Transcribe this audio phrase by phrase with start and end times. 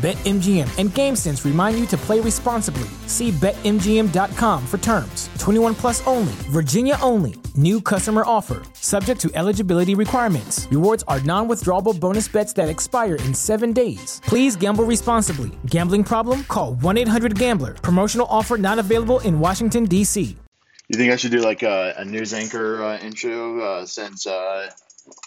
[0.00, 2.88] BetMGM and GameSense remind you to play responsibly.
[3.06, 5.28] See BetMGM.com for terms.
[5.38, 7.34] 21 plus only, Virginia only.
[7.54, 10.66] New customer offer, subject to eligibility requirements.
[10.70, 14.22] Rewards are non withdrawable bonus bets that expire in seven days.
[14.24, 15.50] Please gamble responsibly.
[15.66, 16.44] Gambling problem?
[16.44, 17.74] Call 1 800 Gambler.
[17.74, 20.34] Promotional offer not available in Washington, D.C.
[20.88, 24.70] You think I should do like a, a news anchor uh, intro uh, since uh,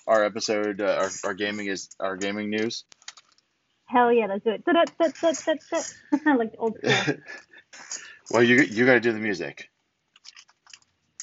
[0.08, 2.86] our episode, uh, our, our gaming is our gaming news?
[3.94, 4.64] Hell yeah, let's do it.
[6.26, 7.16] like old school.
[8.32, 9.70] well, you you got to do the music.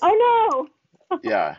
[0.01, 0.69] Oh
[1.11, 1.19] no.
[1.25, 1.57] yeah.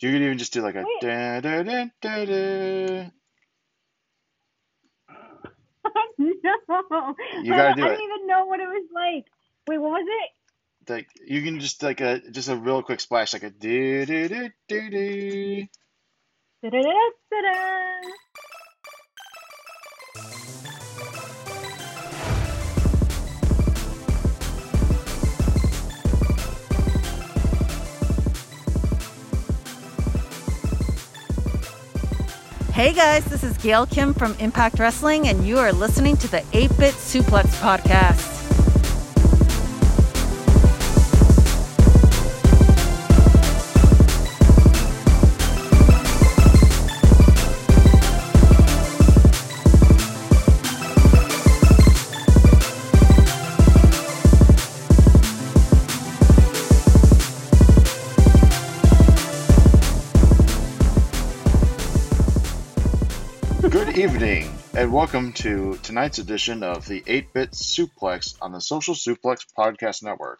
[0.00, 3.10] You could even just do like a da da da da da.
[6.18, 7.14] no.
[7.42, 7.90] You gotta do I it.
[7.90, 9.24] didn't even know what it was like.
[9.68, 10.90] Wait, what was it?
[10.90, 14.28] Like you can just like a just a real quick splash, like a do do
[14.28, 15.66] do do do.
[16.60, 18.08] Da-da-da-da-da.
[32.78, 36.44] Hey guys, this is Gail Kim from Impact Wrestling, and you are listening to the
[36.52, 38.37] 8 Bit Suplex Podcast.
[64.78, 70.04] And welcome to tonight's edition of the 8 Bit Suplex on the Social Suplex Podcast
[70.04, 70.38] Network.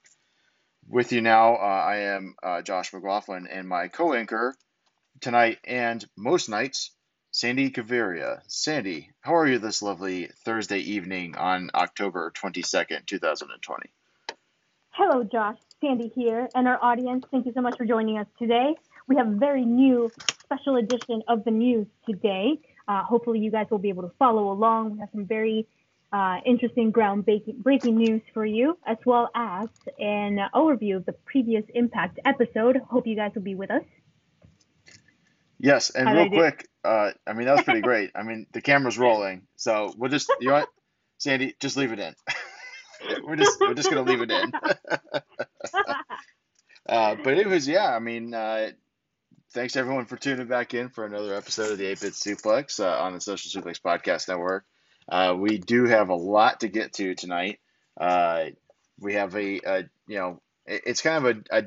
[0.88, 4.54] With you now, uh, I am uh, Josh McLaughlin, and my co anchor
[5.20, 6.92] tonight and most nights,
[7.32, 8.40] Sandy Caveria.
[8.46, 13.90] Sandy, how are you this lovely Thursday evening on October 22nd, 2020?
[14.90, 15.58] Hello, Josh.
[15.80, 17.24] Sandy here, and our audience.
[17.32, 18.76] Thank you so much for joining us today.
[19.08, 20.12] We have a very new
[20.44, 22.60] special edition of the news today.
[22.88, 24.92] Uh, hopefully, you guys will be able to follow along.
[24.92, 25.68] We have some very
[26.12, 29.68] uh, interesting ground breaking news for you, as well as
[29.98, 32.78] an overview of the previous Impact episode.
[32.88, 33.82] Hope you guys will be with us.
[35.58, 38.10] Yes, and How'd real quick, uh, I mean, that was pretty great.
[38.14, 40.68] I mean, the camera's rolling, so we'll just, you know what,
[41.18, 42.14] Sandy, just leave it in.
[43.24, 44.52] we're just, we're just gonna leave it in.
[46.88, 48.70] uh, but it was, yeah, I mean, uh,
[49.52, 53.02] thanks everyone for tuning back in for another episode of the 8 Bit Suplex uh,
[53.02, 54.64] on the Social Suplex Podcast Network.
[55.08, 57.58] Uh, we do have a lot to get to tonight.
[57.98, 58.46] Uh,
[59.00, 61.64] we have a, a, you know, it's kind of a, a,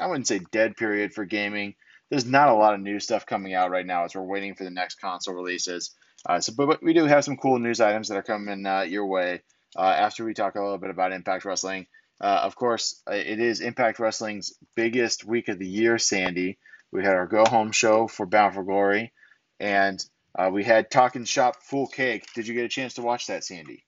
[0.00, 1.74] I wouldn't say dead period for gaming.
[2.10, 4.62] There's not a lot of new stuff coming out right now as we're waiting for
[4.62, 5.90] the next console releases.
[6.24, 9.06] Uh, so, but, we do have some cool news items that are coming uh, your
[9.06, 9.42] way
[9.76, 11.86] uh, after we talk a little bit about Impact Wrestling.
[12.20, 16.56] Of course, it is Impact Wrestling's biggest week of the year, Sandy.
[16.96, 19.12] We had our go home show for Bound for Glory,
[19.60, 20.02] and
[20.34, 22.24] uh, we had Talking Shop Full Cake.
[22.34, 23.84] Did you get a chance to watch that, Sandy?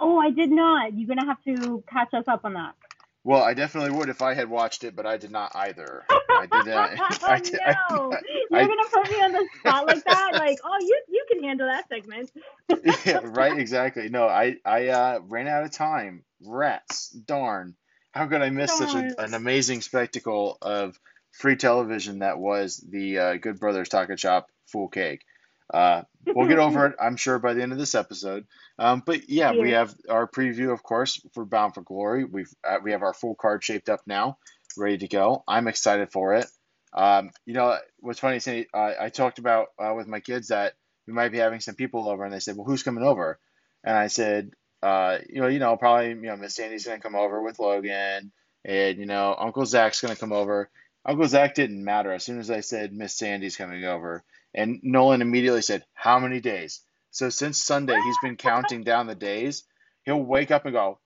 [0.00, 0.96] oh, I did not.
[0.96, 2.76] You're gonna have to catch us up on that.
[3.24, 6.04] Well, I definitely would if I had watched it, but I did not either.
[6.08, 6.92] I did not.
[6.98, 8.12] oh I did, I- no!
[8.14, 8.20] I-
[8.50, 10.32] You're gonna put me on the spot like that?
[10.32, 12.30] Like, oh, you you can handle that segment.
[13.04, 14.08] yeah, right, exactly.
[14.08, 16.24] No, I I uh, ran out of time.
[16.42, 17.76] Rats, darn!
[18.12, 20.98] How could I miss such a, an amazing spectacle of
[21.38, 25.24] free television that was the uh, Good Brothers Taco Shop Full Cake?
[25.72, 28.46] Uh, we'll get over it, I'm sure, by the end of this episode.
[28.78, 32.24] Um, but yeah, we have our preview, of course, for Bound for Glory.
[32.24, 34.38] We've uh, we have our full card shaped up now,
[34.76, 35.42] ready to go.
[35.48, 36.46] I'm excited for it.
[36.92, 38.64] Um, you know, what's funny, is uh,
[39.00, 40.74] I talked about uh, with my kids that
[41.06, 43.38] we might be having some people over, and they said, "Well, who's coming over?"
[43.82, 44.52] And I said,
[44.82, 48.32] uh, "You know, you know, probably you know, Miss Sandy's gonna come over with Logan,
[48.64, 50.70] and you know, Uncle Zach's gonna come over."
[51.04, 52.12] Uncle Zach didn't matter.
[52.12, 54.24] As soon as I said Miss Sandy's coming over,
[54.54, 59.14] and Nolan immediately said, "How many days?" So since Sunday, he's been counting down the
[59.14, 59.64] days.
[60.04, 60.98] He'll wake up and go,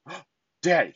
[0.63, 0.95] "Daddy,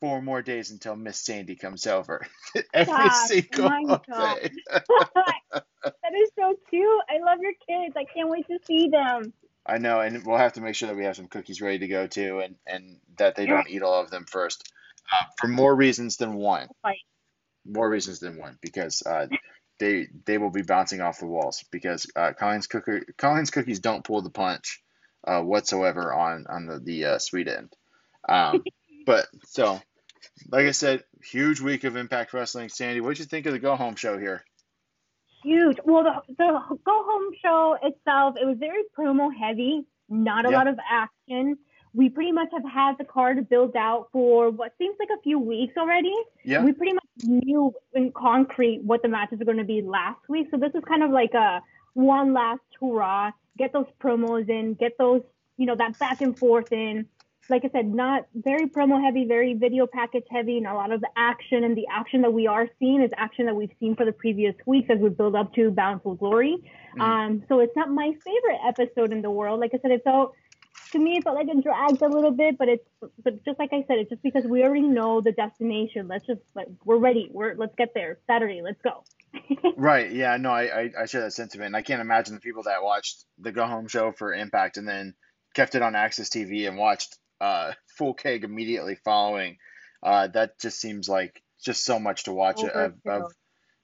[0.00, 2.26] four more days until Miss Sandy comes over.
[2.74, 4.38] Every Gosh, single my God.
[4.38, 4.50] day.
[5.14, 7.02] that is so cute.
[7.08, 7.94] I love your kids.
[7.96, 9.32] I can't wait to see them.
[9.66, 11.88] I know, and we'll have to make sure that we have some cookies ready to
[11.88, 14.72] go too, and and that they don't eat all of them first,
[15.12, 16.68] uh, for more reasons than one.
[16.84, 16.98] Right.
[17.68, 19.26] More reasons than one, because uh,
[19.78, 24.04] they they will be bouncing off the walls because uh, Collins cooker Collins cookies don't
[24.04, 24.82] pull the punch
[25.26, 27.72] uh, whatsoever on on the the uh, sweet end.
[28.28, 28.64] Um,
[29.06, 29.80] but so,
[30.50, 32.68] like I said, huge week of Impact Wrestling.
[32.68, 34.44] Sandy, what did you think of the go home show here?
[35.44, 35.78] Huge.
[35.84, 40.56] Well, the, the go home show itself, it was very promo heavy, not a Yeah.
[40.56, 41.58] lot of action.
[41.96, 45.38] We pretty much have had the card built out for what seems like a few
[45.38, 46.14] weeks already.
[46.44, 46.62] Yeah.
[46.62, 50.48] We pretty much knew in concrete what the matches are going to be last week.
[50.50, 51.62] So this is kind of like a
[51.94, 53.32] one last hurrah.
[53.56, 55.22] Get those promos in, get those,
[55.56, 57.06] you know, that back and forth in.
[57.48, 61.00] Like I said, not very promo heavy, very video package heavy, and a lot of
[61.00, 61.62] the action.
[61.64, 64.54] And the action that we are seeing is action that we've seen for the previous
[64.66, 66.58] weeks as we build up to Bound for Glory.
[66.96, 67.00] Mhm.
[67.00, 69.60] Um, so it's not my favorite episode in the world.
[69.60, 70.34] Like I said, it's felt
[70.96, 72.84] to me it felt like it dragged a little bit, but it's
[73.22, 76.08] but just like I said, it's just because we already know the destination.
[76.08, 77.28] Let's just like we're ready.
[77.32, 78.18] We're let's get there.
[78.26, 79.04] Saturday, let's go.
[79.76, 80.10] Right.
[80.10, 80.36] Yeah.
[80.38, 81.66] No, I, I, I share that sentiment.
[81.66, 84.88] And I can't imagine the people that watched the Go Home show for Impact and
[84.88, 85.14] then
[85.54, 89.58] kept it on AXS TV and watched uh, Full Keg immediately following.
[90.02, 93.32] Uh, that just seems like just so much to watch of, of,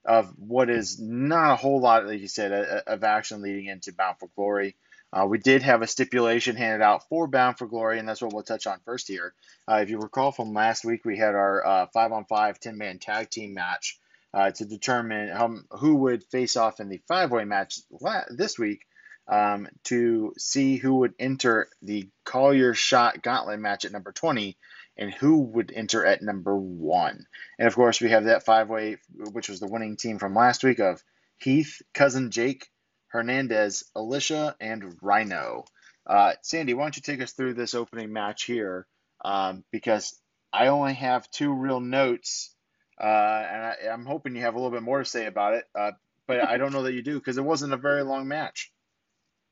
[0.05, 4.17] of what is not a whole lot, like you said, of action leading into Bound
[4.19, 4.77] for Glory.
[5.13, 8.33] Uh, we did have a stipulation handed out for Bound for Glory, and that's what
[8.33, 9.35] we'll touch on first here.
[9.71, 12.79] Uh, if you recall from last week, we had our uh, five on five 10
[12.79, 13.99] man tag team match
[14.33, 18.59] uh, to determine how, who would face off in the five way match la- this
[18.59, 18.87] week
[19.29, 24.57] um, to see who would enter the Call Your Shot Gauntlet match at number 20
[24.97, 27.27] and who would enter at number one.
[27.59, 28.97] And of course, we have that five way,
[29.33, 31.03] which was the winning team from last week of
[31.39, 32.69] Heath, Cousin Jake,
[33.13, 35.65] Hernandez, Alicia, and Rhino.
[36.07, 38.87] Uh, Sandy, why don't you take us through this opening match here?
[39.25, 40.19] Um, because
[40.53, 42.55] I only have two real notes,
[43.01, 45.65] uh, and I, I'm hoping you have a little bit more to say about it.
[45.79, 45.93] Uh,
[46.27, 48.73] but I don't know that you do because it wasn't a very long match.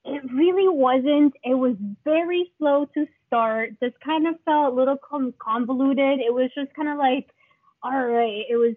[0.05, 1.35] It really wasn't.
[1.45, 3.75] It was very slow to start.
[3.81, 4.97] This kind of felt a little
[5.39, 6.21] convoluted.
[6.21, 7.29] It was just kind of like,
[7.83, 8.77] all right, it was,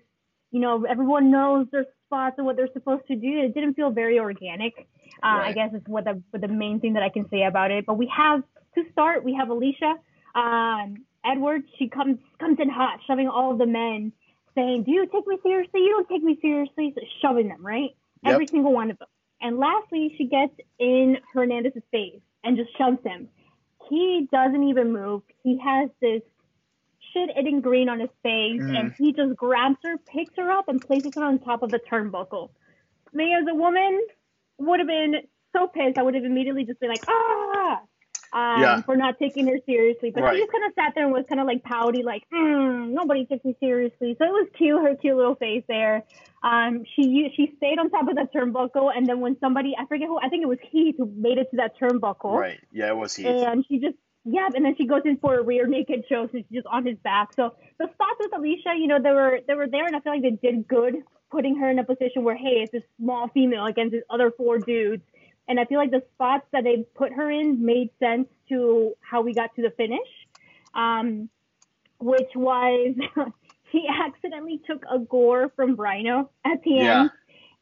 [0.54, 3.42] you know, everyone knows their spots and what they're supposed to do.
[3.44, 4.74] It didn't feel very organic.
[5.24, 7.72] Uh, I guess is what the what the main thing that I can say about
[7.72, 7.86] it.
[7.88, 8.44] But we have
[8.76, 9.24] to start.
[9.24, 9.96] We have Alicia,
[10.36, 11.66] um, Edwards.
[11.80, 14.12] She comes comes in hot, shoving all of the men,
[14.54, 15.82] saying, "Do you take me seriously?
[15.82, 17.90] You don't take me seriously." So shoving them right,
[18.24, 18.34] Yep.
[18.34, 19.08] every single one of them.
[19.42, 23.28] And lastly, she gets in Hernandez's face and just shoves him.
[23.90, 25.24] He doesn't even move.
[25.44, 26.22] He has this
[27.13, 28.77] shit eating green on his face, Mhm.
[28.77, 31.80] and he just grabs her, picks her up, and places her on top of the
[31.80, 32.50] turnbuckle.
[33.13, 34.01] Me as a woman
[34.57, 35.21] would have been
[35.56, 35.98] so pissed.
[35.98, 37.81] I would have immediately just been like, ah,
[38.33, 38.81] um, Yeah.
[38.81, 40.10] for not taking her seriously.
[40.10, 40.33] But Right.
[40.36, 43.25] she just kind of sat there and was kind of like pouty, like, mm, nobody
[43.25, 44.16] takes me seriously.
[44.18, 46.04] So it was cute, her cute little face there.
[46.42, 50.07] Um, she she stayed on top of the turnbuckle, and then when somebody, I forget
[50.07, 52.38] who, I think it was Heath who made it to that turnbuckle.
[52.38, 52.59] Right.
[52.71, 53.27] Yeah, it was Heath.
[53.27, 53.95] And she just,
[54.25, 56.86] yeah, and then she goes in for a rear naked choke, so she's just on
[56.86, 57.30] his back.
[57.36, 60.14] So the spots with Alicia, you know, they were they were there, and I feel
[60.14, 60.95] like they did good,
[61.31, 64.59] putting her in a position where, hey, it's a small female against these other four
[64.59, 65.04] dudes.
[65.47, 69.21] And I feel like the spots that they put her in made sense to how
[69.21, 70.00] we got to the finish,
[70.74, 71.30] um,
[72.00, 72.95] which was
[73.71, 77.02] he accidentally took a gore from Rhino at the Yeah.
[77.02, 77.12] end.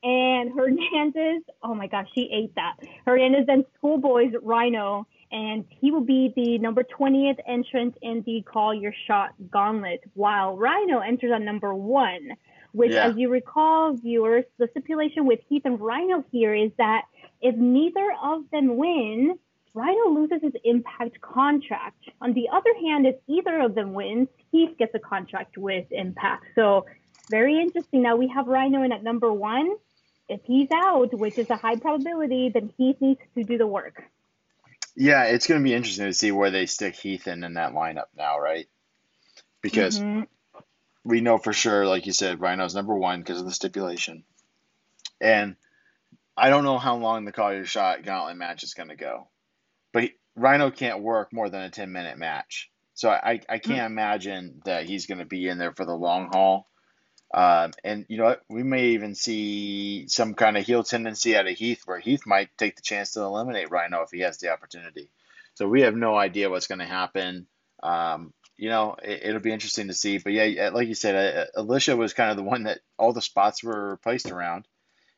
[0.04, 2.76] And Hernandez, oh my gosh, she ate that.
[3.06, 8.74] Hernandez then schoolboys Rhino, and he will be the number 20th entrant in the Call
[8.74, 12.32] Your Shot Gauntlet, while Rhino enters on number one.
[12.74, 13.08] Which, Yeah.
[13.08, 17.04] as you recall, viewers, the stipulation with Heath and Rhino here is that
[17.42, 19.38] if neither of them win,
[19.74, 22.10] Rhino loses his Impact contract.
[22.22, 26.46] On the other hand, if either of them wins, Heath gets a contract with Impact.
[26.56, 26.86] So
[27.30, 28.02] very interesting.
[28.02, 29.76] Now we have Rhino in at number one.
[30.30, 34.04] If he's out, which is a high probability, then Heath needs to do the work.
[34.96, 37.74] Yeah, it's going to be interesting to see where they stick Heath in in that
[37.74, 38.68] lineup now, right?
[39.62, 40.28] Because Mhm.
[41.04, 44.24] we know for sure, like you said, Rhino's number one because of the stipulation.
[45.20, 45.56] And
[46.36, 49.30] I don't know how long the Call Your Shot Gauntlet match is going to go.
[49.94, 52.72] But he, Rhino can't work more than a 10 minute match.
[52.94, 56.30] So I, I can't imagine that he's going to be in there for the long
[56.32, 56.70] haul.
[57.34, 58.42] Um, and you know what?
[58.50, 62.50] We may even see some kind of heel tendency out of Heath where Heath might
[62.58, 65.10] take the chance to eliminate Rhino if he has the opportunity.
[65.56, 67.48] So we have no idea what's going to happen.
[67.82, 70.18] Um, you know, it, will be interesting to see.
[70.18, 73.22] But yeah, like you said, uh, Alicia was kind of the one that all the
[73.22, 74.68] spots were placed around,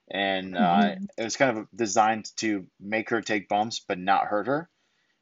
[0.10, 1.06] and uh, mm-hmm.
[1.18, 4.70] it was kind of designed to make her take bumps but not hurt her.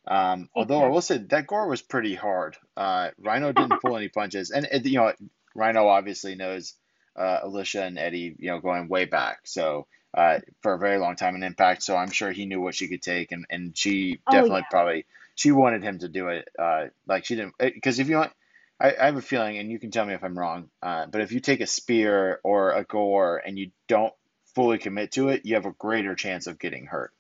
[0.07, 2.57] Um, although I will say that gore was pretty hard.
[2.75, 5.13] Uh, Rhino didn't pull any punches, and you know,
[5.55, 6.75] Rhino obviously knows
[7.15, 9.41] uh, Alicia and Eddie, you know, going way back.
[9.45, 12.75] So uh, for a very long time in Impact, so I'm sure he knew what
[12.75, 14.69] she could take, and and she oh, definitely yeah.
[14.71, 16.47] probably she wanted him to do it.
[16.57, 18.31] Uh, like she didn't because if you want.
[18.79, 21.21] I, I have a feeling, and you can tell me if I'm wrong, uh, but
[21.21, 24.11] if you take a spear or a gore and you don't
[24.55, 27.13] fully commit to it, you have a greater chance of getting hurt.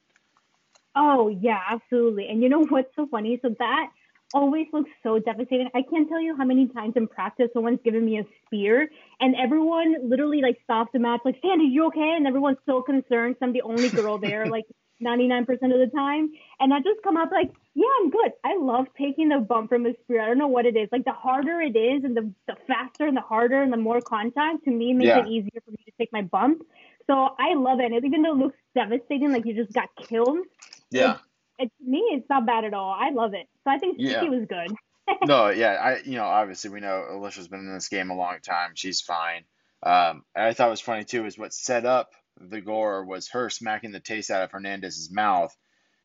[0.95, 2.27] Oh yeah, absolutely.
[2.27, 3.39] And you know what's so funny?
[3.41, 3.91] So that
[4.33, 5.69] always looks so devastating.
[5.73, 9.35] I can't tell you how many times in practice someone's given me a spear and
[9.35, 12.13] everyone literally like stops the match like, Sandy, you okay?
[12.15, 14.65] And everyone's so concerned I'm the only girl there like
[15.03, 16.29] 99% of the time.
[16.59, 18.31] And I just come up like, yeah, I'm good.
[18.43, 20.21] I love taking the bump from a spear.
[20.21, 20.89] I don't know what it is.
[20.91, 24.01] Like the harder it is and the, the faster and the harder and the more
[24.01, 25.19] contact to me makes yeah.
[25.19, 26.61] it easier for me to take my bump.
[27.07, 27.91] So I love it.
[27.91, 30.45] And even though it looks devastating, like you just got killed.
[30.91, 31.17] Yeah.
[31.61, 32.95] It, me, it's not bad at all.
[32.97, 33.47] I love it.
[33.63, 34.23] So I think yeah.
[34.23, 34.75] was good.
[35.27, 38.37] no, yeah, I you know obviously we know Alicia's been in this game a long
[38.43, 38.71] time.
[38.75, 39.43] She's fine.
[39.83, 43.49] Um, I thought it was funny too is what set up the gore was her
[43.49, 45.55] smacking the taste out of Hernandez's mouth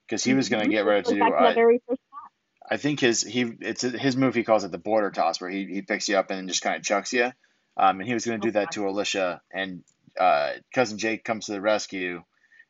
[0.07, 0.77] because he was going to mm-hmm.
[0.77, 1.23] get ready to do.
[1.23, 1.97] Uh,
[2.69, 5.67] I think his he it's his move he calls it the border toss where he,
[5.67, 7.31] he picks you up and then just kind of chucks you.
[7.77, 9.83] Um, and he was going to do that to Alicia, and
[10.19, 12.23] uh, cousin Jake comes to the rescue,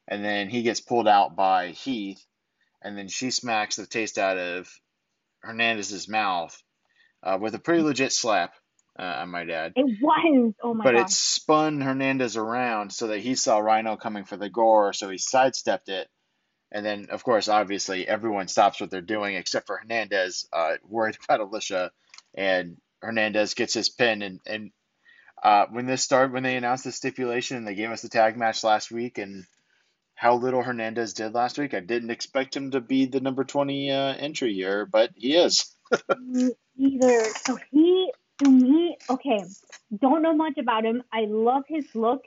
[0.08, 2.24] and then he gets pulled out by Heath,
[2.86, 4.70] and then she smacks the taste out of
[5.40, 6.56] Hernandez's mouth
[7.20, 8.54] uh, with a pretty legit slap.
[8.96, 9.72] Uh, I might add.
[9.74, 10.54] It was.
[10.62, 10.92] Oh my god.
[10.92, 15.10] But it spun Hernandez around so that he saw Rhino coming for the gore, so
[15.10, 16.08] he sidestepped it.
[16.70, 21.18] And then, of course, obviously, everyone stops what they're doing except for Hernandez, uh, worried
[21.24, 21.90] about Alicia.
[22.34, 24.70] And Hernandez gets his pin, and, and
[25.42, 28.36] uh, when this started, when they announced the stipulation and they gave us the tag
[28.36, 29.44] match last week, and
[30.16, 33.90] how little Hernandez did last week, I didn't expect him to be the number twenty
[33.90, 35.72] uh, entry here, but he is.
[36.78, 37.24] either.
[37.44, 38.10] So he,
[38.42, 39.44] to me, okay,
[40.00, 41.02] don't know much about him.
[41.12, 42.22] I love his look.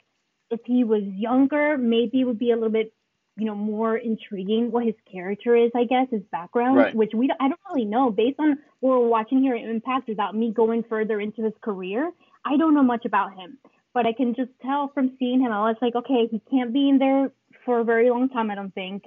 [0.51, 2.93] If he was younger, maybe it would be a little bit,
[3.37, 5.71] you know, more intriguing what his character is.
[5.75, 6.95] I guess his background, right.
[6.95, 10.35] which we I don't really know based on what we're watching here at Impact, without
[10.35, 12.11] me going further into his career.
[12.45, 13.57] I don't know much about him,
[13.93, 15.51] but I can just tell from seeing him.
[15.51, 17.31] I was like, okay, he can't be in there
[17.65, 18.51] for a very long time.
[18.51, 19.03] I don't think.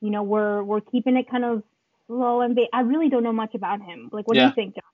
[0.00, 1.62] You know, we're we're keeping it kind of
[2.06, 4.10] slow and I really don't know much about him.
[4.12, 4.44] Like, what yeah.
[4.44, 4.84] do you think, Josh?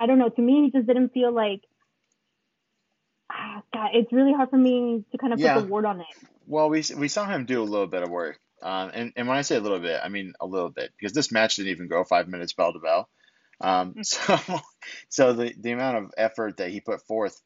[0.00, 0.28] I don't know.
[0.28, 1.60] To me, he just didn't feel like.
[3.30, 5.54] Ah, God, it's really hard for me to kind of yeah.
[5.54, 6.06] put the word on it.
[6.46, 9.36] Well, we we saw him do a little bit of work, um, and and when
[9.36, 11.88] I say a little bit, I mean a little bit because this match didn't even
[11.88, 13.08] go five minutes bell to bell.
[13.60, 14.04] Um, mm.
[14.04, 14.60] so,
[15.08, 17.40] so the, the amount of effort that he put forth,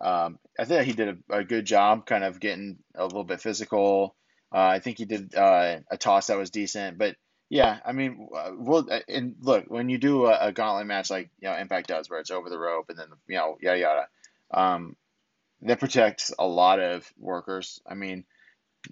[0.00, 3.40] um, I think he did a, a, good job kind of getting a little bit
[3.40, 4.16] physical.
[4.54, 7.16] Uh, I think he did uh, a toss that was decent, but
[7.50, 11.30] yeah, I mean, uh, well, and look, when you do a, a, gauntlet match like
[11.40, 14.08] you know Impact does, where it's over the rope and then you know yada yada,
[14.52, 14.96] um,
[15.62, 17.80] that protects a lot of workers.
[17.86, 18.24] I mean,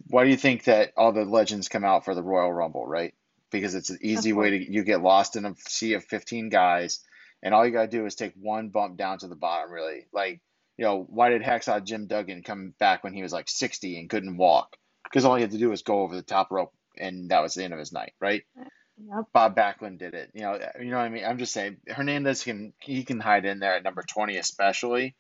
[0.09, 3.15] why do you think that all the legends come out for the Royal Rumble, right?
[3.53, 7.01] because it's an easy way to you get lost in a sea of 15 guys
[7.43, 10.07] and all you got to do is take one bump down to the bottom really
[10.13, 10.41] like
[10.77, 14.11] you know why did hacksaw jim duggan come back when he was like 60 and
[14.11, 14.77] couldn't walk
[15.13, 17.55] because all he had to do was go over the top rope and that was
[17.55, 19.27] the end of his night right yep.
[19.33, 22.43] bob backlund did it you know you know what i mean i'm just saying hernandez
[22.43, 25.15] can he can hide in there at number 20 especially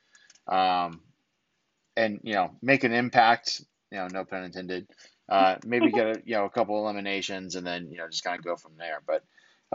[0.48, 1.00] um,
[1.96, 4.86] and you know make an impact you know no pun intended
[5.28, 8.38] uh, maybe get a you know a couple eliminations and then you know just kind
[8.38, 9.00] of go from there.
[9.06, 9.24] But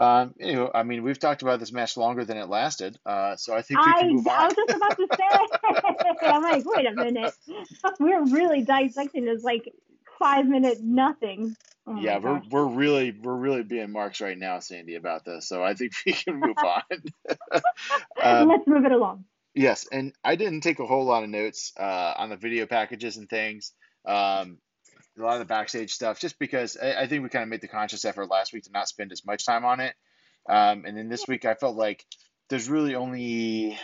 [0.02, 3.54] um, anyway, I mean we've talked about this match longer than it lasted, uh, so
[3.54, 4.34] I think we can move on.
[4.34, 7.34] I was just about to say, I'm like, wait a minute,
[8.00, 9.72] we're really dissecting this like
[10.18, 11.56] five minute nothing.
[11.86, 15.48] Oh yeah, we're we're really we're really being marks right now, Sandy, about this.
[15.48, 17.62] So I think we can move on.
[18.22, 19.24] um, Let's move it along.
[19.54, 23.16] Yes, and I didn't take a whole lot of notes uh, on the video packages
[23.16, 23.72] and things.
[24.06, 24.58] Um,
[25.18, 27.60] a lot of the backstage stuff, just because I, I think we kind of made
[27.60, 29.94] the conscious effort last week to not spend as much time on it.
[30.48, 32.04] Um, and then this week, I felt like
[32.48, 33.78] there's really only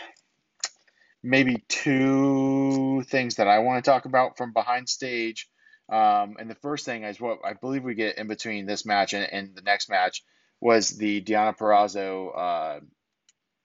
[1.22, 5.48] maybe two things that I want to talk about from behind stage.
[5.88, 9.12] Um, and the first thing is what I believe we get in between this match
[9.12, 10.22] and, and the next match
[10.60, 12.80] was the Deonna Purrazzo uh,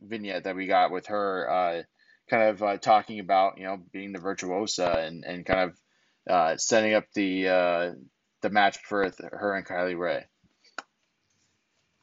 [0.02, 1.84] vignette that we got with her uh,
[2.30, 5.78] kind of uh, talking about, you know, being the virtuosa and, and kind of
[6.30, 7.92] uh, setting up the uh,
[8.42, 10.26] the match for her and Kylie Rae.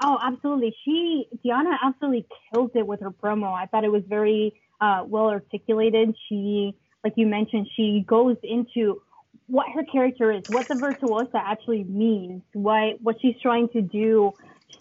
[0.03, 0.75] Oh, absolutely.
[0.85, 3.53] She Deonna absolutely killed it with her promo.
[3.53, 6.15] I thought it was very uh, well articulated.
[6.29, 9.01] She, like you mentioned, she goes into
[9.47, 14.33] what her character is, what the virtuosa actually means, what what she's trying to do,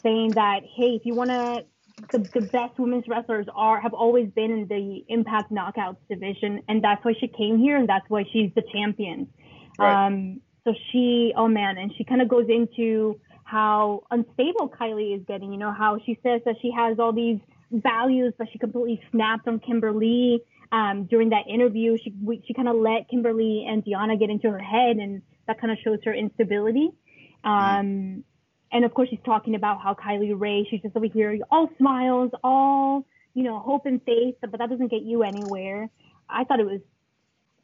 [0.03, 1.65] saying that hey, if you want to,
[2.11, 6.83] the, the best women's wrestlers are have always been in the Impact Knockouts division, and
[6.83, 9.27] that's why she came here, and that's why she's the champion.
[9.77, 10.07] Right.
[10.07, 15.21] Um, so she, oh man, and she kind of goes into how unstable Kylie is
[15.27, 15.51] getting.
[15.51, 17.39] You know how she says that she has all these
[17.71, 20.41] values, but she completely snapped on Kimberly
[20.71, 21.97] um, during that interview.
[21.97, 25.59] She we, she kind of let Kimberly and Deonna get into her head, and that
[25.59, 26.91] kind of shows her instability.
[27.43, 28.23] Um,
[28.71, 32.31] and of course, she's talking about how Kylie Rae, she's just over here, all smiles,
[32.43, 33.05] all
[33.35, 35.89] you know, hope and faith, but that doesn't get you anywhere.
[36.27, 36.81] I thought it was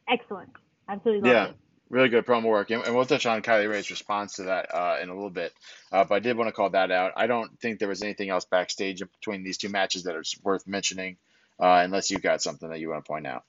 [0.08, 0.50] excellent.
[0.88, 1.56] Absolutely Yeah, it.
[1.88, 4.98] really good promo work, and, and we'll touch on Kylie Rae's response to that uh,
[5.02, 5.52] in a little bit.
[5.90, 7.12] Uh, but I did want to call that out.
[7.16, 10.66] I don't think there was anything else backstage between these two matches that is worth
[10.66, 11.16] mentioning,
[11.60, 13.44] uh, unless you've got something that you want to point out.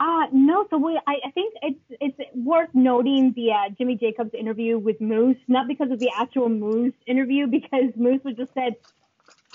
[0.00, 4.30] Uh, no, so we, I, I think it's it's worth noting the uh, Jimmy Jacobs
[4.32, 8.76] interview with Moose, not because of the actual Moose interview, because Moose was just said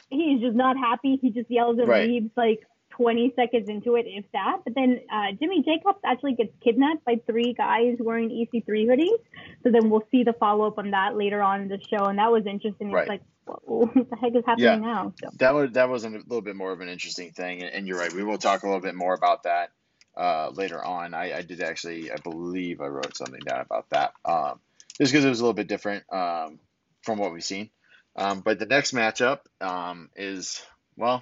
[0.10, 1.18] he's just not happy.
[1.22, 2.08] He just yells and Right.
[2.10, 2.62] leaves like
[2.98, 4.58] 20 seconds into it, if that.
[4.64, 9.20] But then uh, Jimmy Jacobs actually gets kidnapped by three guys wearing EC3 hoodies.
[9.64, 12.20] So then we'll see the follow up on that later on in the show, and
[12.20, 12.92] that was interesting.
[12.92, 13.02] Right.
[13.02, 14.94] It's like, whoa, what the heck is happening Yeah.
[14.94, 15.14] now?
[15.22, 15.30] So.
[15.38, 17.98] That was that was a little bit more of an interesting thing, and, and you're
[18.00, 18.14] right.
[18.14, 19.72] We will talk a little bit more about that
[20.16, 21.14] uh, later on.
[21.14, 24.60] I, I did actually, I believe, I wrote something down about that, um,
[24.98, 26.60] just because it was a little bit different um,
[27.04, 27.70] from what we've seen.
[28.16, 30.62] Um, but the next matchup um, is
[30.96, 31.22] well,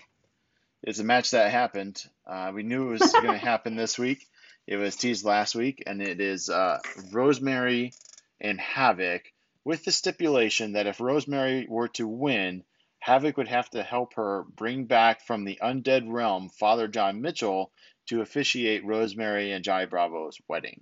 [0.83, 2.03] it's a match that happened.
[2.27, 4.27] Uh, we knew it was going to happen this week.
[4.67, 6.79] It was teased last week, and it is uh,
[7.11, 7.93] Rosemary
[8.39, 9.23] and Havoc,
[9.65, 12.63] with the stipulation that if Rosemary were to win,
[12.99, 17.71] Havoc would have to help her bring back from the undead realm Father John Mitchell
[18.07, 20.81] to officiate Rosemary and Johnny Bravo's wedding.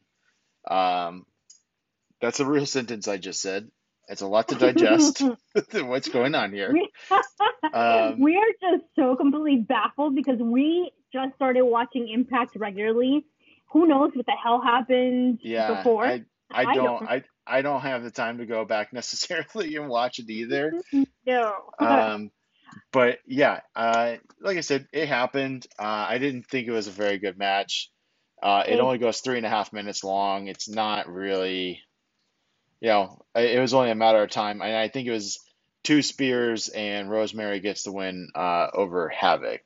[0.70, 1.26] Um,
[2.20, 3.70] that's a real sentence I just said.
[4.08, 5.22] It's a lot to digest.
[5.74, 6.72] What's going on here?
[6.74, 6.90] We,
[7.74, 13.26] Um, we are just so completely baffled because we just started watching Impact regularly.
[13.72, 16.06] Who knows what the hell happened Yeah, before?
[16.06, 17.04] I, I I don't.
[17.04, 20.74] I, I don't have the time to go back necessarily and watch it either.
[21.26, 21.54] no.
[21.80, 22.32] Um,
[22.92, 25.66] but yeah, uh, like I said, it happened.
[25.80, 27.90] Uh, I didn't think it was a very good match.
[28.44, 30.48] Uh, It- only goes three and a half minutes long.
[30.48, 31.82] It's not really,
[32.82, 34.62] you know, it was only a matter of time.
[34.62, 35.40] And I think it was
[35.84, 39.62] two spears and Rosemary gets the win uh, over Havoc.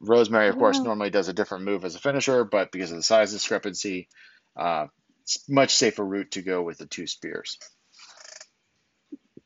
[0.00, 3.02] Rosemary, of course, normally does a different move as a finisher, but because of the
[3.02, 4.08] size discrepancy,
[4.56, 4.86] uh,
[5.22, 7.58] it's much safer route to go with the two spears.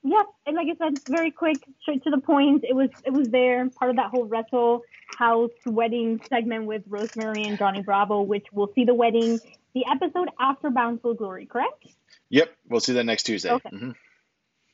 [0.04, 2.64] yeah, and like I said, very quick, straight to the point.
[2.64, 4.82] It was it was there, part of that whole Wrestle
[5.18, 9.40] House wedding segment with Rosemary and Johnny Bravo, which we'll see the wedding,
[9.74, 11.84] the episode after Bound for Glory, correct?
[12.34, 13.52] Yep, we'll see that next Tuesday.
[13.52, 13.68] Okay.
[13.68, 13.90] hmm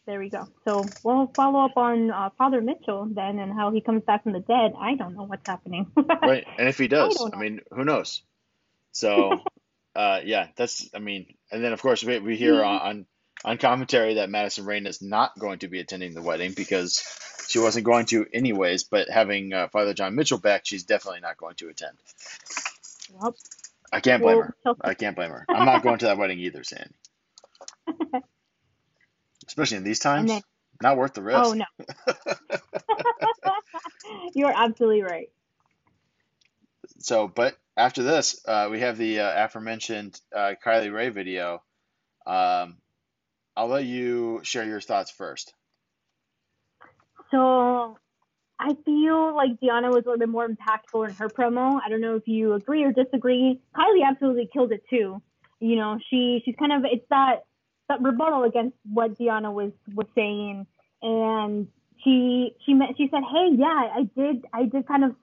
[0.07, 0.49] There we go.
[0.65, 4.33] So we'll follow up on uh, Father Mitchell then and how he comes back from
[4.33, 4.73] the dead.
[4.81, 5.93] I don't know what's happening.
[6.23, 8.23] right and if he does don't i, mean who knows
[8.93, 9.41] so
[9.95, 13.07] uh yeah that's i mean and then of course we, we hear on, on
[13.45, 17.05] on commentary that madison rayne is not going to be attending the wedding because
[17.49, 21.37] she wasn't going to anyways but having uh, father john mitchell back she's definitely not
[21.37, 21.97] going to attend
[23.13, 23.37] Well,
[23.93, 26.39] i can't blame Well, her i can't blame her i'm not going to that wedding
[26.39, 26.95] either sandy
[29.47, 30.43] especially in these times then-
[30.83, 31.65] not worth the risk oh no.
[34.35, 35.31] You're absolutely right.
[36.99, 41.63] So, but after this, uh, we have the uh, aforementioned uh, Kylie Rae video.
[42.27, 42.77] Um,
[43.57, 45.55] I'll let you share your thoughts first.
[47.31, 47.99] So
[48.59, 51.81] I feel like Deonna was a little bit more impactful in her promo.
[51.85, 53.61] I don't know if you agree or disagree.
[53.75, 55.23] Kylie absolutely killed it too.
[55.61, 57.45] You know, she she's kind of it's that
[58.01, 60.67] rebuttal against what Deonna was was saying,
[61.03, 61.69] and
[62.05, 65.15] she she met, she said, "Hey, yeah, I did I did kind of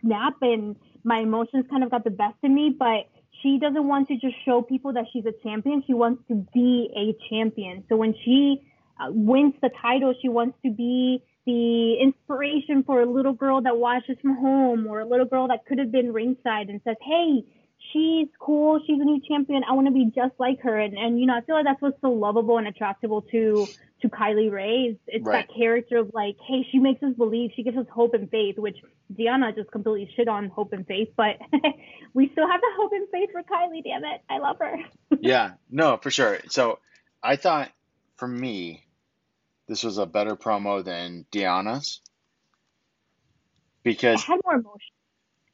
[0.00, 3.08] snap and my emotions kind of got the best of me, but."
[3.40, 5.84] She doesn't want to just show people that she's a champion.
[5.86, 7.84] She wants to be a champion.
[7.88, 8.60] So when she
[8.98, 13.76] uh, wins the title, she wants to be the inspiration for a little girl that
[13.76, 17.44] watches from home or a little girl that could have been ringside and says, Hey,
[17.92, 18.80] she's cool.
[18.86, 19.62] She's a new champion.
[19.68, 20.78] I want to be just like her.
[20.78, 23.66] And, and, you know, I feel like that's what's so lovable and attractive to,
[24.02, 24.90] to Kylie Rae.
[24.92, 25.46] It's, it's Right.
[25.48, 27.50] that character of like, Hey, she makes us believe.
[27.56, 28.76] She gives us hope and faith, which
[29.14, 31.36] Deonna just completely shit on hope and faith, but
[32.14, 33.82] we still have the hope and faith for Kylie.
[33.84, 34.20] Damn it.
[34.30, 34.76] I love her.
[35.20, 36.38] yeah, no, for sure.
[36.48, 36.78] So,
[37.22, 37.70] I thought
[38.16, 38.84] for me,
[39.66, 42.00] this was a better promo than Deonna's
[43.82, 44.94] because it had more emotion.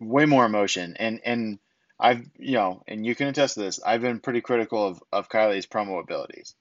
[0.01, 1.59] way more emotion and and
[1.99, 3.81] I've you know and you can attest to this.
[3.83, 6.55] I've been pretty critical of of Kylie's promo abilities.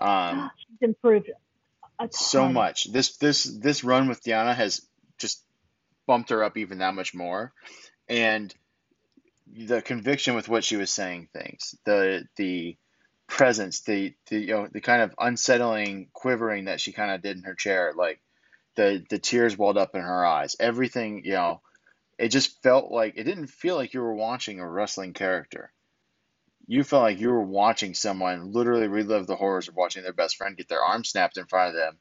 [0.00, 1.30] Um, She's improved
[2.10, 2.84] so much.
[2.84, 4.86] This this this run with Deonna has
[5.18, 5.42] just
[6.06, 7.52] bumped her up even that much more,
[8.08, 8.54] and
[9.52, 12.76] the conviction with what she was saying things, the the
[13.26, 17.36] presence, the the you know the kind of unsettling quivering that she kind of did
[17.36, 18.20] in her chair, like
[18.76, 20.56] the the tears welled up in her eyes.
[20.60, 21.60] Everything you know,
[22.18, 25.72] it just felt like it didn't feel like you were watching a wrestling character.
[26.66, 30.36] You felt like you were watching someone literally relive the horrors of watching their best
[30.36, 31.96] friend get their arm snapped in front of them,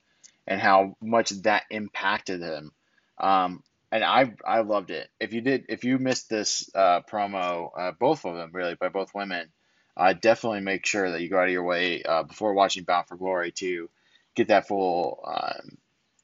[0.45, 2.71] and how much that impacted them.
[3.17, 5.07] Um, and I I loved it.
[5.19, 8.89] If you did, if you missed this uh, promo, uh, both of them really by
[8.89, 9.49] both women,
[9.95, 13.07] uh, definitely make sure that you go out of your way uh, before watching Bound
[13.07, 13.89] for Glory to
[14.35, 15.77] get that full um,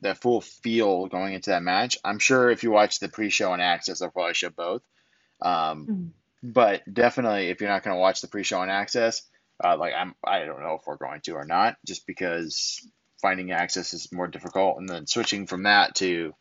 [0.04, 1.98] that full feel going into that match.
[2.04, 4.82] I'm sure if you watch the pre-show and AXS, they'll probably show both.
[5.42, 6.12] Um, Mhm.
[6.46, 9.22] But definitely, if you're not going to watch the pre-show and AXS,
[9.64, 12.86] uh, like I'm, I don't know if we're going to or not, just because
[13.22, 16.34] finding AXS is more difficult, and then switching from that to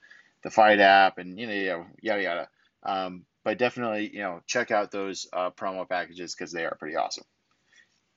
[0.43, 2.49] the FITE app and you know yada yada.
[2.83, 6.97] Um, but definitely, you know, check out those uh, promo packages because they are pretty
[6.97, 7.25] awesome.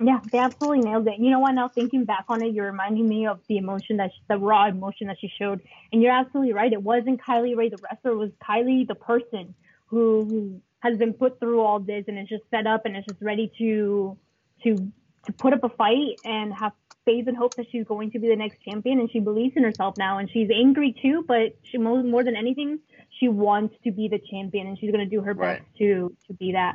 [0.03, 1.19] Yeah, they absolutely nailed it.
[1.19, 1.53] You know what?
[1.53, 4.67] Now thinking back on it, you're reminding me of the emotion that she, the raw
[4.67, 6.71] emotion that she showed, and you're absolutely right.
[6.71, 9.55] It wasn't Kylie Rae the wrestler; it was Kylie the person
[9.87, 13.05] who, who has been put through all this and is just set up and is
[13.05, 14.17] just ready to
[14.63, 14.91] to
[15.27, 16.73] to put up a fight and have
[17.05, 18.99] faith and hope that she's going to be the next champion.
[18.99, 21.23] And she believes in herself now, and she's angry too.
[21.25, 22.79] But she more, more than anything,
[23.19, 25.61] she wants to be the champion, and she's going to do her Right.
[25.61, 26.73] best to to be that.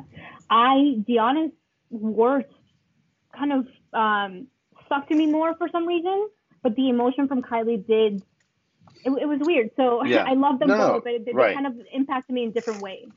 [0.49, 1.53] I Deonna's
[1.91, 2.49] worst
[3.37, 4.47] kind of um,
[4.87, 6.29] stuck to me more for some reason,
[6.63, 8.23] but the emotion from Kylie did.
[9.05, 9.71] It, it was weird.
[9.77, 10.25] So Yeah.
[10.27, 11.55] I love them No, both, but they, right.
[11.55, 13.09] kind of impacted me in different ways.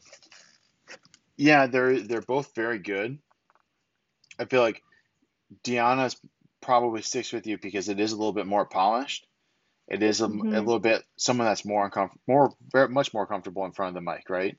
[1.36, 3.18] Yeah, they're they're both very good.
[4.40, 4.82] I feel like
[5.64, 6.16] Deonna's
[6.62, 9.28] probably sticks with you because it is a little bit more polished.
[9.88, 10.42] It is a, a Mhm.
[10.52, 14.10] little bit someone that's more uncomfortable, more very much more comfortable in front of the
[14.12, 14.58] mic, right?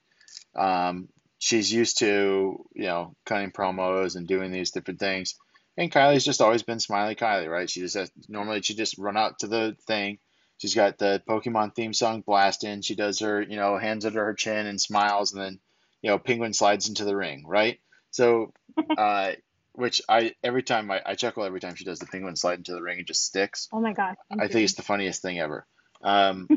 [0.55, 1.09] Um,
[1.45, 5.35] she's used to you know cutting promos and doing these different things,
[5.77, 7.69] and Kylie's just always been smiley Kylie, right?
[7.69, 10.19] She just has, normally she just run out to the thing.
[10.57, 12.81] She's got the Pokemon theme song blasting.
[12.81, 15.61] She does her you know hands under her chin and smiles, and then
[16.01, 17.79] you know Penguin slides into the ring, right?
[18.11, 18.55] So,
[18.97, 19.33] uh,
[19.73, 22.73] which I every time I, I chuckle every time she does the Penguin slide into
[22.73, 23.69] the ring, it just sticks.
[23.71, 24.15] Oh my god!
[24.33, 25.67] I think it's the funniest thing ever.
[26.03, 26.49] Um,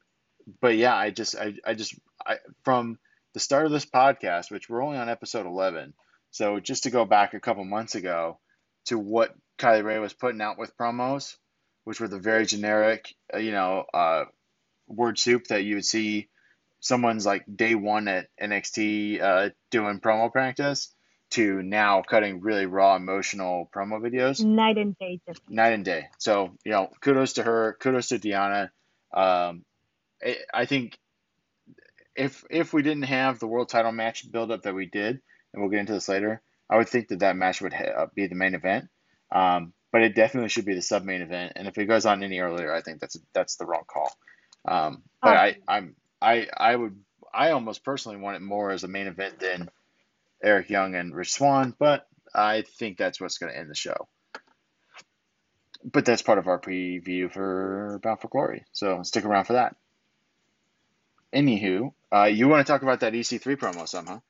[0.60, 2.98] but yeah, I just, I, I just, I, from
[3.32, 5.94] the start of this podcast, which we're only on episode 11.
[6.30, 8.38] So just to go back a couple months ago
[8.86, 11.36] to what Kylie Rae was putting out with promos,
[11.84, 14.24] which were the very generic, uh, you know, uh,
[14.88, 16.28] word soup that you would see
[16.80, 20.92] someone's like day one at NXT uh, doing promo practice
[21.30, 25.48] to now cutting really raw emotional promo videos night and day difference.
[25.48, 26.08] night and day.
[26.18, 27.76] So you know, kudos to her.
[27.80, 28.70] Kudos to Deonna.
[29.12, 29.64] Um,
[30.22, 30.98] I, I think
[32.20, 35.20] if if we didn't have the world title match buildup that we did,
[35.52, 38.06] and we'll get into this later, I would think that that match would ha- uh,
[38.14, 38.86] be the main event.
[39.32, 41.54] Um, but it definitely should be the sub main event.
[41.56, 44.10] And if it goes on any earlier, I think that's that's the wrong call.
[44.68, 47.00] Um, but I I'm I I would
[47.32, 49.70] I almost personally want it more as a main event than
[50.42, 51.74] Eric Young and Rich Swann.
[51.78, 54.08] But I think that's what's going to end the show
[55.84, 58.64] but that's part of our preview for Bound for Glory.
[58.72, 59.76] So stick around for that.
[61.34, 64.20] Anywho, uh, you want to talk about that EC3 promo somehow?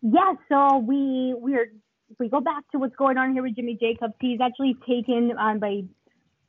[0.00, 1.72] Yeah, so we we're
[2.18, 4.14] we go back to what's going on here with Jimmy Jacobs.
[4.20, 5.82] He's actually taken on by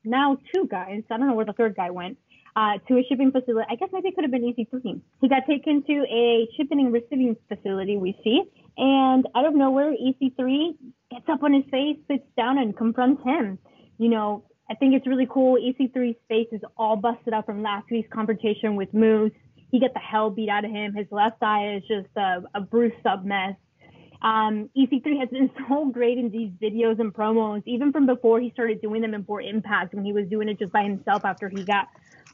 [0.04, 1.04] now two guys.
[1.10, 2.18] I don't know where the third guy went.
[2.56, 3.66] Uh, to a shipping facility.
[3.70, 5.00] I guess maybe it could have been EC3.
[5.22, 8.42] He got taken to a shipping and receiving facility, we see.
[8.76, 10.76] And out of nowhere, EC3
[11.12, 13.60] gets up on his face, sits down, and confronts him.
[13.98, 15.58] You know, I think it's really cool.
[15.58, 19.32] EC3's face is all busted up from last week's confrontation with Moose.
[19.72, 20.94] He got the hell beat out of him.
[20.94, 23.56] His left eye is just a, a bruised up mess.
[24.22, 28.52] Um, EC3 has been so great in these videos and promos, even from before he
[28.52, 31.50] started doing them in For Impact when he was doing it just by himself after
[31.50, 31.88] he got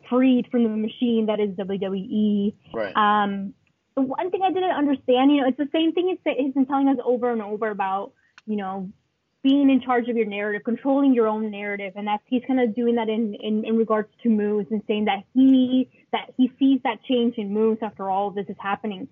[0.09, 2.53] freed from the machine that is WWE.
[2.73, 2.95] Right.
[2.95, 3.53] Um,
[3.95, 6.65] the one thing I didn't understand, you know, it's the same thing he's, he's been
[6.65, 8.11] telling us over and over about,
[8.45, 8.91] you know,
[9.45, 12.75] being in charge of your narrative, controlling your own narrative, and that's he's kind of
[12.75, 16.79] doing that in, in in regards to Moose and saying that he that he sees
[16.83, 19.07] that change in Moose after all this is happening.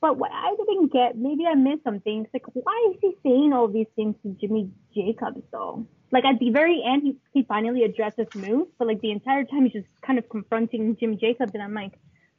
[0.00, 2.28] But what I didn't get, maybe I missed some things.
[2.32, 5.86] Like, why is he saying all these things to Jimmy Jacobs though?
[6.10, 9.64] Like at the very end, he, he finally addresses Moose, but like the entire time
[9.64, 11.92] he's just kind of confronting Jimmy Jacobs, and I'm like,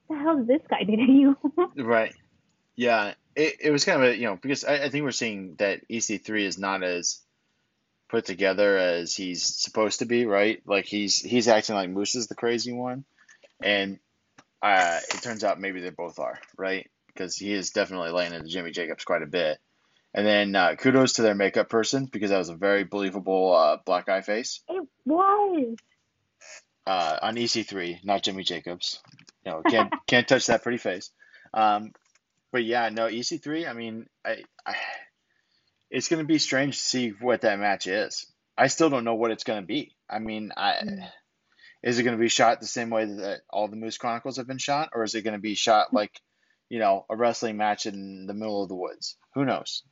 [0.09, 1.37] the hell is this guy doing you?
[1.75, 2.15] Right.
[2.75, 3.13] Yeah.
[3.35, 5.87] It, it was kind of a, you know, because I, I think we're seeing that
[5.89, 7.19] EC3 is not as
[8.09, 10.61] put together as he's supposed to be, right?
[10.65, 13.05] Like he's he's acting like Moose is the crazy one,
[13.61, 13.99] and
[14.61, 16.89] uh, it turns out maybe they both are, right?
[17.07, 19.59] Because he is definitely laying into Jimmy Jacobs quite a bit.
[20.13, 23.77] And then uh, kudos to their makeup person because that was a very believable uh,
[23.85, 25.75] black eye face it was.
[26.87, 29.01] uh, on EC3, not Jimmy Jacobs.
[29.45, 31.11] You know, can't can't touch that pretty face.
[31.53, 31.91] Um,
[32.51, 33.67] but yeah, no EC3.
[33.69, 34.75] I mean, I, I
[35.89, 38.25] it's going to be strange to see what that match is.
[38.57, 39.95] I still don't know what it's going to be.
[40.09, 41.09] I mean, I Mm.
[41.83, 44.47] is it going to be shot the same way that all the Moose Chronicles have
[44.47, 46.19] been shot, or is it going to be shot like,
[46.69, 49.17] you know, a wrestling match in the middle of the woods?
[49.35, 49.83] Who knows?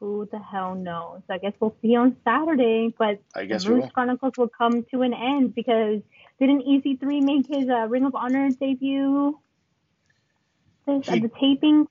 [0.00, 1.22] Who the hell knows?
[1.28, 3.90] I guess we'll see on Saturday, but I guess the Moose.
[3.92, 6.00] Chronicles will come to an end because
[6.40, 9.38] didn't EC3 make his uh, Ring of Honor debut
[10.86, 11.86] this, He- at the taping?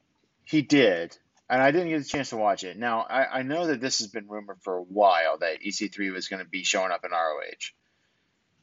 [0.45, 1.17] He did,
[1.49, 2.77] and I didn't get a chance to watch it.
[2.77, 6.27] Now, I, I know that this has been rumored for a while that EC3 was
[6.27, 7.71] going to be showing up in ROH.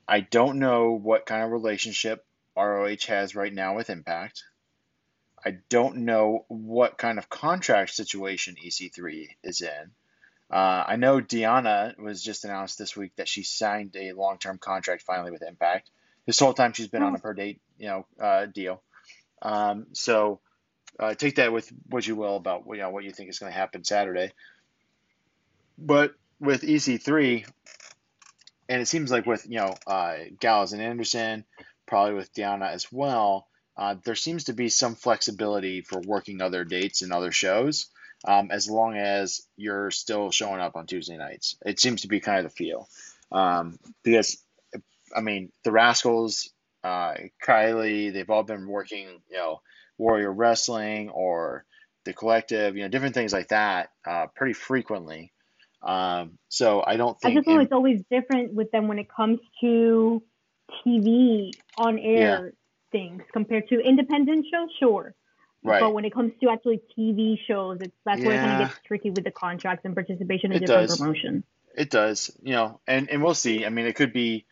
[0.07, 2.25] I don't know what kind of relationship
[2.57, 4.45] ROH has right now with Impact.
[5.45, 9.91] I don't know what kind of contract situation EC3 is in.
[10.51, 15.03] Uh, I know Deonna was just announced this week that she signed a long-term contract
[15.03, 15.91] finally with Impact.
[16.27, 18.83] This whole time she's been on a per date, you know, uh, deal.
[19.43, 20.41] Um, so
[20.99, 23.53] uh, take that with what you will about you know what you think is going
[23.53, 24.33] to happen Saturday.
[25.77, 27.47] But with EC3,
[28.69, 31.45] and it seems like with you know uh, Gallows and Anderson,
[31.87, 36.65] probably with Deonna as well, uh, there seems to be some flexibility for working other
[36.65, 37.87] dates and other shows,
[38.25, 41.57] um, as long as you're still showing up on Tuesday nights.
[41.65, 42.89] It seems to be kind of the feel,
[43.33, 44.39] um, because
[45.15, 46.51] I mean the Rascals,
[46.85, 49.61] uh, Kylie, they've all been working, you know,
[49.99, 51.65] Warrior Wrestling or
[52.05, 55.33] the Collective, you know, different things like that, uh, pretty frequently.
[55.83, 57.33] Um, so I don't think.
[57.33, 60.23] I just know it's always different with them when it comes to
[60.87, 62.53] TV on air
[62.91, 65.15] things compared to independent shows, sure.
[65.63, 65.81] Right.
[65.81, 68.81] But when it comes to actually TV shows, it's that's where it kind of gets
[68.87, 70.99] tricky with the contracts and participation in It different does.
[70.99, 71.45] promotions.
[71.77, 73.67] It does, you know, and, and we'll see.
[73.67, 74.45] I mean, it could be,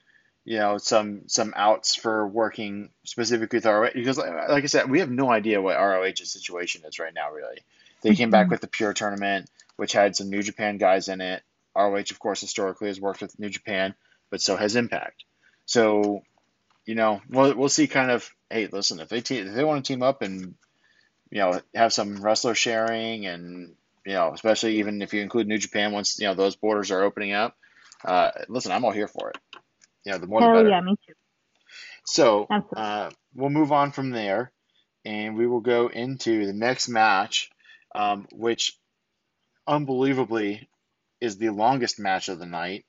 [0.44, 4.90] you know, some some outs for working specifically with ROH because, like like I said,
[4.90, 7.30] we have no idea what ROH's situation is right now.
[7.32, 7.58] Really,
[8.02, 8.50] they came back Mhm.
[8.50, 11.42] with the Pure tournament, which had some New Japan guys in it.
[11.76, 13.94] ROH, of course, historically has worked with New Japan,
[14.30, 15.24] but so has Impact.
[15.66, 16.22] So,
[16.86, 17.86] you know, we'll we'll see.
[17.86, 20.54] Kind of, hey, listen, if they te- if they want to team up and
[21.30, 23.74] you know have some wrestler sharing and
[24.04, 27.02] you know, especially even if you include New Japan once you know those borders are
[27.02, 27.56] opening up.
[28.04, 29.38] Uh, listen, I'm all here for it.
[30.04, 30.68] Know, the more the better.
[30.68, 31.14] yeah, me too.
[32.04, 34.52] So uh, we'll move on from there,
[35.04, 37.50] and we will go into the next match,
[37.94, 38.76] um, which
[39.66, 40.68] unbelievably
[41.20, 42.84] is the longest match of the night,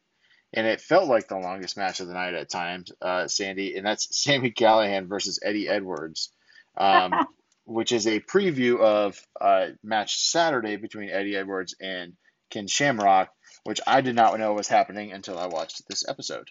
[0.53, 3.85] and it felt like the longest match of the night at times, uh, Sandy, and
[3.85, 6.29] that's Sami Callihan versus Eddie Edwards,
[6.75, 7.27] um,
[7.65, 12.13] which is a preview of uh, match Saturday between Eddie Edwards and
[12.49, 13.29] Ken Shamrock,
[13.63, 16.49] which I did not know was happening until I watched this episode.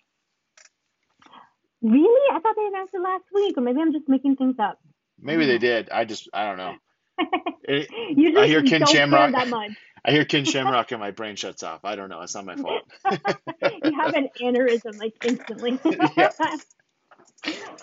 [1.82, 2.34] Really?
[2.34, 4.78] I thought they announced it last week, or maybe I'm just making things up.
[5.20, 5.90] Maybe they did.
[5.90, 6.74] I just I don't know.
[7.64, 9.32] It, you just I hear Ken Shamrock.
[10.04, 11.84] I hear Ken Shamrock and my brain shuts off.
[11.84, 12.20] I don't know.
[12.22, 12.82] It's not my fault.
[13.84, 15.78] you have an aneurysm like instantly.
[16.16, 16.30] Yeah.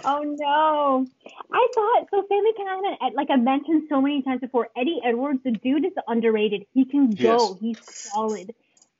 [0.03, 1.05] oh no!
[1.53, 2.25] I thought so.
[2.27, 5.93] Sami Callihan, uh, like I mentioned so many times before, Eddie Edwards, the dude is
[6.07, 6.65] underrated.
[6.73, 7.53] He can go.
[7.53, 7.59] is.
[7.61, 8.53] He's solid.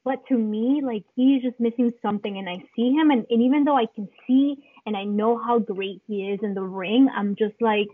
[0.10, 3.64] But to me, like he's just missing something, and I see him, and, and even
[3.64, 4.56] though I can see
[4.88, 7.90] and I know how great he is in the ring, I'm just like,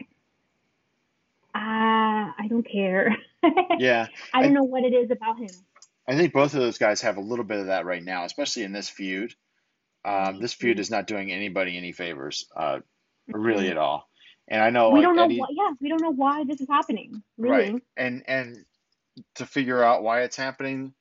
[1.54, 3.17] ah, I don't care.
[3.80, 5.49] yeah, I don't know what it is about him.
[6.08, 8.63] I think both of those guys have a little bit of that right now, especially
[8.63, 9.36] in this feud.
[10.06, 12.80] Um, this feud is not doing anybody any favors, uh,
[13.28, 14.08] really at all.
[14.47, 15.47] And I know we like don't know Eddie, why.
[15.51, 17.23] Yeah, we don't know why this is happening.
[17.38, 17.73] Really.
[17.73, 17.84] right?
[17.97, 18.65] And and
[19.34, 20.93] to figure out why it's happening,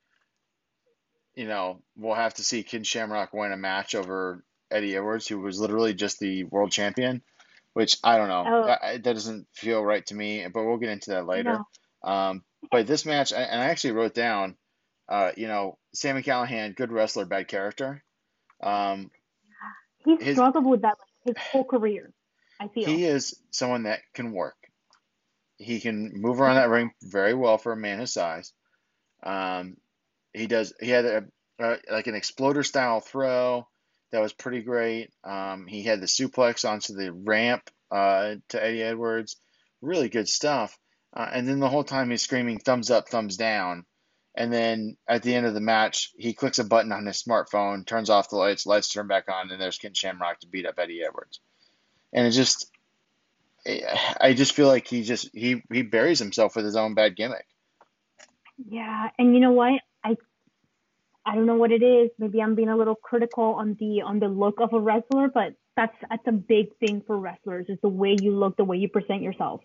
[1.35, 5.39] you know, we'll have to see Ken Shamrock win a match over Eddie Edwards, who
[5.39, 7.21] was literally just the world champion.
[7.73, 8.43] Which I don't know.
[8.47, 8.63] Oh.
[8.81, 11.59] I- that doesn't feel right to me, but we'll get into that later.
[12.03, 12.09] No.
[12.09, 14.55] Um, but this match, I- and I actually wrote down,
[15.09, 18.01] uh, you know, Sami Callihan, good wrestler, bad character.
[18.63, 19.11] Um,
[20.05, 20.95] His- struggled with that
[21.25, 22.13] like, his whole career.
[22.61, 22.85] I feel.
[22.87, 24.55] he is someone that can work.
[25.57, 28.53] He can move around that ring very well for a man his size.
[29.21, 29.75] Um,
[30.35, 30.73] he does.
[30.79, 31.25] He had a
[31.59, 33.67] uh, like an exploder style throw
[34.11, 35.11] that was pretty great.
[35.23, 39.37] Um, he had the suplex onto the ramp uh, to Eddie Edwards.
[39.81, 40.77] Really good stuff.
[41.13, 43.85] Uh, and then the whole time he's screaming thumbs up, thumbs down.
[44.37, 47.85] And then at the end of the match, he clicks a button on his smartphone,
[47.85, 50.77] turns off the lights, lights turn back on, and there's Ken Shamrock to beat up
[50.77, 51.39] Eddie Edwards.
[52.11, 52.69] And it just,
[53.65, 57.47] I just feel like he just he he buries himself with his own bad gimmick.
[58.69, 59.81] Yeah, and you know what?
[61.25, 62.11] I don't know what it is.
[62.19, 65.53] Maybe I'm being a little critical on the on the look of a wrestler, but
[65.75, 68.89] that's that's a big thing for wrestlers is the way you look, the way you
[68.89, 69.61] present yourself.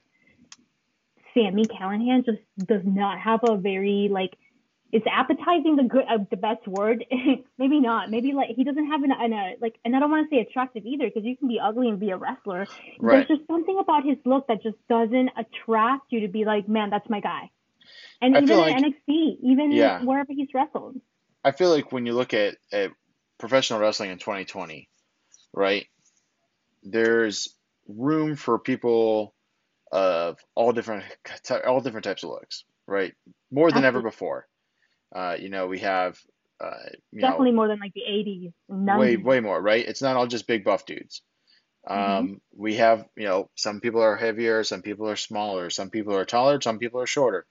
[1.34, 4.36] Sami Callihan just does not have a very like
[4.92, 7.04] is appetizing the good uh, the best word
[7.58, 10.28] maybe not maybe like he doesn't have an, an a, like and i don't want
[10.28, 12.66] to say attractive either because you can be ugly and be a wrestler
[12.98, 13.24] Right.
[13.28, 16.90] there's just something about his look that just doesn't attract you to be like man
[16.90, 17.50] that's my guy
[18.20, 20.02] and I even in like- nxt even Yeah.
[20.02, 20.96] wherever he's wrestled
[21.44, 22.90] I feel like when you look at, at
[23.38, 24.88] professional wrestling in 2020,
[25.54, 25.86] right,
[26.82, 27.54] there's
[27.88, 29.34] room for people
[29.92, 31.04] of all different
[31.66, 33.14] all different types of looks, right?
[33.50, 34.46] More than ever before.
[35.14, 36.18] Uh, you know, we have
[36.60, 36.74] uh,
[37.10, 39.86] you definitely know more than like the 80s and 90s way way more, right?
[39.86, 41.22] It's not all just big buff dudes.
[41.86, 46.14] Um, we have, you know, some people are heavier, some people are smaller, some people
[46.14, 47.46] are taller, some people are shorter.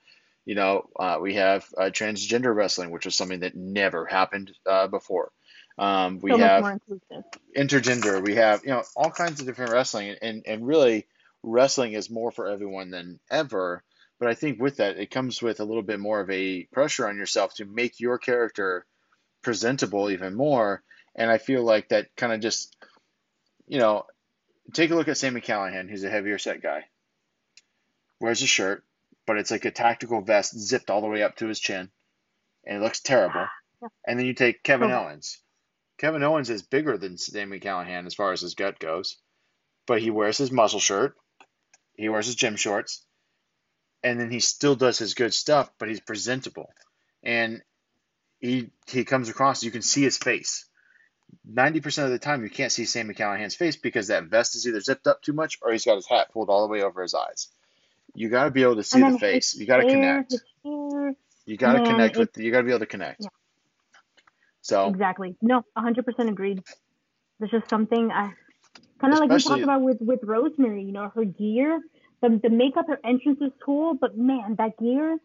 [0.49, 4.87] You know, uh, we have uh, transgender wrestling, which was something that never happened uh,
[4.87, 5.31] before.
[5.77, 6.63] Um, we so have
[7.55, 8.19] intergender.
[8.19, 11.05] We have, you know, all kinds of different wrestling, and and really,
[11.43, 13.83] wrestling is more for everyone than ever.
[14.17, 17.07] But I think with that, it comes with a little bit more of a pressure
[17.07, 18.87] on yourself to make your character
[19.43, 20.81] presentable even more.
[21.13, 22.75] And I feel like that kind of just,
[23.67, 24.07] you know,
[24.73, 26.85] take a look at Sami Callihan, who's a heavier set guy.
[28.19, 28.83] Wears a shirt,
[29.29, 31.91] but it's like a tactical vest zipped all the way up to his chin,
[32.65, 33.45] and it looks terrible.
[34.03, 35.03] And then you take Kevin Oh.
[35.03, 35.37] Owens.
[35.99, 39.17] Kevin Owens is bigger than Sami Callihan as far as his gut goes,
[39.85, 41.15] but he wears his muscle shirt,
[41.93, 43.05] he wears his gym shorts,
[44.03, 46.73] and then he still does his good stuff, but he's presentable.
[47.21, 47.61] And
[48.39, 50.65] he he comes across, you can see his face.
[51.47, 54.81] 90% of the time, you can't see Sami Callihan's face because that vest is either
[54.81, 57.13] zipped up too much or he's got his hat pulled all the way over his
[57.13, 57.49] eyes.
[58.19, 59.55] You got to be able to see the face.
[59.55, 60.33] You got to connect.
[60.65, 61.13] hair,
[61.45, 62.37] You got to connect with.
[62.37, 63.21] You got to be able to connect.
[63.21, 63.29] Yeah.
[64.59, 65.37] So Exactly.
[65.41, 66.61] No, 100% agreed.
[67.39, 68.33] There's just something I
[68.99, 70.83] kind of like we talked about with with Rosemary.
[70.83, 71.79] You know, her gear,
[72.21, 75.17] the the makeup, her entrance is cool, but man, that gear,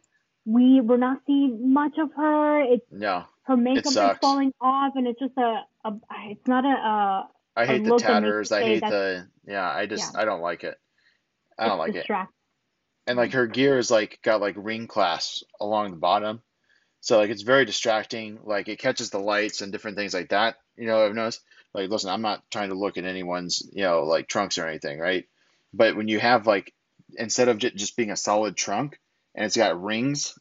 [0.44, 2.62] we we're not seeing much of her.
[2.62, 5.94] It's no, her makeup is falling off, and it's just a, a
[6.26, 6.68] it's not a.
[6.68, 7.26] Uh,
[7.57, 8.52] I hate the look that makes tatters.
[8.52, 9.26] I hate the.
[9.48, 10.20] Yeah, I just Yeah.
[10.20, 10.78] I don't like it.
[11.59, 12.07] I don't it's like it.
[13.06, 16.42] And like her gear is like got like ring clasps along the bottom.
[17.00, 18.38] So like it's very distracting.
[18.44, 20.56] Like it catches the lights and different things like that.
[20.76, 21.42] You know, I've noticed.
[21.74, 24.98] Like, listen, I'm not trying to look at anyone's, you know, like trunks or anything,
[25.00, 25.26] right?
[25.72, 26.72] But when you have like
[27.16, 28.98] instead of ju- just being a solid trunk
[29.34, 30.38] and it's got rings,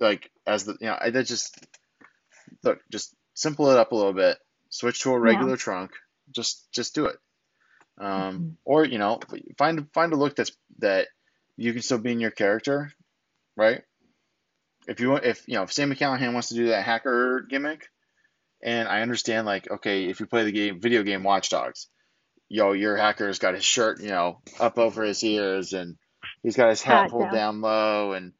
[0.00, 1.58] like as the, you know, I that just
[2.64, 4.38] look, just simple it up a little bit.
[4.70, 5.92] Switch to a regular trunk.
[6.32, 7.16] Just just do it.
[7.98, 8.56] Um, Mhm.
[8.64, 9.20] or you know,
[9.58, 11.08] find find a look that's that
[11.56, 12.92] you can still be in your character,
[13.56, 13.82] right?
[14.88, 17.88] If you want, if you know, if Sam Callihan wants to do that hacker gimmick,
[18.62, 21.88] and I understand, like, okay, if you play the game, video game Watch Dogs,
[22.48, 25.96] yo, your hacker's got his shirt, you know, up over his ears, and
[26.42, 27.60] he's got his hat pulled down.
[27.60, 28.32] low, and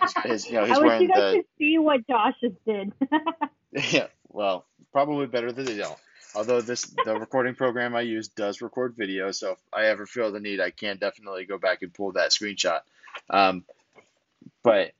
[0.00, 2.64] he's, his, you know, he's I wish you guys the could see what Josh just
[2.66, 2.92] did.
[3.92, 5.98] yeah, well, probably better that they don't.
[6.34, 10.30] Although this the recording program I use does record video, so if I ever feel
[10.30, 12.80] the need, I can definitely go back and pull that screenshot.
[13.30, 13.64] Um,
[14.62, 14.92] but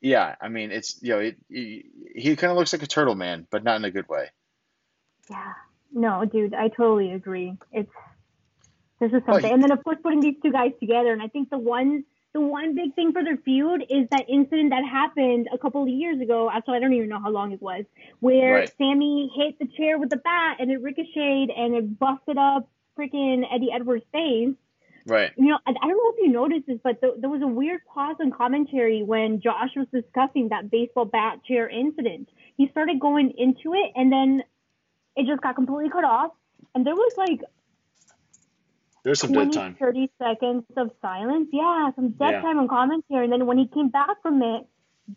[0.00, 3.14] yeah, I mean, it's you know, it, he, he kind of looks like a turtle
[3.14, 4.28] man, but not in a good way.
[5.30, 5.52] Yeah.
[5.92, 7.56] No, dude, I totally agree.
[7.72, 7.90] It's
[9.00, 11.28] this is something, you- and then of course putting these two guys together, and I
[11.28, 15.48] think the one the one big thing for their feud is that incident that happened
[15.52, 16.48] a couple of years ago.
[16.52, 17.84] Actually, I don't even know how long it was,
[18.20, 18.72] where Right.
[18.78, 23.44] Sami hit the chair with the bat and it ricocheted and it busted up freaking
[23.52, 24.54] Eddie Edwards' face.
[25.06, 25.32] Right.
[25.36, 27.46] You know, I, I don't know if you noticed this, but th- there was a
[27.46, 32.28] weird pause in commentary when Josh was discussing that baseball bat chair incident.
[32.56, 34.42] He started going into it, and then
[35.16, 36.32] it just got completely cut off.
[36.74, 37.40] And there was like
[39.04, 39.76] There's some dead 20, time.
[39.78, 41.48] 30 seconds of silence.
[41.52, 42.40] Yeah, some dead Yeah.
[42.42, 43.24] time on commentary.
[43.24, 44.66] And then when he came back from it,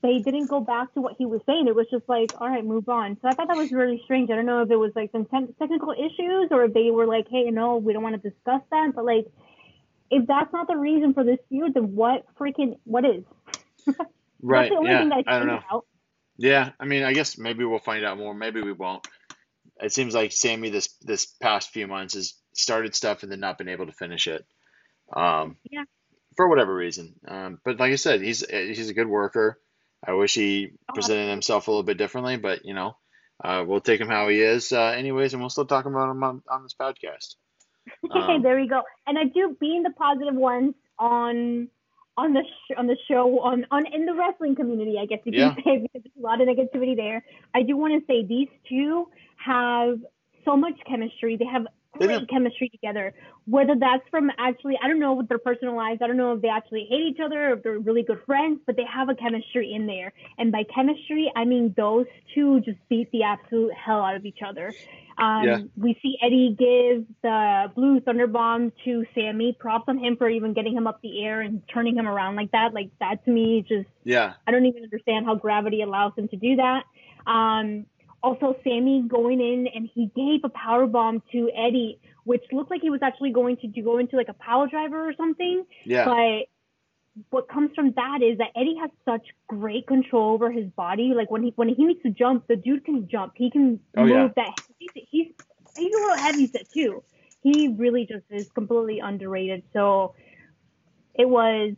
[0.01, 1.67] they didn't go back to what he was saying.
[1.67, 3.17] It was just like, all right, move on.
[3.21, 4.29] So I thought that was really strange.
[4.31, 7.05] I don't know if it was like some te- technical issues or if they were
[7.05, 8.93] like, hey, no, we don't want to discuss that.
[8.95, 9.27] But like,
[10.09, 13.23] if that's not the reason for this feud, then what freaking what is?
[14.45, 14.63] Right.
[14.63, 15.05] That's the only Yeah.
[15.05, 15.59] that I don't know.
[15.71, 15.86] out.
[16.36, 18.34] Yeah, I mean, I guess maybe we'll find out more.
[18.34, 19.07] Maybe we won't.
[19.79, 23.58] It seems like Sami this this past few months has started stuff and then not
[23.58, 24.45] been able to finish it.
[25.12, 25.84] Um, Yeah.
[26.36, 27.14] For whatever reason.
[27.28, 29.60] Um, but like I said, he's he's a good worker.
[30.06, 32.97] I wish he presented himself a little bit differently, but you know,
[33.43, 36.24] uh, we'll take him how he is, uh, anyways, and we'll still talk about him
[36.24, 37.36] on, on this podcast.
[38.12, 38.82] Um, there we go.
[39.06, 41.68] And I do being the positive ones on
[42.18, 45.34] on the sh- on the show on on in the wrestling community, I guess you
[45.34, 45.56] can Yeah.
[45.64, 47.24] say because there's a lot of negativity there.
[47.54, 49.99] I do want to say these two have
[50.45, 51.36] so much chemistry.
[51.38, 51.68] They have
[51.98, 53.14] great chemistry together.
[53.46, 56.02] Whether that's from actually, I don't know what their personal lives.
[56.02, 58.60] I don't know if they actually hate each other or if they're really good friends,
[58.66, 60.14] but they have a chemistry in there.
[60.38, 64.39] And by chemistry, I mean those two just beat the absolute hell out of each
[64.46, 64.74] other.
[65.18, 65.60] Um, Yeah.
[65.78, 69.54] We see Eddie give the blue thunder bomb to Sami.
[69.54, 72.52] Props on him for even getting him up the air and turning him around like
[72.52, 72.74] that.
[72.74, 76.36] Like that to me, just yeah, I don't even understand how gravity allows him to
[76.36, 76.84] do that.
[77.26, 77.86] Um,
[78.24, 82.82] also, Sami going in and he gave a power bomb to Eddie, which looked like
[82.82, 85.65] he was actually going to go into like a power driver or something.
[85.86, 86.47] yeah, But
[87.30, 91.13] what comes from that is that Eddie has such great control over his body.
[91.15, 93.34] Like when he when he needs to jump, the dude can jump.
[93.36, 94.30] He can Oh, move yeah.
[94.36, 94.51] that.
[94.80, 95.28] He's, he's
[95.76, 97.03] he's a little heavy set too.
[97.41, 99.63] He really just is completely underrated.
[99.74, 100.15] So
[101.13, 101.74] it was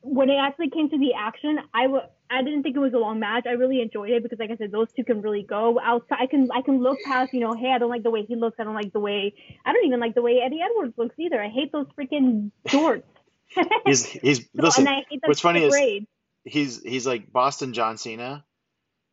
[0.00, 2.92] when it actually came to the action, I I w- I didn't think it was
[2.92, 3.44] a long match.
[3.46, 6.18] I really enjoyed it because, like I said, those two can really go outside.
[6.20, 8.36] I can I can look past, you know, hey, I don't like the way he
[8.36, 8.58] looks.
[8.58, 11.40] I don't like the way I don't even like the way Eddie Edwards looks either.
[11.42, 13.06] I hate those freaking shorts.
[13.86, 14.86] he's he's So- listen.
[14.86, 16.06] and I hate that what's funny is-
[16.44, 18.44] he's he's like Boston John Cena,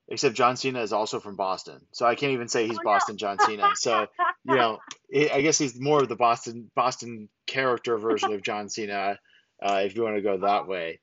[0.07, 2.91] except John Cena is also from Boston, so I can't even say he's Oh, no.
[2.91, 3.69] Boston John Cena.
[3.75, 4.07] So
[4.45, 4.79] you know,
[5.15, 9.19] I I guess he's more of the Boston Boston character version of John Cena,
[9.61, 10.99] uh, if you want to go that way.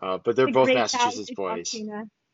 [0.00, 1.74] Uh, but they're The both Massachusetts boys,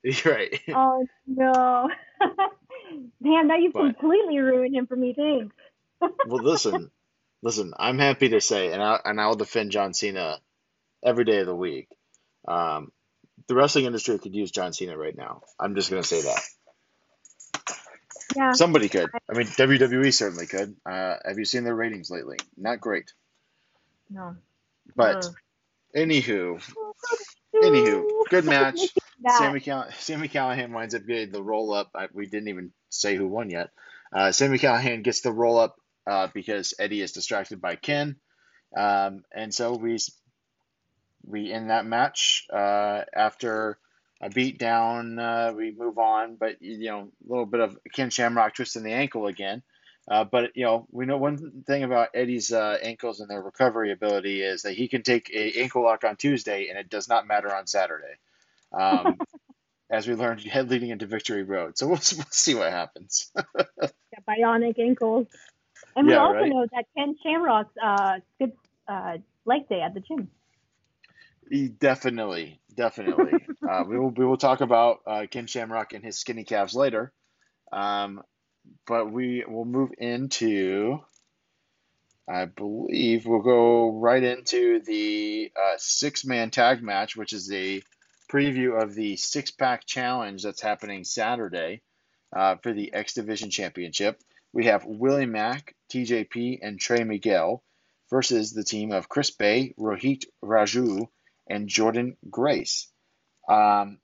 [0.24, 0.60] right?
[0.68, 1.88] Oh no,
[3.20, 3.48] man!
[3.48, 5.14] Now you But- completely ruined him for me.
[5.16, 5.54] Thanks.
[6.26, 6.90] Well, listen,
[7.42, 7.72] listen.
[7.78, 10.38] I'm happy to say, and I and I'll defend John Cena
[11.02, 11.88] every day of the week.
[12.46, 12.92] Um,
[13.46, 15.40] the wrestling industry could use John Cena right now.
[15.58, 16.40] I'm just gonna say that.
[18.36, 18.52] Yeah.
[18.52, 19.08] Somebody could.
[19.30, 20.76] I mean, WWE certainly could.
[20.84, 22.36] Uh, have you seen their ratings lately?
[22.56, 23.12] Not great.
[24.10, 24.36] No.
[24.96, 25.34] But Ugh.
[25.96, 26.60] anywho,
[27.62, 28.94] anywho, good match.
[29.26, 31.90] Sami Call- Sami Callihan winds up getting the roll up.
[31.94, 33.70] I, we didn't even say who won yet.
[34.12, 35.76] Uh, Sami Callihan gets the roll up
[36.06, 38.16] uh, because Eddie is distracted by Ken,
[38.76, 39.98] um, and so we
[41.26, 43.78] we end that match uh, after
[44.20, 45.18] a beat down.
[45.18, 48.92] Uh, we move on, but you know a little bit of Ken Shamrock twisting the
[48.92, 49.62] ankle again.
[50.06, 53.90] Uh, but you know we know one thing about Eddie's uh, ankles and their recovery
[53.90, 57.26] ability is that he can take a ankle lock on Tuesday and it does not
[57.26, 58.16] matter on Saturday
[58.72, 59.18] um,
[59.90, 61.78] as we learned head leading into Victory Road.
[61.78, 63.32] So we'll, we'll see what happens.
[63.34, 63.92] Got
[64.28, 65.26] bionic ankles.
[65.96, 66.48] And we also right.
[66.48, 70.28] know that Ken Shamrock's uh, skips uh, leg day at the gym.
[71.50, 73.32] He definitely, definitely.
[73.68, 77.12] uh, we will we will talk about uh, Ken Shamrock and his skinny calves later.
[77.70, 78.22] Um,
[78.86, 81.00] but we will move into.
[82.28, 87.82] I believe we'll go right into the uh, six man tag match, which is a
[88.30, 91.82] preview of the six pack challenge that's happening Saturday
[92.34, 94.20] uh, for the X Division Championship.
[94.52, 97.62] We have Willie Mack, TJP, and Trey Miguel
[98.10, 101.08] versus the team of Chris Bey, Rohit Raju,
[101.48, 102.88] and Jordynne Grace.
[103.48, 103.98] Um,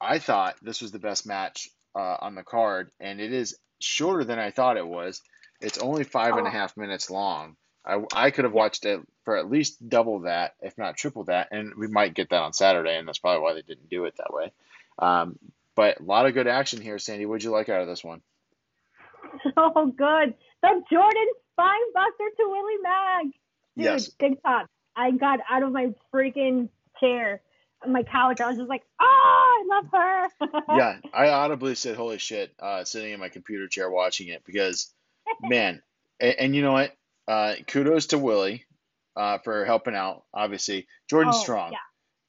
[0.00, 4.24] I thought this was the best match uh, on the card, and it is shorter
[4.24, 5.22] than I thought it was.
[5.60, 6.52] It's only five and a Oh.
[6.52, 7.56] half minutes long.
[7.84, 11.48] I, I could have watched it for at least double that, if not triple that,
[11.52, 14.16] and we might get that on Saturday, and that's probably why they didn't do it
[14.16, 14.50] that way.
[14.98, 15.38] Um,
[15.76, 17.26] but a lot of good action here, Sandy.
[17.26, 18.22] What'd you like out of this one?
[19.54, 20.34] So good.
[20.62, 23.24] The Jordynne spine buster to Willie Mack.
[23.24, 23.32] Dude,
[23.84, 24.10] Yes.
[24.18, 24.68] TikTok.
[24.96, 27.42] I got out of my freaking chair,
[27.88, 28.40] my couch.
[28.40, 29.04] I was just like, oh,
[29.70, 30.62] I love her.
[30.76, 34.92] yeah, I audibly said "Holy shit!" Uh, sitting in my computer chair watching it because,
[35.42, 35.82] man,
[36.20, 36.92] and, and you know what?
[37.28, 38.64] Uh, kudos to Willie
[39.16, 40.24] uh, for helping out.
[40.32, 41.78] Obviously, Jordynne's Oh, strong, yeah.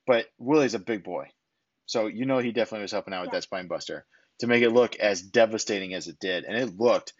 [0.05, 1.29] but Willie's a big boy,
[1.85, 3.37] so you know he definitely was helping out with Yeah.
[3.37, 4.05] that spine buster
[4.39, 7.13] to make it look as devastating as it did, and it looked.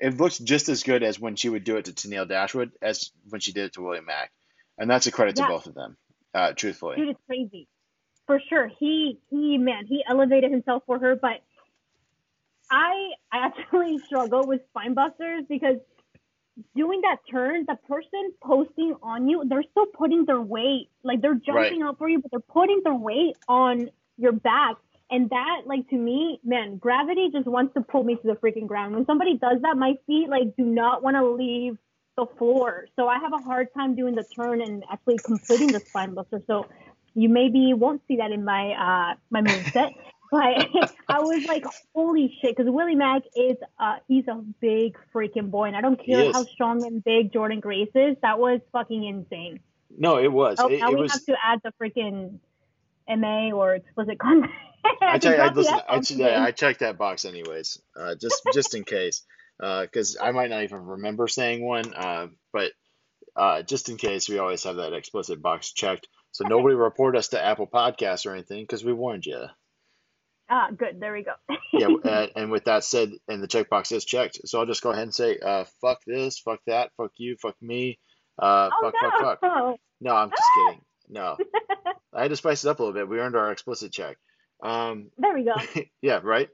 [0.00, 3.10] It looks just as good as when she would do it to Tennille Dashwood as
[3.30, 4.30] when she did it to William Mack,
[4.78, 5.96] and that's a credit to both of them.
[6.34, 7.66] Uh, truthfully, Dude, it's crazy.
[8.26, 8.70] For sure.
[8.78, 11.42] He, he, man, he elevated himself for her, but
[12.70, 15.78] I, I actually struggle with spine busters because
[16.76, 21.34] doing that turn, the person posting on you, they're still putting their weight, like they're
[21.34, 24.76] jumping up for you, but they're putting their weight on your back.
[25.10, 28.66] And that, like to me, man, gravity just wants to pull me to the freaking
[28.66, 28.94] ground.
[28.94, 31.78] When somebody does that, my feet like do not want to leave
[32.18, 32.86] the floor.
[32.96, 36.42] So I have a hard time doing the turn and actually completing the spine buster.
[36.46, 36.66] So
[37.14, 39.90] you maybe won't see that in my uh my moveset.
[40.30, 40.40] but
[41.08, 41.64] I was like,
[41.94, 46.04] holy shit, because Willie Mack is uh he's a big freaking boy, and I don't
[46.04, 48.16] care how strong and big Jordynne Grace is.
[48.22, 49.60] That was fucking insane.
[49.96, 50.58] No, it was.
[50.60, 51.12] Oh, it, now it we was.
[51.12, 52.38] have to add the freaking
[53.08, 54.52] MA or explicit content.
[55.00, 56.34] I, check, I, listen, I, F-bomb ch- today.
[56.34, 59.22] I checked that box anyways, uh, just just in case,
[59.58, 61.94] because I might not even remember saying one.
[61.94, 62.72] Uh, but
[63.36, 67.28] uh, just in case, we always have that explicit box checked, so nobody report us
[67.28, 69.44] to Apple Podcasts or anything, because we warned you.
[70.50, 70.98] Ah, good.
[71.00, 71.32] There we go.
[71.70, 74.90] Yeah, uh, and with that said, and the checkbox is checked, so I'll just go
[74.90, 77.98] ahead and say, uh, fuck this, fuck that, fuck you, fuck me,
[78.40, 79.10] uh, oh fuck, no.
[79.10, 79.80] fuck, fuck.
[80.00, 80.80] No, I'm just kidding.
[81.10, 81.36] No,
[82.14, 83.06] I had to spice it up a little bit.
[83.08, 84.16] We earned our explicit check.
[84.62, 85.54] Um, There we go.
[86.02, 86.48] yeah, right.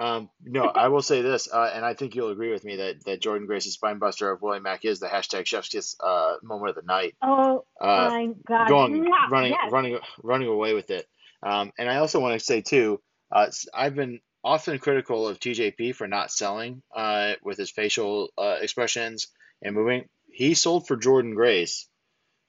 [0.00, 3.04] Um, no, I will say this, uh, and I think you'll agree with me that
[3.04, 6.70] that Jordynne Grace's spine buster of Willie Mack is the hashtag Chef's Kiss uh, moment
[6.70, 7.14] of the night.
[7.22, 8.68] Oh Uh, my god.
[8.68, 9.70] going running Yes.
[9.70, 11.06] running running away with it.
[11.42, 15.94] Um, and I also want to say too, uh, I've been often critical of TJP
[15.94, 19.28] for not selling uh, with his facial uh, expressions
[19.62, 20.08] and moving.
[20.32, 21.86] He sold for Jordynne Grace.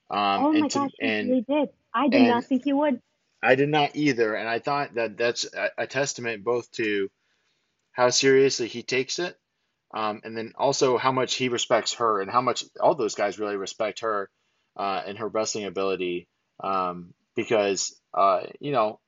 [0.09, 1.69] Um, oh my and to, gosh, he and really did.
[1.93, 3.01] I did and- not think he would.
[3.43, 7.09] I did not either, and I thought that that's a, a testament both to
[8.01, 9.37] how seriously he takes it,
[9.93, 13.37] um, and then also how much he respects her, and how much all those guys
[13.37, 14.27] really respect her
[14.75, 16.27] uh, and her wrestling ability.
[16.63, 18.99] Um, because uh, you know,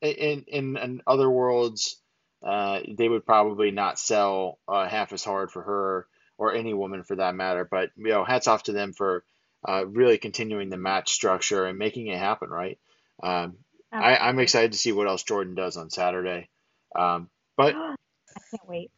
[0.00, 2.02] in in, in other worlds,
[2.44, 7.04] uh, they would probably not sell uh, half as hard for her or any woman
[7.04, 7.64] for that matter.
[7.70, 9.24] But you know, hats off to them for
[9.68, 12.50] uh, really continuing the match structure and making it happen.
[12.50, 12.80] Right.
[13.22, 13.58] Um,
[13.92, 16.48] I, I'm excited to see what else Jordynne does on Saturday.
[16.96, 17.28] Um,
[17.60, 18.90] but I can't wait.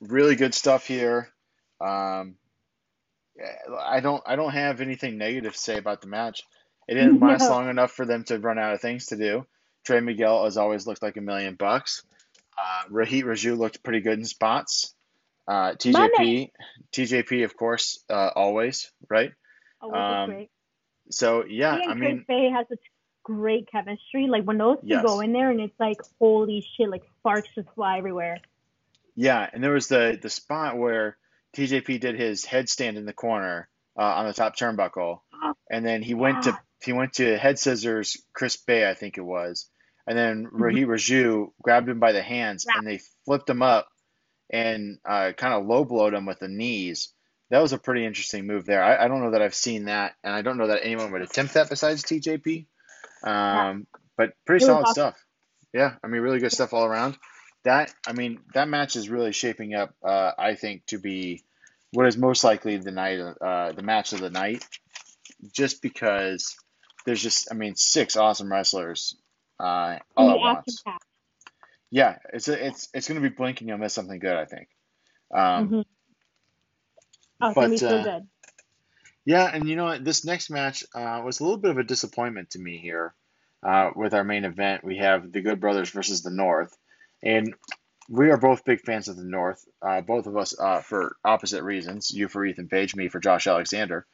[0.00, 1.28] really good stuff here.
[1.80, 2.34] Um,
[3.80, 6.42] I don't I don't have anything negative to say about the match.
[6.88, 7.50] It didn't last No.
[7.50, 9.46] long enough for them to run out of things to do.
[9.84, 12.02] Trey Miguel has always looked like a million bucks.
[12.58, 14.94] Uh, Rohit Raju looked pretty good in spots.
[15.46, 16.50] Uh, TJP,
[16.92, 19.30] TJP, of course, uh, always right.
[19.80, 20.50] Oh, is Um, great.
[21.10, 22.80] So yeah, he I mean, Chris Bey has such
[23.28, 24.26] great chemistry.
[24.26, 25.04] Like when those two Yes.
[25.04, 28.38] go in there, and it's like holy shit, like sparks just fly everywhere.
[29.14, 31.16] Yeah, and there was the the spot where
[31.56, 33.68] TJP did his headstand in the corner
[33.98, 35.20] uh, on the top turnbuckle,
[35.70, 39.22] and then he went to he went to head scissors Chris Bey, I think it
[39.22, 39.68] was,
[40.06, 40.62] and then Mm-hmm.
[40.62, 43.88] Rohit Raju grabbed him by the hands and they flipped him up
[44.50, 47.12] and uh, kind of low blowed him with the knees.
[47.50, 48.82] That was a pretty interesting move there.
[48.82, 51.22] I, I don't know that I've seen that, and I don't know that anyone would
[51.22, 52.66] attempt that besides TJP.
[53.22, 54.92] Um, but pretty solid awesome.
[54.92, 55.24] stuff.
[55.72, 57.18] Yeah, I mean, really good stuff all around.
[57.64, 59.94] That I mean, that match is really shaping up.
[60.02, 61.42] Uh, I think to be
[61.92, 64.64] what is most likely the night, uh, the match of the night,
[65.52, 66.56] just because
[67.04, 69.16] there's just, I mean, six awesome wrestlers
[69.58, 70.82] uh, all at once.
[71.90, 73.68] Yeah, it's a, it's it's going to be blinking.
[73.68, 74.36] You'll miss something good.
[74.36, 74.68] I think.
[75.34, 75.84] Um, Mhm.
[77.40, 78.28] Oh, it's gonna be so uh, good.
[79.28, 80.02] Yeah, and you know what?
[80.02, 83.12] This next match uh, was a little bit of a disappointment to me here.
[83.62, 86.74] Uh, with our main event, we have the Good Brothers versus the North,
[87.22, 87.54] and
[88.08, 89.62] we are both big fans of the North.
[89.82, 92.10] Uh, both of us uh, for opposite reasons.
[92.10, 94.06] You for Ethan Page, me for Josh Alexander.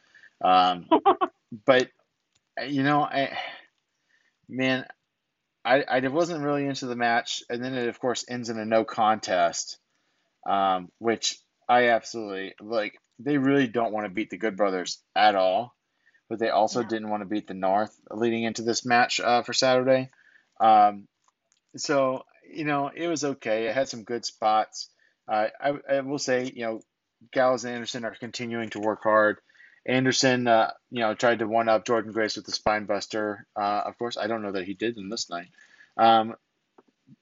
[0.42, 0.88] Um,
[1.64, 1.90] but
[2.66, 3.38] you know, I
[4.48, 4.84] man,
[5.64, 8.64] I I wasn't really into the match, and then it of course ends in a
[8.64, 9.78] no contest,
[10.44, 11.38] um, which
[11.68, 12.98] I absolutely like.
[13.18, 15.74] They really don't want to beat the Good Brothers at all,
[16.28, 16.88] but they also No.
[16.88, 20.10] didn't want to beat the North leading into this match uh, for Saturday.
[20.60, 21.06] Um,
[21.76, 23.66] so you know, it was okay.
[23.66, 24.88] It had some good spots.
[25.26, 26.80] Uh, I I will say, you know,
[27.32, 29.38] Gallows and Anderson are continuing to work hard.
[29.86, 33.46] Anderson, uh, you know, tried to one up Jordynne Grace with the spine buster.
[33.56, 35.48] Uh, of course, I don't know that he did in this night.
[35.96, 36.34] Um,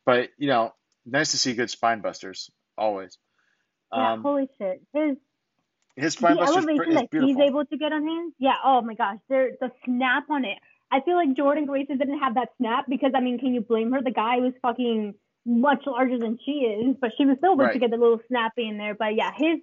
[0.05, 0.74] but you know,
[1.07, 3.18] nice to see good spine busters always.
[3.93, 4.80] yeah, Um, holy shit.
[4.93, 5.16] His
[5.97, 8.34] his the spine buster is elevation that he's able to get on hands.
[8.38, 8.55] Yeah.
[8.64, 10.59] Oh my gosh, there the snap on it.
[10.90, 13.93] I feel like Jordynne Grace didn't have that snap because I mean, can you blame
[13.93, 14.03] her?
[14.03, 15.14] The guy was fucking
[15.45, 17.72] much larger than she is, but she was still able Right.
[17.72, 18.95] to get the little snappy in there.
[18.95, 19.59] But yeah, his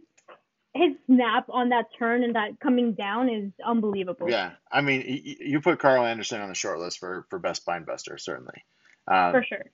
[0.73, 4.29] his snap on that turn and that coming down is unbelievable.
[4.29, 5.03] Yeah, I mean,
[5.39, 8.63] you put Karl Anderson on the short list for for best spine buster, certainly.
[9.07, 9.65] Um, For sure.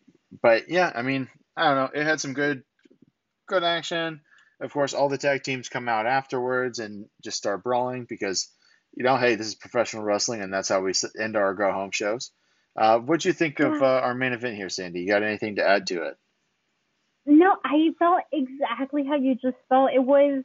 [0.42, 1.28] but yeah, I mean,
[1.58, 2.00] I don't know.
[2.02, 2.64] It had some good,
[3.48, 4.22] good action.
[4.60, 8.50] Of course, all the tag teams come out afterwards and just start brawling because,
[8.96, 11.92] you know, hey, this is professional wrestling, and that's how we end our go home
[11.92, 12.32] shows.
[12.76, 15.02] Uh, what do you think of uh, our main event here, Sandy?
[15.02, 16.18] You got anything to add to it?
[17.26, 19.92] No, I felt exactly how you just felt.
[19.94, 20.44] It was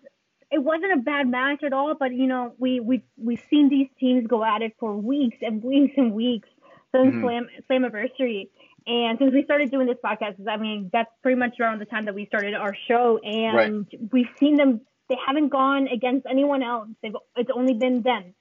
[0.51, 3.89] it wasn't a bad match at all, but you know, we we we've seen these
[3.99, 6.49] teams go at it for weeks and weeks and weeks
[6.95, 7.23] since mm-hmm.
[7.23, 8.49] Slam Slammiversary.
[8.87, 12.07] And since we started doing this podcast, I mean, that's pretty much around the time
[12.07, 13.19] that we started our show.
[13.23, 14.01] And right.
[14.13, 16.89] we've seen them, they haven't gone against anyone else.
[17.03, 18.35] They've, it's only been them.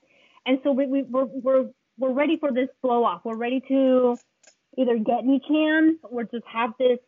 [0.45, 1.65] And so we, we, we're, we're,
[1.97, 3.21] we're ready for this blow off.
[3.25, 4.17] We're ready to
[4.77, 6.99] either get any chance or just have this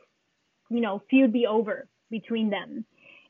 [0.72, 2.86] you know, feud be over between them.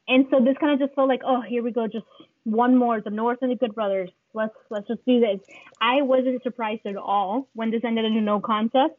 [0.07, 2.05] And so this kind of just felt like, oh, here we go, just
[2.43, 4.09] one more, the North and the Good Brothers.
[4.33, 5.39] Let's let's just do this.
[5.81, 8.93] I wasn't surprised at all when this ended in a no contest.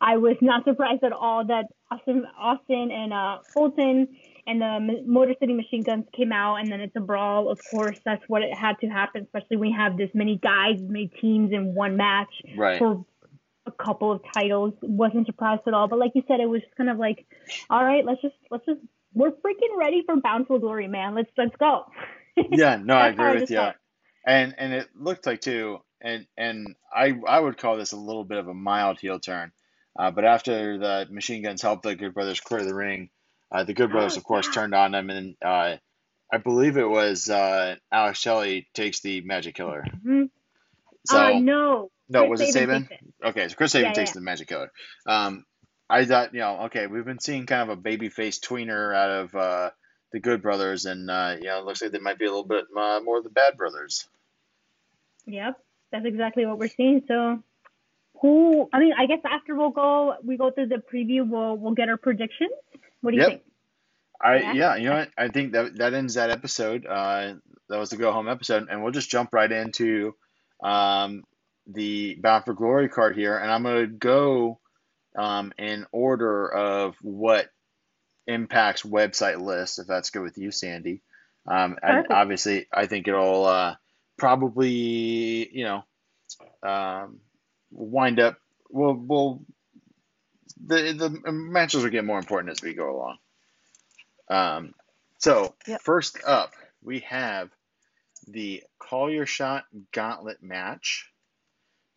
[0.00, 4.08] I was not surprised at all that Austin, Austin and uh, Fulton
[4.46, 7.50] and the Motor City Machine Guns came out, and then it's a brawl.
[7.50, 10.80] Of course, that's what it had to happen, especially when you have this many guys,
[10.80, 12.78] many teams in one match right.
[12.78, 13.04] for
[13.66, 14.74] a couple of titles.
[14.82, 15.88] Wasn't surprised at all.
[15.88, 17.26] But like you said, it was just kind of like,
[17.70, 18.80] all right, let's just let's just
[19.14, 21.14] we're freaking ready for Bound for Glory, man.
[21.14, 21.86] Let's let's go.
[22.50, 23.68] yeah, no, I agree with you.
[24.24, 28.24] And and it looked like too, and and I I would call this a little
[28.24, 29.52] bit of a mild heel turn.
[29.98, 33.10] Uh, but after the machine guns helped the Good Brothers clear the ring,
[33.50, 35.76] uh, the Good Brothers, of course, turned on them, and uh,
[36.32, 39.84] I believe it was uh, Alex Shelley takes the Magic Killer.
[39.86, 40.24] Mm-hmm.
[41.06, 42.88] So, uh, no, no, Chris was it Sabin?
[43.24, 44.14] Okay, so Chris Sabin yeah, takes yeah.
[44.14, 44.72] the Magic Killer.
[45.06, 45.44] Um,
[45.88, 49.10] I thought, you know, okay, we've been seeing kind of a baby face tweener out
[49.10, 49.70] of uh,
[50.12, 52.44] the Good Brothers, and uh, you know, it looks like they might be a little
[52.44, 54.08] bit uh, more of the Bad Brothers.
[55.26, 55.60] Yep,
[55.92, 57.02] that's exactly what we're seeing.
[57.06, 57.42] So,
[58.20, 58.68] who?
[58.72, 61.28] I mean, I guess after we'll go, we go through the preview.
[61.28, 62.52] We'll we'll get our predictions.
[63.00, 63.30] What do you yep.
[63.30, 63.42] think?
[64.20, 64.52] I yeah.
[64.52, 65.10] yeah, you know what?
[65.18, 66.86] I think that that ends that episode.
[66.86, 67.34] Uh,
[67.68, 70.14] that was the go home episode, and we'll just jump right into
[70.62, 71.24] um,
[71.66, 74.60] the Bound for Glory card here, and I'm going to go
[75.16, 77.48] um, in order of what
[78.28, 81.02] Impact's website lists, if that's good with you, Sandy.
[81.46, 83.76] Um, and obviously, I think it'll uh,
[84.16, 85.84] probably, you know,
[86.68, 87.20] um,
[87.70, 88.38] wind up.
[88.70, 89.42] We'll, we'll
[90.64, 90.92] the
[91.24, 93.18] the matches will get more important as we go along.
[94.28, 94.74] Um,
[95.18, 95.82] so yep.
[95.82, 96.52] first up,
[96.82, 97.50] we have
[98.28, 101.10] the Call Your Shot Gauntlet match.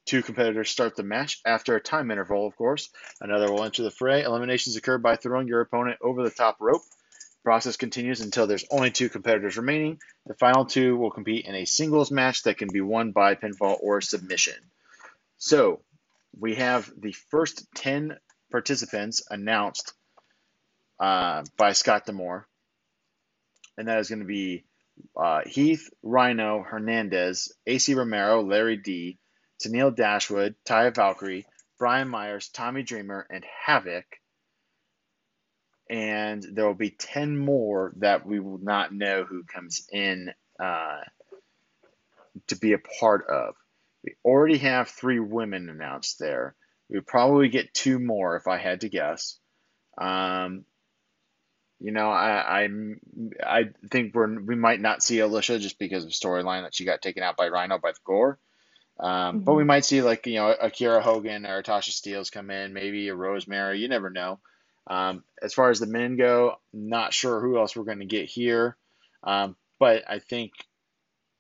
[0.06, 2.90] Two competitors start the match after a time interval, of course.
[3.22, 4.24] Another will enter the fray.
[4.24, 6.82] Eliminations occur by throwing your opponent over the top rope.
[6.82, 10.00] The process continues until there's only two competitors remaining.
[10.26, 13.78] The final two will compete in a singles match that can be won by pinfall
[13.82, 14.56] or submission.
[15.40, 15.82] So,
[16.38, 18.18] we have the first 10
[18.52, 19.94] participants announced
[21.00, 22.46] uh, by Scott D'Amore.
[23.78, 24.66] And that is going to be
[25.16, 29.18] uh, Heath, Rhino, Hernandez, Ace Romero, Larry D,
[29.64, 31.46] Tennille Dashwood, Taya Valkyrie,
[31.78, 34.04] Brian Myers, Tommy Dreamer, and Havok.
[35.90, 41.00] And there will be 10 more that we will not know who comes in uh,
[42.48, 43.56] to be a part of.
[44.04, 46.56] We already have three women announced there.
[46.90, 49.38] We would probably get two more if I had to guess.
[49.98, 50.66] Um,
[51.80, 53.00] you know, I I'm,
[53.42, 57.02] I think we're we might not see Alisha just because of storyline that she got
[57.02, 58.40] taken out by Rhino by the Gore.
[59.00, 59.40] Um, mm-hmm.
[59.46, 62.74] But we might see like you know a Kiera Hogan or Tasha Steelz come in,
[62.74, 63.80] maybe a Rosemary.
[63.80, 64.40] You never know.
[64.88, 68.26] Um, as far as the men go, not sure who else we're going to get
[68.26, 68.76] here,
[69.24, 70.52] um, but I think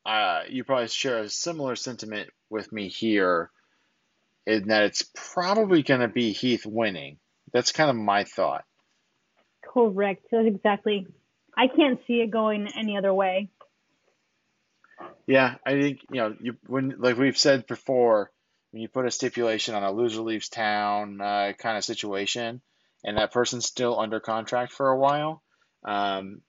[0.05, 3.51] uh, you probably share a similar sentiment with me here,
[4.45, 7.17] in that it's probably going to be Heath winning.
[7.53, 8.65] That's kind of my thought.
[9.63, 10.25] Correct.
[10.31, 11.07] That's exactly.
[11.55, 13.49] I can't see it going any other way.
[15.27, 18.31] Yeah, I think you know you when like we've said before,
[18.71, 22.61] when you put a stipulation on a loser leaves town uh, kind of situation,
[23.03, 25.43] and that person's still under contract for a while,
[25.83, 26.41] um,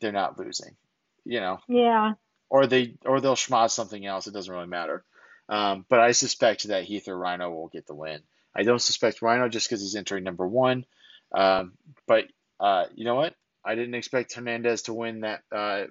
[0.00, 0.76] they're not losing.
[1.24, 1.58] You know.
[1.68, 2.14] Yeah.
[2.50, 4.26] Or they or they'll schmozz something else.
[4.26, 5.04] It doesn't really matter.
[5.48, 8.20] Um, but I suspect that Heath or Rhino will get the win.
[8.56, 10.86] I don't suspect Rhino just because he's entering number one.
[11.34, 11.72] Um,
[12.06, 12.24] but
[12.60, 13.34] uh, you know what?
[13.64, 15.84] I didn't expect Hernandez to win that uh,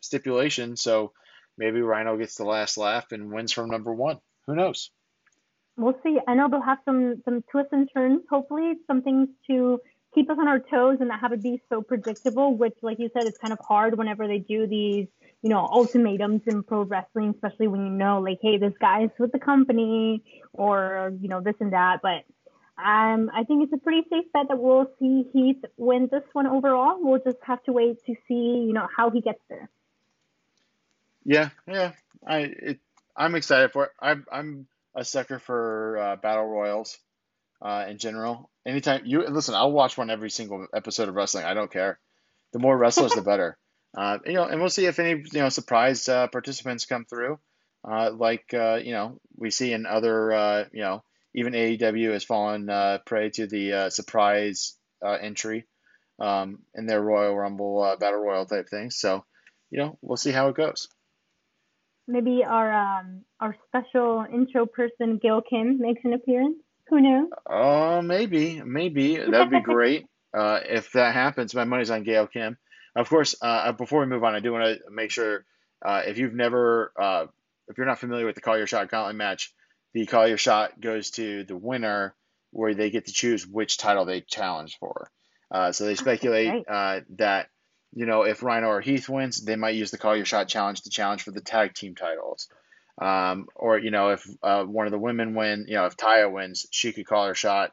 [0.00, 1.12] stipulation, so
[1.56, 4.18] maybe Rhino gets the last laugh and wins from number one.
[4.46, 4.90] Who knows?
[5.76, 6.18] We'll see.
[6.26, 8.22] I know they'll have some some twists and turns.
[8.28, 9.80] Hopefully, some things to
[10.14, 12.56] keep us on our toes and not have it be so predictable.
[12.56, 15.06] Which, like you said, it's kind of hard whenever they do these,
[15.42, 19.32] you know, ultimatums in pro wrestling, especially when you know, like, hey, this guy's with
[19.32, 22.00] the company, or you know, this and that.
[22.02, 22.24] But
[22.82, 26.46] um, I think it's a pretty safe bet that we'll see Heath win this one
[26.46, 26.96] overall.
[27.00, 28.34] We'll just have to wait to see,
[28.66, 29.70] you know, how he gets there.
[31.24, 31.92] Yeah, yeah.
[32.26, 32.80] I it,
[33.16, 33.92] I'm excited for it.
[34.00, 36.98] I'm I'm a sucker for uh, battle royals.
[37.60, 38.50] uh, in general.
[38.66, 41.44] Anytime you listen, I'll watch one every single episode of wrestling.
[41.44, 41.98] I don't care.
[42.52, 43.56] The more wrestlers, the better.
[43.96, 47.38] Uh, you know, and we'll see if any you know surprise uh, participants come through,
[47.88, 51.02] uh, like uh, you know we see in other uh, you know
[51.34, 54.74] even AEW has fallen uh, prey to the uh, surprise
[55.04, 55.66] uh, entry
[56.18, 58.90] um, in their Royal Rumble uh, Battle Royal type thing.
[58.90, 59.24] So
[59.70, 60.88] you know we'll see how it goes.
[62.06, 66.56] Maybe our um, our special intro person, Gail Kim, makes an appearance.
[66.88, 67.28] Who knows?
[67.48, 70.06] Oh, maybe, maybe that'd be great.
[70.36, 72.56] Uh, if that happens, my money's on Gail Kim.
[72.98, 75.44] Of course, uh, before we move on, I do want to make sure
[75.86, 77.26] uh, if you've never, uh,
[77.68, 79.54] if you're not familiar with the Call Your Shot Gauntlet match,
[79.94, 82.16] the Call Your Shot goes to the winner,
[82.50, 85.12] where they get to choose which title they challenge for.
[85.48, 87.50] Uh, so they speculate uh, that
[87.94, 90.82] you know if Rhino or Heath wins, they might use the Call Your Shot challenge
[90.82, 92.48] to challenge for the tag team titles.
[93.00, 96.32] Um, or you know if uh, one of the women win, you know if Taya
[96.32, 97.70] wins, she could call her shot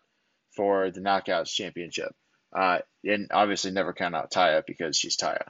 [0.55, 2.15] for the Knockouts Championship.
[2.55, 5.43] Uh, and obviously never count out Taya because she's Taya.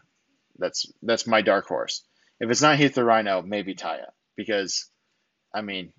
[0.57, 2.03] That's that's my dark horse.
[2.39, 4.89] If it's not Heath or Rhino, maybe Taya because,
[5.53, 5.93] I mean,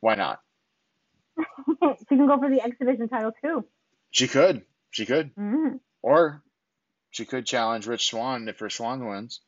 [0.00, 0.40] why not?
[1.38, 3.64] she can go for the X Division title too.
[4.10, 4.62] She could.
[4.90, 5.34] She could.
[5.36, 5.76] Mm-hmm.
[6.02, 6.42] Or
[7.10, 9.40] she could challenge Rich Swann if Rich Swann wins.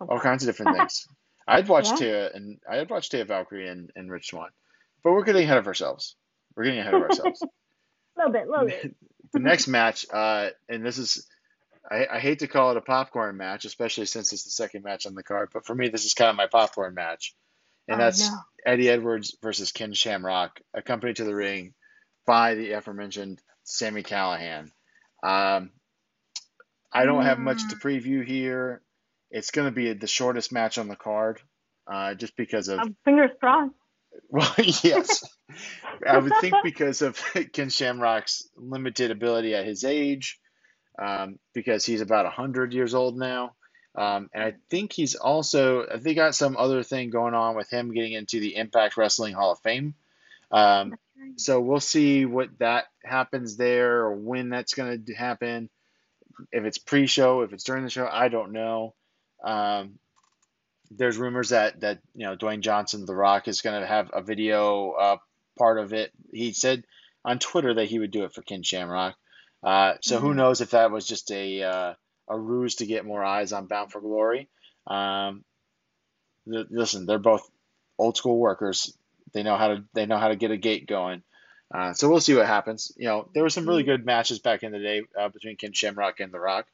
[0.00, 1.06] All kinds of different things.
[1.48, 1.96] I'd watch Yeah.
[1.96, 4.50] Taya and I'd watch Taya Valkyrie and, and Rich Swann.
[5.02, 6.16] But we're getting ahead of ourselves.
[6.56, 7.42] We're getting ahead of ourselves.
[8.16, 8.94] A little bit, a little bit.
[9.34, 11.26] The next match, uh, and this is,
[11.90, 15.06] I, I hate to call it a popcorn match, especially since it's the second match
[15.06, 17.34] on the card, but for me, this is kind of my popcorn match.
[17.88, 18.36] And Oh, that's no.
[18.64, 21.74] Eddie Edwards versus Ken Shamrock, accompanied to the ring
[22.26, 24.70] by the aforementioned Sami Callihan.
[25.22, 25.70] Um,
[26.92, 28.80] I don't have much to preview here.
[29.30, 31.40] It's going to be the shortest match on the card,
[31.86, 33.72] uh, just because of Um, fingers crossed.
[34.28, 35.24] well, yes.
[36.06, 37.20] I would think because of
[37.52, 40.38] Ken Shamrock's limited ability at his age,
[40.98, 43.54] um, because he's about 100 years old now.
[43.96, 47.70] Um, and I think he's also, I think, got some other thing going on with
[47.70, 49.94] him getting into the Impact Wrestling Hall of Fame.
[50.50, 50.94] Um,
[51.36, 55.70] so we'll see what that happens there or when that's going to happen.
[56.50, 58.94] If it's pre show, if it's during the show, I don't know.
[59.44, 59.98] Um,
[60.90, 64.22] there's rumors that that you know Dwayne Johnson, The Rock, is going to have a
[64.22, 65.16] video uh,
[65.56, 66.12] part of it.
[66.32, 66.84] He said
[67.24, 69.14] on Twitter that he would do it for Ken Shamrock.
[69.62, 70.36] Uh, so who Mhm.
[70.36, 71.94] knows if that was just a uh,
[72.28, 74.48] a ruse to get more eyes on Bound for Glory.
[74.86, 75.44] Um,
[76.50, 77.48] th- listen, they're both
[77.98, 78.96] old school workers.
[79.32, 81.22] They know how to they know how to get a gate going.
[81.74, 82.92] Uh, so we'll see what happens.
[82.96, 85.72] You know, there were some really good matches back in the day uh, between Ken
[85.72, 86.66] Shamrock and The Rock.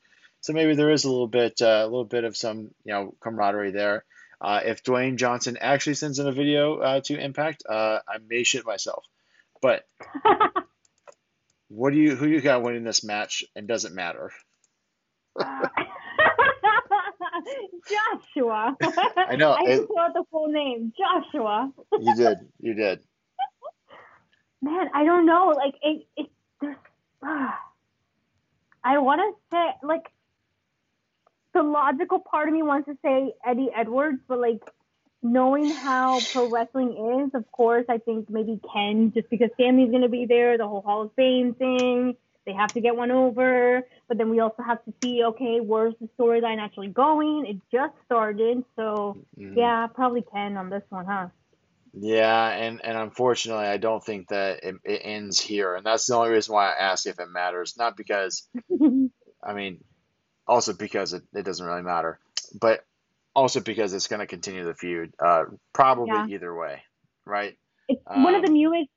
[0.43, 3.14] So maybe there is a little bit, uh, a little bit of some, you know,
[3.20, 4.05] camaraderie there.
[4.41, 8.43] Uh, if Dwayne Johnson actually sends in a video uh, to Impact, uh, I may
[8.43, 9.05] shit myself.
[9.61, 9.86] But
[11.68, 14.32] what do you, who you got winning this match, and does it matter?
[17.88, 18.76] Joshua.
[19.16, 20.93] I know, I didn't out the full name.
[20.97, 21.72] Joshua.
[22.01, 23.01] You did, you did.
[24.62, 25.53] Man, I don't know.
[25.55, 26.26] Like it, it
[26.61, 26.76] there's.
[28.82, 30.11] I want to say like
[31.53, 34.62] the logical part of me wants to say Eddie Edwards, but like
[35.22, 40.09] knowing how pro wrestling is, of course, I think maybe Ken, just because Sami's gonna
[40.09, 42.16] be there, the whole Hall of Fame thing.
[42.46, 45.94] They have to get one over, but then we also have to see, okay, where's
[46.01, 47.44] the storyline actually going?
[47.46, 49.57] It just started, so Mhm.
[49.57, 51.28] yeah, probably Ken on this one, huh?
[51.92, 55.74] Yeah, and, and unfortunately, I don't think that it, it ends here.
[55.74, 57.76] And that's the only reason why I ask if it matters.
[57.76, 58.48] Not because,
[59.42, 59.82] I mean,
[60.51, 62.18] also because it, it doesn't really matter,
[62.61, 62.84] but
[63.34, 66.26] also because it's going to continue the feud, uh, probably Yeah.
[66.26, 66.82] either way,
[67.24, 67.57] right?
[67.88, 68.88] it's one of the Um, newest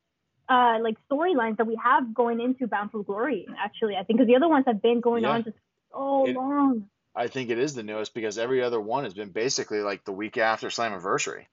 [0.49, 3.47] uh like storylines that we have going into Bound for Glory.
[3.58, 5.32] Actually, I think because the other ones have been going Yeah.
[5.32, 5.58] on just
[5.91, 6.89] so It- long.
[7.16, 10.12] I think it is the newest because every other one has been basically like the
[10.12, 11.45] week after Slammiversary.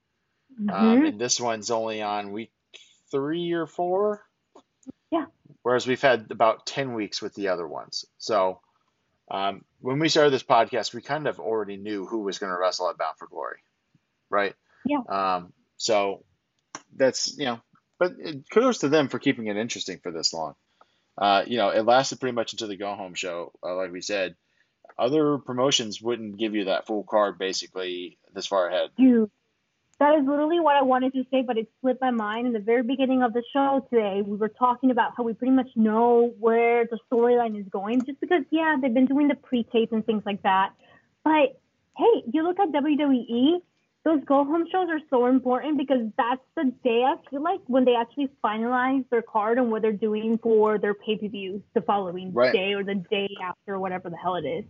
[0.59, 1.07] Um, Mhm.
[1.09, 2.51] and this one's only on week
[3.11, 4.25] three or four.
[5.11, 5.25] Yeah.
[5.63, 8.05] Whereas we've had about 10 weeks with the other ones.
[8.17, 8.59] So
[9.31, 12.59] um, when we started this podcast, we kind of already knew who was going to
[12.59, 13.59] wrestle at Bound for Glory.
[14.29, 14.53] Right?
[14.85, 15.01] Yeah.
[15.07, 16.23] Um, so
[16.95, 17.61] that's, you know,
[17.97, 20.55] but it, kudos to them for keeping it interesting for this long.
[21.17, 24.01] Uh, you know, it lasted pretty much until the go home show, uh, like we
[24.01, 24.35] said.
[24.99, 28.89] Other promotions wouldn't give you that full card basically this far ahead.
[30.01, 32.47] That is literally what I wanted to say, but it slipped my mind.
[32.47, 35.53] In the very beginning of the show today, we were talking about how we pretty
[35.53, 39.91] much know where the storyline is going, just because, yeah, they've been doing the pre-tapes
[39.91, 40.71] and things like that.
[41.23, 41.61] But
[41.95, 43.61] hey, you look at WWE,
[44.03, 47.85] those go home shows are so important because that's the day I feel like when
[47.85, 51.81] they actually finalize their card and what they're doing for their pay per views the
[51.81, 52.53] following Right.
[52.53, 54.65] day or the day after, whatever the hell it is.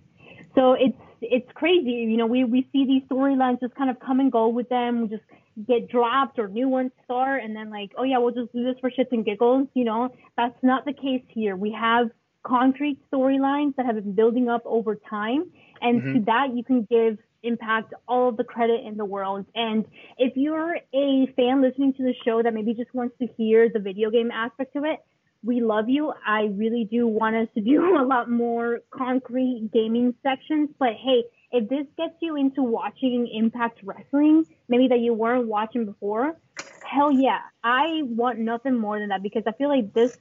[0.56, 1.92] So it's it's crazy.
[1.92, 5.02] You know, we we see these storylines just kind of come and go with them.
[5.02, 5.24] We just
[5.68, 8.76] get dropped or new ones start, and then like, oh yeah, we'll just do this
[8.80, 9.68] for shits and giggles.
[9.74, 11.56] You know, that's not the case here.
[11.56, 12.10] We have
[12.44, 16.26] concrete storylines that have been building up over time, and to Mhm.
[16.26, 19.48] that you can give Impact all of the credit in the world.
[19.56, 19.84] And
[20.20, 23.80] if you're a fan listening to the show that maybe just wants to hear the
[23.80, 25.00] video game aspect of it,
[25.44, 26.14] we love you.
[26.26, 30.70] I really do want us to do a lot more concrete gaming sections.
[30.78, 35.86] But hey, if this gets you into watching Impact Wrestling, maybe that you weren't watching
[35.86, 36.38] before,
[36.84, 37.40] hell yeah.
[37.64, 40.18] I want nothing more than that because I feel like this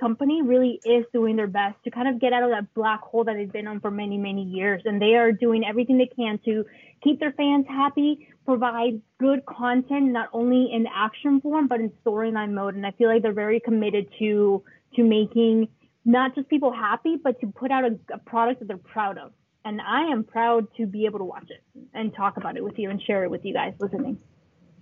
[0.00, 3.22] company really is doing their best to kind of get out of that black hole
[3.24, 4.82] that they've been on for many, many years.
[4.84, 6.64] And they are doing everything they can to
[7.02, 12.52] keep their fans happy, provide good content, not only in action form, but in storyline
[12.52, 12.74] mode.
[12.74, 14.62] And I feel like they're very committed to,
[14.96, 15.68] to making
[16.04, 19.32] not just people happy, but to put out a, a product that they're proud of.
[19.64, 21.62] And I am proud to be able to watch it
[21.94, 24.18] and talk about it with you and share it with you guys listening.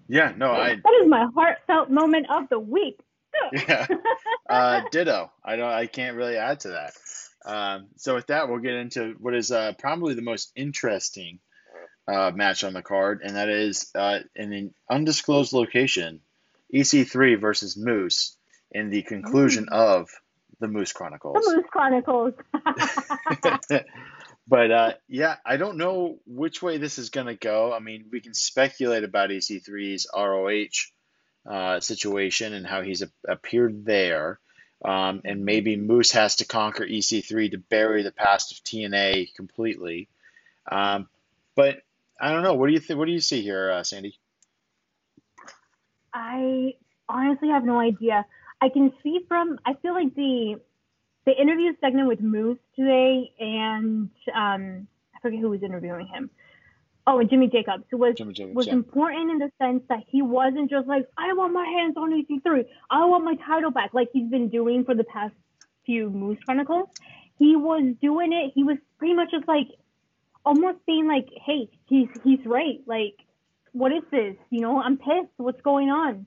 [0.08, 2.98] Yeah, no, I That is my heartfelt moment of the week.
[3.52, 3.86] yeah,
[4.48, 5.30] uh, ditto.
[5.44, 5.70] I don't.
[5.70, 6.92] I can't really add to that.
[7.44, 11.38] Um, so with that, we'll get into what is uh, probably the most interesting
[12.08, 16.20] uh, match on the card, and that is uh, in an undisclosed location,
[16.74, 18.36] EC3 versus Moose
[18.72, 20.08] in the conclusion of
[20.60, 21.44] the Moose Chronicles.
[21.44, 22.34] The Moose Chronicles.
[24.48, 27.72] but uh, yeah, I don't know which way this is going to go.
[27.72, 33.84] I mean, we can speculate about EC3's ROH uh, situation and how he's a- appeared
[33.84, 34.38] there.
[34.84, 40.08] Um, and maybe Moose has to conquer EC3 to bury the past of TNA completely.
[40.70, 41.08] Um,
[41.54, 41.82] but
[42.20, 42.54] I don't know.
[42.54, 42.98] What do you think?
[42.98, 44.18] What do you see here, uh, Sandy?
[46.12, 46.74] I
[47.08, 48.26] honestly have no idea.
[48.60, 50.60] I can see from I feel like the
[51.26, 56.30] the interview segment with Moose today and um I forget who was interviewing him.
[57.06, 58.74] Oh, and Jimmy Jacobs, who was Jimmy Jacobs, was yeah.
[58.74, 62.66] important in the sense that he wasn't just like, I want my hands on EC3.
[62.90, 65.34] I want my title back, like he's been doing for the past
[65.86, 66.88] few Moose Chronicles.
[67.38, 68.52] He was doing it.
[68.54, 69.66] He was pretty much just like,
[70.44, 72.80] almost being like, hey, he's he's right.
[72.86, 73.16] Like,
[73.72, 74.36] what is this?
[74.50, 75.32] You know, I'm pissed.
[75.36, 76.26] What's going on?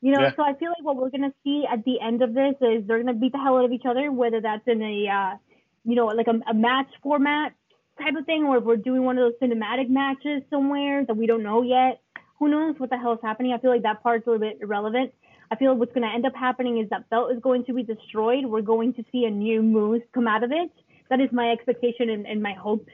[0.00, 0.34] You know, Yeah.
[0.36, 2.98] so I feel like what we're gonna see at the end of this is they're
[2.98, 5.36] gonna beat the hell out of each other, whether that's in a, uh,
[5.84, 7.52] you know, like a, a match format
[8.00, 11.26] type of thing, or if we're doing one of those cinematic matches somewhere that we
[11.26, 12.00] don't know yet.
[12.38, 13.52] Who knows what the hell is happening?
[13.52, 15.12] I feel like that part's a little bit irrelevant.
[15.52, 17.84] I feel what's going to end up happening is that belt is going to be
[17.84, 18.46] destroyed.
[18.46, 20.72] We're going to see a new Moose come out of it.
[21.08, 22.90] That is my expectation and, and my hopes.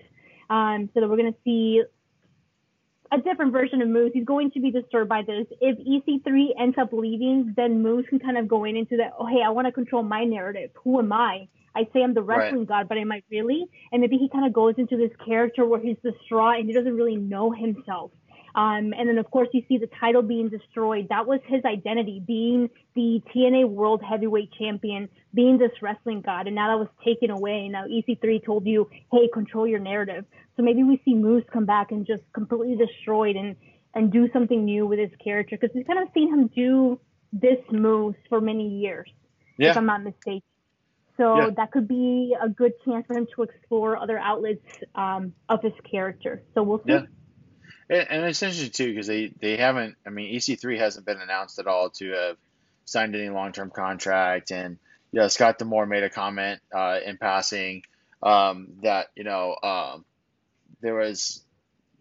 [0.51, 1.83] Um, so that we're going to see
[3.11, 4.13] a different version of Moose.
[4.15, 5.47] He's going to be disturbed by this.
[5.61, 9.27] If EC3 ends up leaving, then Moose can kind of go in into that, oh,
[9.27, 10.71] hey, I want to control my narrative.
[10.85, 11.49] Who am I?
[11.75, 12.39] I say I'm the Right.
[12.39, 13.67] wrestling god, but am I really?
[13.93, 16.95] And maybe he kind of goes into this character where he's distraught and he doesn't
[16.97, 18.11] really know himself.
[18.59, 21.07] Um, and then, of course, you see the title being destroyed.
[21.11, 26.49] That was his identity, being the TNA World Heavyweight Champion, being this wrestling god.
[26.49, 27.69] And now that was taken away.
[27.69, 30.25] Now EC3 told you, hey, control your narrative.
[30.57, 33.55] So maybe we see Moose come back and just completely destroyed and,
[33.95, 35.57] and do something new with his character.
[35.57, 36.99] Because we've kind of seen him do
[37.33, 39.09] this Moose for many years,
[39.57, 39.71] Yeah.
[39.71, 40.43] if I'm not mistaken.
[41.17, 41.51] So Yeah.
[41.59, 45.75] that could be a good chance for him to explore other outlets um, of his
[45.89, 46.43] character.
[46.55, 46.95] So we'll see.
[46.95, 47.03] Yeah.
[47.91, 49.97] And, it's interesting too because they, they haven't.
[50.07, 52.37] I mean, EC3 hasn't been announced at all to have
[52.85, 54.79] signed any long term contract, and
[55.13, 57.83] you know Scott D'Amore made a comment uh, in passing
[58.23, 60.05] um, that you know um,
[60.81, 61.43] there was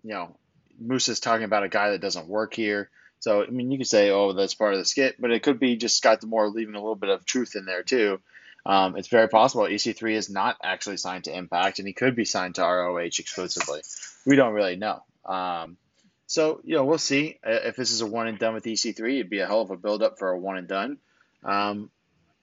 [0.04, 0.36] you know
[0.80, 2.90] Moose is talking about a guy that doesn't work here.
[3.20, 5.60] So I mean, you could say, oh, that's part of the skit, but it could
[5.60, 8.20] be just Scott D'Amore leaving a little bit of truth in there too.
[8.66, 12.26] Um, it's very possible EC3 is not actually signed to Impact, and he could be
[12.26, 13.82] signed to ROH exclusively.
[14.26, 15.04] We don't really know.
[15.28, 15.78] Um,
[16.26, 19.16] so you know, we'll see Uh, if this is a one and done with EC3.
[19.20, 20.98] It'd be a hell of a build up for a one and done.
[21.44, 21.92] Um,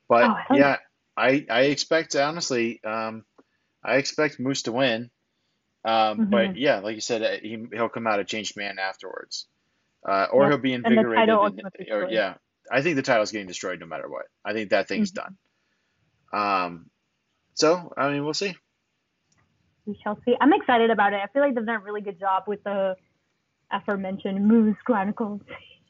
[0.09, 0.79] but Oh, yeah,
[1.17, 3.25] I I expect honestly, um,
[3.83, 5.11] I expect Moose to win.
[5.85, 9.47] Um, But yeah, like you said, uh, he he'll come out a changed man afterwards,
[10.09, 10.51] uh, or Yep.
[10.51, 11.29] he'll be invigorated.
[11.29, 12.35] title and- ultimately or, yeah,
[12.71, 14.27] I think the title's getting destroyed no matter what.
[14.45, 15.15] I think that thing's Mhm.
[15.17, 15.39] done.
[16.33, 16.91] Um,
[17.55, 18.57] so I mean, we'll see.
[19.87, 20.35] We shall see.
[20.41, 21.21] I'm excited about it.
[21.23, 22.97] I feel like they've done a really good job with the
[23.71, 25.41] aforementioned Moose Chronicles.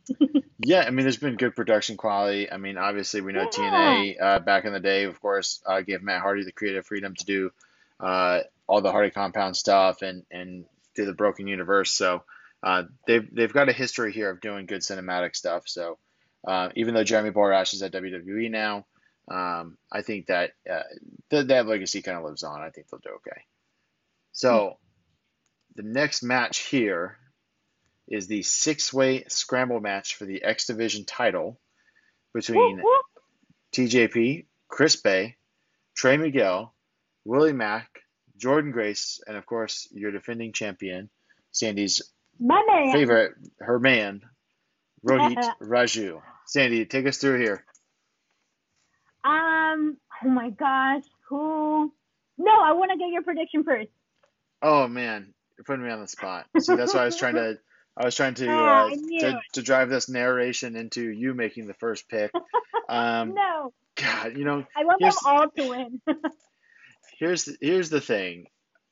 [0.67, 2.51] Yeah, I mean, there's been good production quality.
[2.51, 3.49] I mean, obviously, we know Yeah.
[3.49, 7.15] TNA uh, back in the day, of course, uh, gave Matt Hardy the creative freedom
[7.15, 7.51] to do
[8.01, 10.65] uh, all the Hardy compound stuff and and
[10.95, 11.91] do the Broken Universe.
[11.93, 12.23] So
[12.63, 15.65] uh, they've they've got a history here of doing good cinematic stuff.
[15.67, 15.99] So
[16.47, 18.87] uh, even though Jeremy Borash is at WWE now,
[19.29, 20.83] um, I think that uh,
[21.31, 22.63] th- that legacy kind of lives on.
[22.63, 23.43] I think they'll do okay.
[24.35, 24.79] So
[25.77, 27.17] the next match here
[28.09, 31.59] is the six-way scramble match for the X Division title
[32.35, 33.23] between Whoop, whoop.
[33.73, 35.37] TJP, Chris Bey,
[35.97, 36.75] Trey Miguel,
[37.25, 37.89] Willie Mack,
[38.37, 41.09] Jordynne Grace, and of course your defending champion,
[41.53, 42.03] Sandy's
[42.93, 44.21] favorite, her man,
[45.07, 46.21] Rohit Raju.
[46.47, 47.65] Sandy, take us through here.
[49.23, 49.97] Um.
[50.25, 51.05] Oh my gosh.
[51.29, 51.93] Who?
[52.37, 53.89] No, I want to get your prediction first.
[54.65, 56.47] Oh man, you're putting me on the spot.
[56.59, 57.59] See, that's why I was trying to.
[57.97, 58.91] I was trying to Ah, uh,
[59.21, 62.33] to, to drive this narration into you making the first pick.
[62.87, 66.03] Um, no, God, you know, I want them all to win.
[67.19, 68.45] here's the, here's the thing,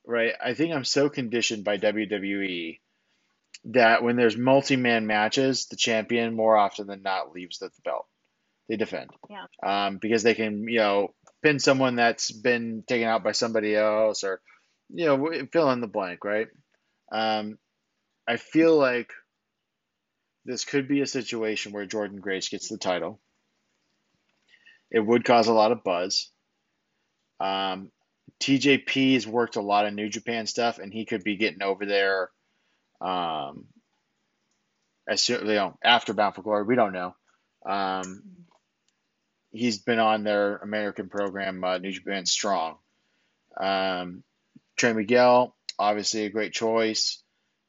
[0.03, 0.33] right?
[0.43, 2.79] I think I'm so conditioned by WWE
[3.65, 8.07] that when there's multi-man matches, the champion more often than not leaves the belt.
[8.67, 9.11] They defend.
[9.29, 9.45] Yeah.
[9.61, 11.13] Um, because they can, you know,
[11.43, 14.41] pin someone that's been taken out by somebody else, or
[14.89, 16.47] you know, fill in the blank, right?
[17.11, 17.57] Um,
[18.27, 19.11] I feel like
[20.45, 23.19] this could be a situation where Jordynne Grace gets the title.
[24.91, 26.29] It would cause a lot of buzz.
[27.39, 27.91] Um,
[28.39, 31.85] TJP has worked a lot of New Japan stuff, and he could be getting over
[31.85, 32.29] there.
[33.01, 33.65] Um,
[35.07, 37.15] as soon, you know, after Bound for Glory, we don't know.
[37.65, 38.23] Um,
[39.51, 42.77] he's been on their American program, uh, New Japan Strong.
[43.59, 44.23] Um,
[44.75, 47.21] Trey Miguel, obviously a great choice.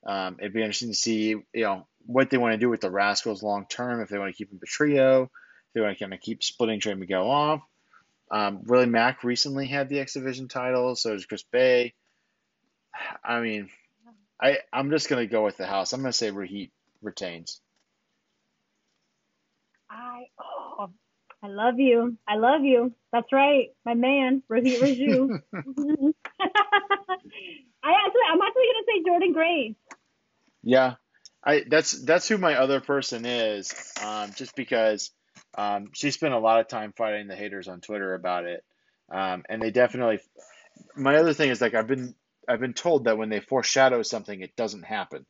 [0.07, 2.90] Um, it'd be interesting to see, you know, what they want to do with the
[2.90, 4.00] Rascals long term.
[4.00, 5.30] If they want to keep him a trio, if
[5.74, 7.62] they want to kind of keep splitting Trey Miguel off.
[8.30, 11.94] Um, Willie Mack recently had the X Division title, so does Chris Bey.
[13.24, 13.70] I mean,
[14.40, 15.92] I I'm just gonna go with the house.
[15.92, 16.70] I'm gonna say Rohit
[17.02, 17.61] retains.
[19.90, 20.90] I oh,
[21.42, 22.16] I love you.
[22.26, 22.92] I love you.
[23.12, 25.42] That's right, my man, Rohit Raju.
[27.09, 29.74] I actually, I'm actually gonna say Jordynne Grace.
[30.62, 30.94] Yeah,
[31.44, 33.72] I that's that's who my other person is.
[34.02, 35.11] Um, just because
[35.57, 38.64] um, she spent a lot of time fighting the haters on Twitter about it,
[39.11, 40.20] um, and they definitely.
[40.96, 42.14] My other thing is like I've been
[42.48, 45.26] I've been told that when they foreshadow something, it doesn't happen,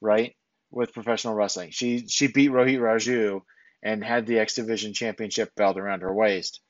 [0.00, 0.36] right?
[0.70, 3.42] With professional wrestling, she she beat Rohit Raju
[3.82, 6.60] and had the X Division Championship belt around her waist,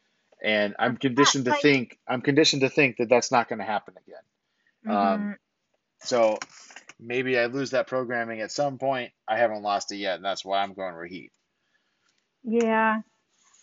[0.42, 3.94] and I'm conditioned to think I'm conditioned to think that that's not going to happen
[4.06, 4.22] again.
[4.86, 5.36] Um,
[6.00, 6.38] So
[7.00, 9.12] maybe I lose that programming at some point.
[9.26, 11.30] I haven't lost it yet, and that's why I'm going Rohit.
[12.44, 13.00] Yeah.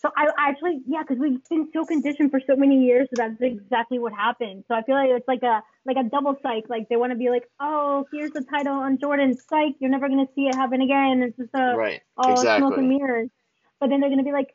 [0.00, 3.40] So I actually, yeah, because we've been so conditioned for so many years, so that's
[3.40, 4.64] exactly what happened.
[4.68, 6.64] So I feel like it's like a like a double psych.
[6.68, 9.34] Like they want to be like, oh, here's the title on Jordynne.
[9.48, 11.22] Psych, you're never gonna see it happen again.
[11.22, 12.02] It's just a Right.
[12.18, 13.30] oh smoke and mirrors.
[13.80, 14.54] But then they're gonna be like,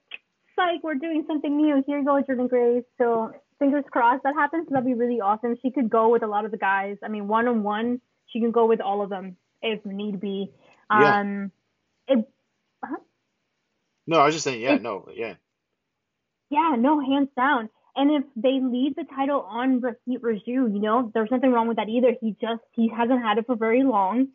[0.55, 1.83] psych, we're doing something new.
[1.87, 2.83] Here you go, Jordynne Grace.
[2.99, 4.67] So fingers crossed that happens.
[4.69, 5.57] That'd be really awesome.
[5.61, 6.97] She could go with a lot of the guys.
[7.03, 10.51] I mean, one on one, she can go with all of them if need be.
[10.91, 11.19] Yeah.
[11.19, 11.51] Um,
[12.07, 12.27] it,
[14.07, 15.35] No, I was just saying, yeah, no, yeah.
[16.49, 17.69] Yeah, no, hands down.
[17.95, 21.77] And if they leave the title on Rohit Raju, you know, there's nothing wrong with
[21.77, 22.15] that either.
[22.19, 24.29] He just he hasn't had it for very long.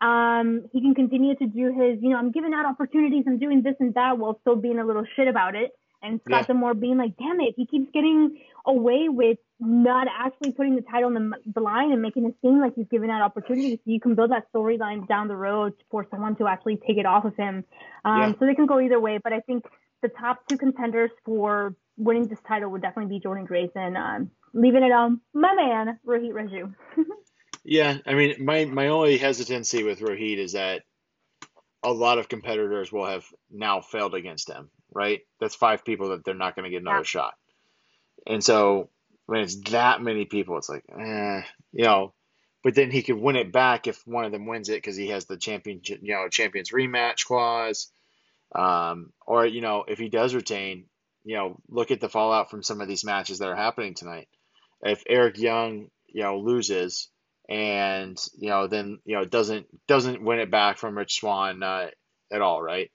[0.00, 3.62] Um, he can continue to do his, you know, I'm giving out opportunities, I'm doing
[3.62, 5.70] this and that while still being a little shit about it.
[6.04, 6.38] And Yeah.
[6.38, 10.82] Scott D'Amore being like, damn it, he keeps getting away with not actually putting the
[10.82, 13.78] title on the, the line and making it seem like he's giving out opportunities.
[13.84, 17.06] So you can build that storyline down the road for someone to actually take it
[17.06, 17.64] off of him.
[18.04, 18.32] Um, Yeah.
[18.38, 19.18] So they can go either way.
[19.22, 19.64] But I think
[20.02, 24.30] the top two contenders for winning this title would definitely be Jordynne Grace and um,
[24.52, 26.74] leaving it on my man, Rohit Raju.
[27.66, 30.82] Yeah, I mean, my my only hesitancy with Rohit is that
[31.82, 35.22] a lot of competitors will have now failed against him, right?
[35.40, 37.02] That's five people that they're not going to get another Yeah.
[37.02, 37.34] shot.
[38.26, 38.90] And so
[39.26, 41.42] when it's that many people, it's like, eh,
[41.72, 42.14] you know.
[42.62, 45.08] But then he could win it back if one of them wins it because he
[45.08, 47.92] has the champion, you know, champions rematch clause.
[48.54, 50.86] Um, or you know, if he does retain,
[51.24, 54.28] you know, look at the fallout from some of these matches that are happening tonight.
[54.82, 57.10] If Eric Young, you know, loses
[57.48, 61.88] and you know then you know doesn't doesn't win it back from Rich Swann uh,
[62.32, 62.90] at all, right?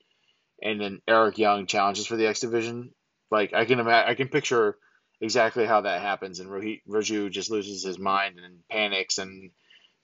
[0.62, 2.92] And then Eric Young challenges for the X division.
[3.32, 4.78] Like I can ima- I can picture
[5.22, 9.52] exactly how that happens, and Rohit Raju just loses his mind and panics and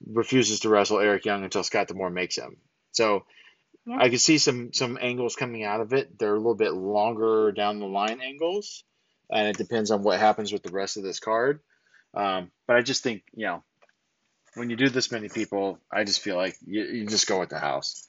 [0.05, 2.57] refuses to wrestle Eric Young until Scott D'Amore makes him.
[2.91, 3.25] So
[3.85, 3.97] Yeah.
[3.99, 6.17] I can see some some angles coming out of it.
[6.17, 8.83] They're a little bit longer down the line angles,
[9.29, 11.61] and it depends on what happens with the rest of this card.
[12.13, 13.63] Um, but I just think you know
[14.55, 17.49] when you do this many people, I just feel like you, you just go with
[17.49, 18.05] the house.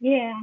[0.00, 0.42] Yeah,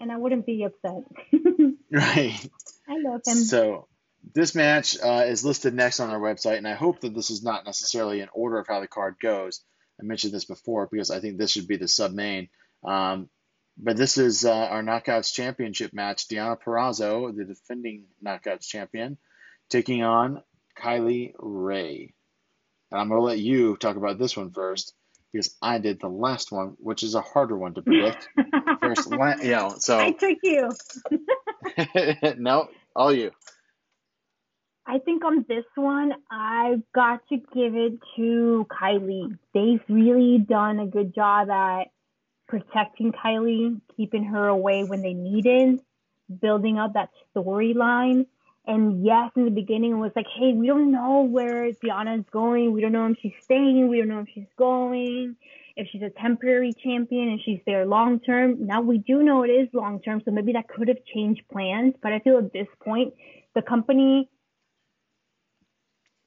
[0.00, 1.04] and I wouldn't be upset.
[1.90, 2.48] Right.
[2.88, 3.36] I love him.
[3.36, 3.86] So
[4.34, 7.42] this match uh, is listed next on our website, and I hope that this is
[7.42, 9.62] not necessarily in order of how the card goes.
[10.00, 12.48] I mentioned this before because I think this should be the sub main.
[12.84, 13.30] Um,
[13.78, 16.28] but this is uh, our Knockouts Championship match.
[16.28, 19.18] Deonna Purrazzo, the defending Knockouts champion,
[19.68, 20.42] taking on
[20.78, 22.12] Kylie Rae.
[22.90, 24.94] And I'm going to let you talk about this one first
[25.32, 28.28] because I did the last one, which is a harder one to predict.
[28.80, 30.70] first, la- you know, I took you.
[32.38, 33.32] no, all you.
[34.86, 39.36] I think on this one, I've got to give it to Kylie.
[39.52, 41.88] They've really done a good job at
[42.46, 45.80] protecting Kylie, keeping her away when they needed,
[46.40, 48.26] building up that storyline.
[48.66, 52.24] And yes, in the beginning, it was like, hey, we don't know where Deonna is
[52.32, 52.72] going.
[52.72, 53.88] We don't know if she's staying.
[53.88, 55.36] We don't know if she's going.
[55.76, 58.66] If she's a temporary champion and she's there long term.
[58.66, 61.94] Now we do know it is long term, so maybe that could have changed plans.
[62.02, 63.14] But I feel at this point,
[63.54, 64.28] the company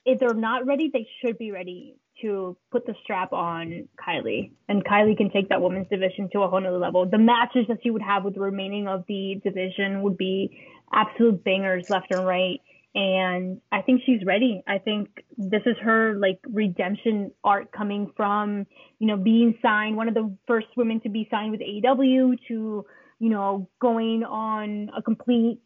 [0.06, 4.84] if they're not ready, they should be ready to put the strap on Kylie, and
[4.84, 7.06] Kylie can take that women's division to a whole nother level.
[7.06, 10.60] The matches that she would have with the remaining of the division would be
[10.94, 12.62] absolute bangers left and right.
[12.96, 14.64] And I think she's ready.
[14.68, 18.66] I think this is her like redemption art coming from,
[18.98, 22.86] you know, being signed, one of the first women to be signed with AEW to,
[23.20, 25.60] you know, going on a complete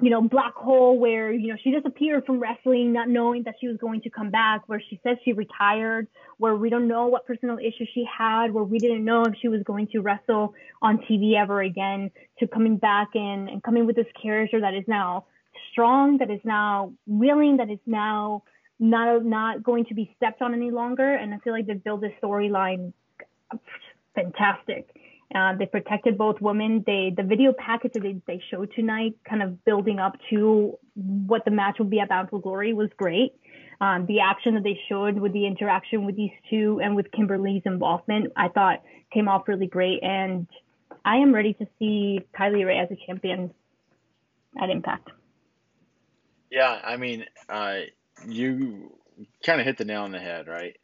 [0.00, 3.66] you know, black hole where, you know, she disappeared from wrestling, not knowing that she
[3.66, 7.26] was going to come back, where she says she retired, where we don't know what
[7.26, 10.98] personal issues she had, where we didn't know if she was going to wrestle on
[10.98, 15.24] TV ever again, to coming back in and coming with this character that is now
[15.72, 18.44] strong, that is now willing, that is now
[18.78, 21.14] not not going to be stepped on any longer.
[21.14, 22.92] And I feel like they built this storyline
[24.14, 24.88] fantastic.
[25.34, 26.82] Uh, they protected both women.
[26.86, 31.44] They the video package that they, they showed tonight, kind of building up to what
[31.44, 33.34] the match would be about for Glory, was great.
[33.80, 37.62] Um, the action that they showed with the interaction with these two and with Kimberly's
[37.64, 40.02] involvement, I thought came off really great.
[40.02, 40.48] And
[41.04, 43.52] I am ready to see Kylie Rae as a champion
[44.60, 45.10] at Impact.
[46.50, 47.80] Yeah, I mean, uh,
[48.26, 48.96] you
[49.44, 50.76] kind of hit the nail on the head, right?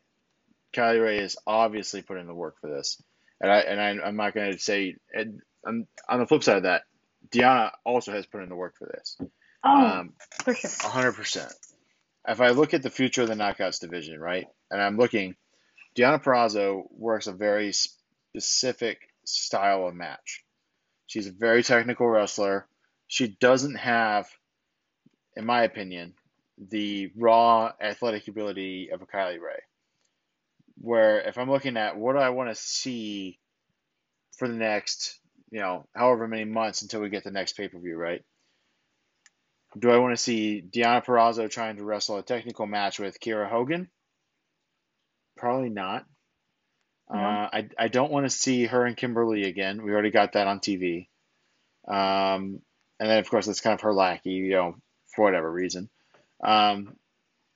[0.74, 3.02] Kylie Rae is obviously putting the work for this,
[3.40, 4.96] and I and I, I'm not going to say.
[5.12, 6.82] And I'm, on the flip side of that,
[7.30, 9.16] Deonna also has put in the work for this.
[9.64, 10.12] Oh, Um,
[10.42, 10.70] for sure.
[10.82, 11.52] hundred percent.
[12.26, 15.36] If I look at the future of the knockouts division, right, and I'm looking,
[15.96, 20.42] Deonna Purrazzo works a very specific style of match.
[21.06, 22.66] She's a very technical wrestler.
[23.08, 24.26] She doesn't have,
[25.36, 26.14] in my opinion,
[26.58, 29.62] the raw athletic ability of a Kylie Rae.
[30.84, 33.38] Where if I'm looking at what do I want to see
[34.36, 35.18] for the next,
[35.50, 38.22] you know, however many months until we get the next pay per view, right?
[39.78, 43.48] Do I want to see Deonna Purrazzo trying to wrestle a technical match with Kiera
[43.48, 43.88] Hogan?
[45.36, 46.04] Probably not.
[47.10, 47.18] No.
[47.18, 49.82] Uh, I, I don't want to see her and Kimberly again.
[49.82, 51.08] We already got that on TV.
[51.88, 52.60] Um,
[53.00, 54.76] and then, of course, that's kind of her lackey, you know,
[55.14, 55.90] for whatever reason.
[56.42, 56.96] Um,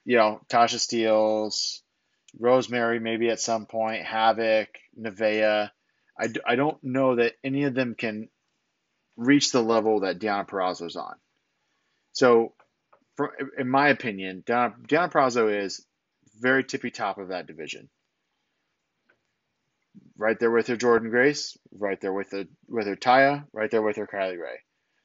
[0.05, 1.81] you know, Tasha Steelz,
[2.39, 4.69] Rosemary, maybe at some point, Havok.
[6.21, 8.29] I, I don't know that any of them can
[9.17, 11.15] reach the level that Deonna Purrazzo's on.
[12.13, 12.55] So,
[13.17, 15.85] for, in my opinion, Deonna, Deonna Purrazzo is
[16.41, 17.89] very tippy top of that division.
[20.17, 23.83] Right there with her Jordynne Grace, right there with her with her Taya, right there
[23.83, 24.61] with her Kylie Rae.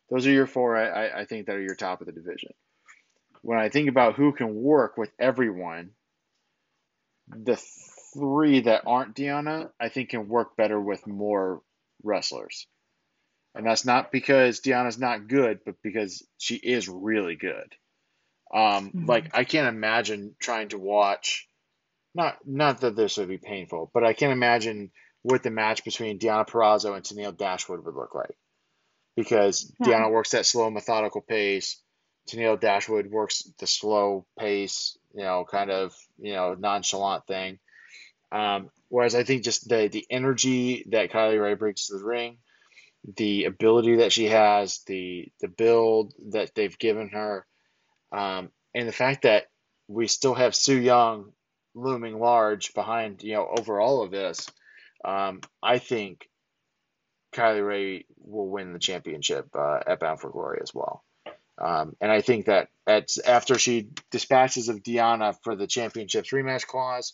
[0.10, 0.76] Those are your four.
[0.76, 2.54] I- I think that are your top of the division.
[3.42, 5.92] When I think about who can work with everyone,
[7.34, 7.58] the
[8.14, 11.62] three that aren't Deonna, I think can work better with more
[12.04, 12.68] wrestlers.
[13.56, 17.76] And that's not because Deonna's not good, but because she is really good.
[18.54, 19.08] Um, Mhm.
[19.08, 21.48] like I can't imagine trying to watch
[22.16, 24.92] not not that this would be painful, but I can't imagine
[25.24, 28.38] what the match between Deonna Purrazzo and Tennille Dashwood would look like.
[29.16, 29.88] Because Yeah.
[29.88, 31.82] Deonna works that slow, methodical pace.
[32.28, 37.60] Tennille Dashwood works the slow pace, you know, kind of, you know, nonchalant thing.
[38.32, 42.38] Um, whereas I think just the the energy that Kylie Rae brings to the ring,
[43.18, 47.46] the ability that she has, the the build that they've given her,
[48.12, 49.46] um, and the fact that
[49.88, 51.34] we still have Su Yung
[51.76, 54.50] looming large behind, you know, over all of this,
[55.04, 56.30] um, I think
[57.34, 61.04] Kylie Rae will win the championship uh, at Bound for Glory as well.
[61.58, 66.66] Um, and I think that at, after she dispatches of Deonna for the championship's rematch
[66.66, 67.14] clause,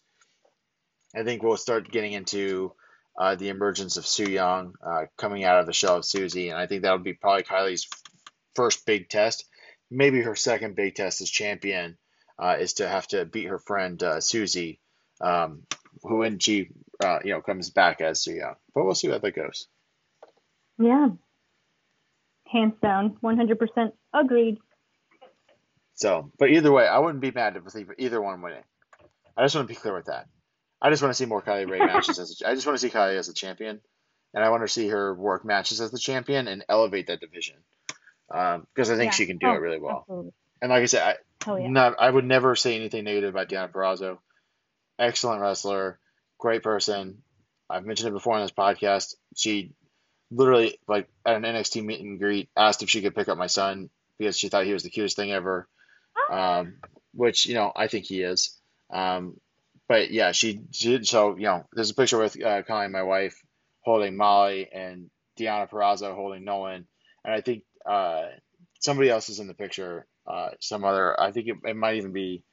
[1.16, 2.74] I think we'll start getting into
[3.18, 6.58] uh, the emergence of Su Yung uh, coming out of the shell of Susie, and
[6.58, 7.88] I think that'll be probably Kylie's
[8.56, 9.46] first big test,
[9.92, 11.98] maybe her second big test as champion,
[12.38, 14.80] uh, is to have to beat her friend uh, Susie,
[15.20, 15.64] um,
[16.04, 16.70] who when she
[17.04, 18.56] uh, you know comes back as Su Yung.
[18.74, 19.68] But we'll see how that goes.
[20.78, 21.10] Yeah.
[22.46, 24.60] Hands down, 100% agreed.
[25.96, 28.64] So, but either way, I wouldn't be mad with either one winning.
[29.36, 30.28] I just want to be clear with that.
[30.82, 32.20] I just want to see more Kylie Rae matches.
[32.20, 33.82] As a, I just want to see Kylie as a champion,
[34.34, 37.58] and I want to see her work matches as the champion and elevate that division
[38.30, 39.12] because um, I think yeah.
[39.12, 40.02] she can do oh, it really well.
[40.02, 40.32] Absolutely.
[40.62, 41.18] And like I said,
[41.48, 41.68] I, yeah.
[41.68, 44.20] not, I would never say anything negative about Deonna Purrazzo.
[44.98, 46.00] Excellent wrestler,
[46.38, 47.24] great person.
[47.70, 49.16] I've mentioned it before on this podcast.
[49.36, 49.74] She
[50.32, 53.48] literally, like at an NXT meet and greet, asked if she could pick up my
[53.48, 53.90] son
[54.20, 55.68] because she thought he was the cutest thing ever.
[56.30, 56.36] Oh.
[56.38, 56.76] Um,
[57.14, 58.56] which you know I think he is.
[58.92, 59.40] Um,
[59.88, 61.08] but yeah, she did.
[61.08, 63.42] So you know, there's a picture with uh, Connie, my wife,
[63.82, 65.10] holding Molly, and
[65.40, 66.86] Deonna Purrazzo holding Nolan,
[67.26, 68.28] and I think uh,
[68.80, 70.06] somebody else is in the picture.
[70.28, 72.44] Uh, some other, I think it, it might even be,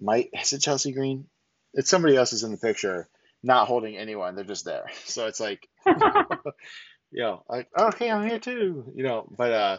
[0.00, 1.26] might is it Chelsea Green?
[1.72, 3.08] It's somebody else is in the picture,
[3.44, 4.34] not holding anyone.
[4.34, 4.86] They're just there.
[5.04, 8.92] So it's like, you know, like okay, I'm here too.
[8.94, 9.78] You know, but uh,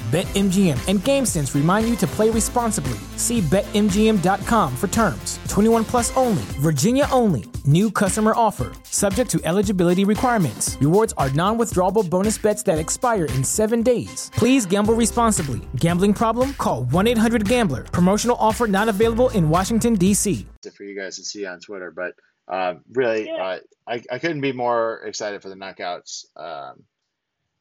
[0.11, 2.99] BetMGM and GameSense remind you to play responsibly.
[3.15, 5.39] See BetMGM.com for terms.
[5.47, 7.45] 21 plus only, Virginia only.
[7.65, 10.75] New customer offer, subject to eligibility requirements.
[10.81, 14.29] Rewards are non withdrawable bonus bets that expire in seven days.
[14.35, 15.61] Please gamble responsibly.
[15.77, 16.55] Gambling problem?
[16.55, 17.83] Call 1 800 Gambler.
[17.83, 20.45] Promotional offer not available in Washington, D.C.
[20.75, 22.15] For you guys to see on Twitter, but
[22.49, 26.25] uh, really, uh, I, I couldn't be more excited for the knockouts.
[26.35, 26.83] Um,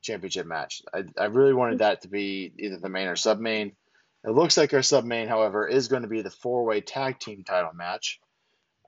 [0.03, 0.83] championship match.
[0.93, 3.73] I, I really wanted that to be either the main or sub main.
[4.25, 7.19] It looks like our sub main, however, is going to be the four way tag
[7.19, 8.21] team title match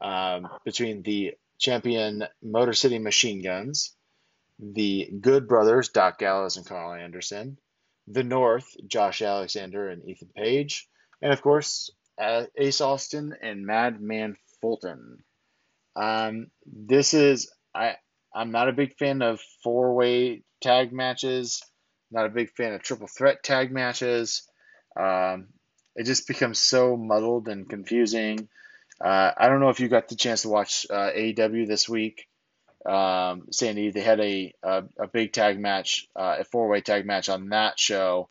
[0.01, 3.95] um, between the champion Motor City Machine Guns,
[4.59, 7.57] the Good Brothers, Doc Gallows and Karl Anderson,
[8.09, 10.89] the North, Josh Alexander and Ethan Page,
[11.23, 11.91] and of course,
[12.21, 15.23] uh, Ace Austin and Madman Fulton.
[15.97, 17.97] Um, this is I
[18.35, 21.63] I'm not a big fan of four way tag matches.
[22.11, 24.49] Not a big fan of triple threat tag matches.
[24.99, 25.49] Um,
[25.95, 28.49] it just becomes so muddled and confusing.
[29.03, 32.27] Uh, I don't know if you got the chance to watch uh, AEW this week.
[32.87, 37.07] Um, Sandy, they had a, a, a big tag match, uh, a four way tag
[37.07, 38.29] match on that show.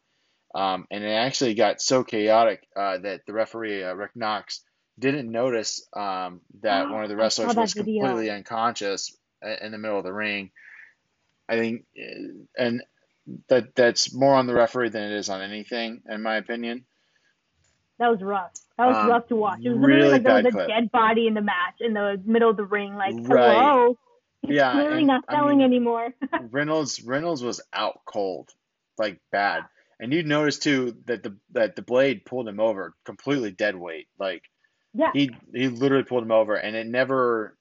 [0.54, 4.62] Um, and it actually got so chaotic uh, that the referee, uh, Rick Knox,
[5.00, 9.16] didn't notice um, that one of the wrestlers was completely unconscious
[9.62, 10.52] in the middle of the ring.
[11.52, 11.86] I think,
[12.58, 12.82] and
[13.50, 16.86] that that's more on the referee than it is on anything, in my opinion.
[18.00, 18.54] That was rough.
[18.78, 19.60] That was um, rough to watch.
[19.62, 20.68] It was really literally like there was a clip.
[20.70, 22.96] dead body in the match in the middle of the ring.
[22.96, 23.54] Like, right.
[23.54, 23.98] hello.
[24.42, 26.14] He's yeah, clearly not selling I mean, anymore.
[26.52, 28.50] Reynolds Reynolds was out cold,
[28.98, 29.66] like bad.
[30.00, 34.08] And you notice too that the that the blade pulled him over completely dead weight.
[34.18, 34.44] Like
[34.94, 35.12] yeah.
[35.14, 37.58] he he literally pulled him over and it never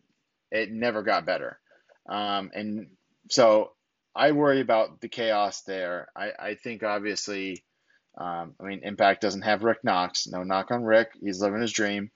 [0.50, 1.58] it never got better.
[2.08, 2.86] Um, and
[3.28, 3.72] so
[4.14, 6.08] I worry about the chaos there.
[6.16, 7.62] I, I think obviously,
[8.18, 10.26] um, I mean, Impact doesn't have Rick Knox.
[10.26, 11.12] No knock on Rick.
[11.20, 12.10] He's living his dream.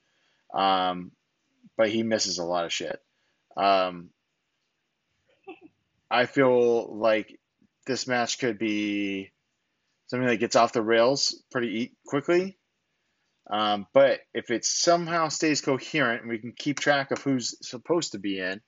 [0.53, 1.11] Um,
[1.77, 2.99] but he misses a lot of shit.
[3.57, 4.09] Um,
[6.09, 7.39] I feel like
[7.85, 9.31] this match could be
[10.07, 12.57] something that gets off the rails pretty quickly.
[13.49, 18.13] Um, but if it somehow stays coherent and we can keep track of who's supposed
[18.13, 18.61] to be in,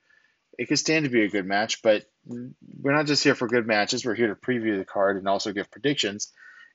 [0.56, 3.66] it could stand to be a good match, but we're not just here for good
[3.66, 4.04] matches.
[4.04, 6.32] We're here to preview the card and also give predictions.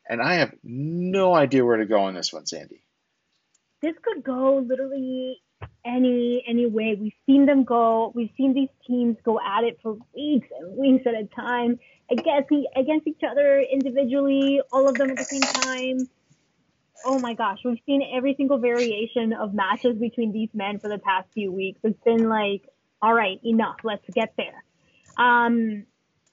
[0.08, 2.84] And I have no idea where to go on this one, Sandy.
[3.82, 5.42] This could go literally
[5.86, 6.96] any any way.
[7.00, 8.12] We've seen them go.
[8.16, 12.50] We've seen these teams go at it for weeks and weeks at a time against
[12.76, 16.10] against each other individually, all of them at the same time.
[17.06, 21.00] Oh my gosh, we've seen every single variation of matches between these men for the
[21.00, 21.80] past few weeks.
[21.84, 22.64] It's been like
[23.02, 23.78] all right, enough.
[23.84, 24.63] Let's get there.
[25.18, 25.86] Um,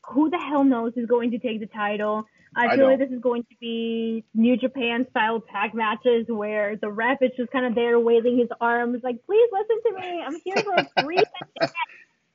[0.07, 2.27] who the hell knows who's going to take the title?
[2.55, 6.91] I feel like this is going to be New Japan style tag matches where the
[6.91, 10.23] rep is just kind of there waving his arms, like, please listen to me.
[10.27, 10.81] I'm here for a
[11.17, 11.73] attack.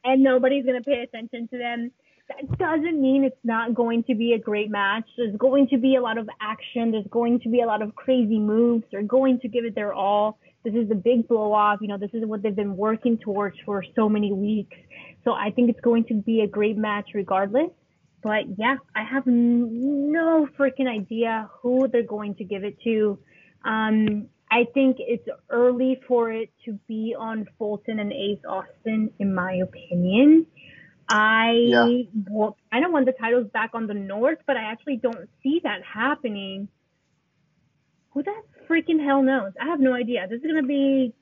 [0.05, 1.91] And nobody's going to pay attention to them.
[2.29, 5.05] That doesn't mean it's not going to be a great match.
[5.17, 6.91] There's going to be a lot of action.
[6.91, 8.85] There's going to be a lot of crazy moves.
[8.91, 10.39] They're going to give it their all.
[10.65, 11.79] This is the big blow off.
[11.81, 14.75] You know, this is what they've been working towards for so many weeks.
[15.23, 17.69] So I think it's going to be a great match regardless.
[18.23, 23.19] But yeah, I have no freaking idea who they're going to give it to.
[23.63, 29.33] Um, I think it's early for it to be on Fulton and Ace Austin, in
[29.33, 30.47] my opinion.
[31.07, 31.97] I Yeah.
[32.29, 35.61] well, I don't want the titles back on the North, but I actually don't see
[35.63, 36.67] that happening.
[38.11, 38.33] Who the
[38.69, 39.53] freaking hell knows?
[39.59, 40.27] I have no idea.
[40.29, 41.13] This is gonna be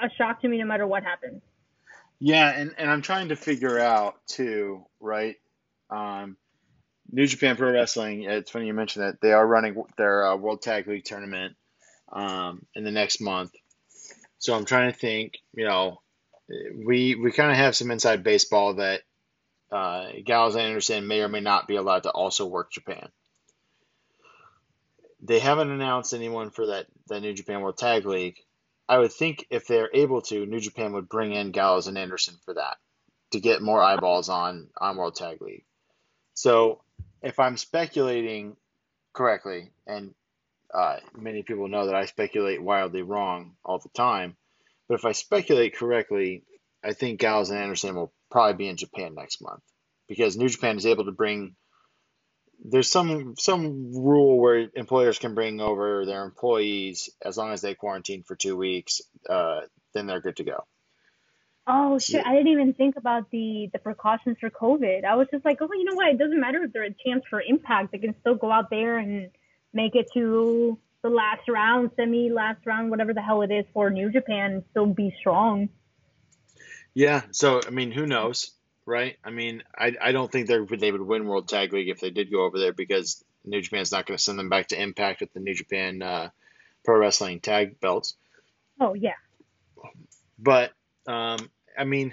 [0.00, 1.42] a shock to me no matter what happens.
[2.20, 5.36] Yeah, and, and I'm trying to figure out too, right?
[5.90, 6.36] Um,
[7.10, 8.22] New Japan Pro Wrestling.
[8.22, 11.54] It's funny you mentioned that they are running their uh, World Tag League tournament
[12.12, 13.52] um, in the next month.
[14.38, 15.34] So I'm trying to think.
[15.52, 16.00] You know,
[16.86, 19.02] we we kind of have some inside baseball that
[19.70, 23.08] uh, Gallows and Anderson may or may not be allowed to also work Japan.
[25.24, 28.36] They haven't announced anyone for that that New Japan World Tag League.
[28.86, 32.34] I would think if they're able to, New Japan would bring in Gallows and Anderson
[32.44, 32.76] for that
[33.30, 35.64] to get more eyeballs on on World Tag League.
[36.34, 36.82] So
[37.22, 38.56] if I'm speculating
[39.14, 40.14] correctly, and
[40.72, 44.36] uh, many people know that I speculate wildly wrong all the time,
[44.88, 46.42] but if I speculate correctly,
[46.84, 49.62] I think Gallows and Anderson will probably be in Japan next month
[50.06, 51.56] because New Japan is able to bring.
[52.64, 57.74] There's some some rule where employers can bring over their employees as long as they
[57.74, 59.60] quarantine for two weeks, uh,
[59.92, 60.64] then they're good to go.
[61.66, 62.24] Oh shit!
[62.26, 65.04] I didn't even think about the the precautions for COVID.
[65.04, 66.08] I was just like, oh, you know what?
[66.08, 67.92] It doesn't matter if they're a chance for impact.
[67.92, 69.30] They can still go out there and
[69.72, 73.90] make it to the last round, semi last round, whatever the hell it is for
[73.90, 75.68] New Japan, and still be strong.
[76.92, 78.52] Yeah, so I mean, who knows,
[78.86, 79.16] right?
[79.24, 82.10] I mean, I, I don't think they they would win World Tag League if they
[82.10, 85.20] did go over there because New Japan's not going to send them back to Impact
[85.20, 86.30] with the New Japan uh,
[86.84, 88.14] Pro Wrestling tag belts.
[88.80, 89.14] Oh yeah.
[90.38, 90.72] But
[91.06, 92.12] um, I mean,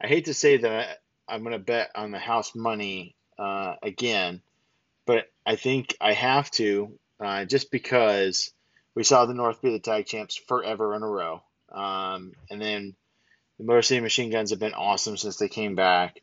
[0.00, 0.98] I hate to say that
[1.28, 4.42] I'm going to bet on the house money uh, again,
[5.06, 8.52] but I think I have to uh, just because
[8.94, 12.94] we saw the North be the tag champs forever in a row, um, and then
[13.58, 16.20] the Motor City Machine Guns have been awesome since they came back.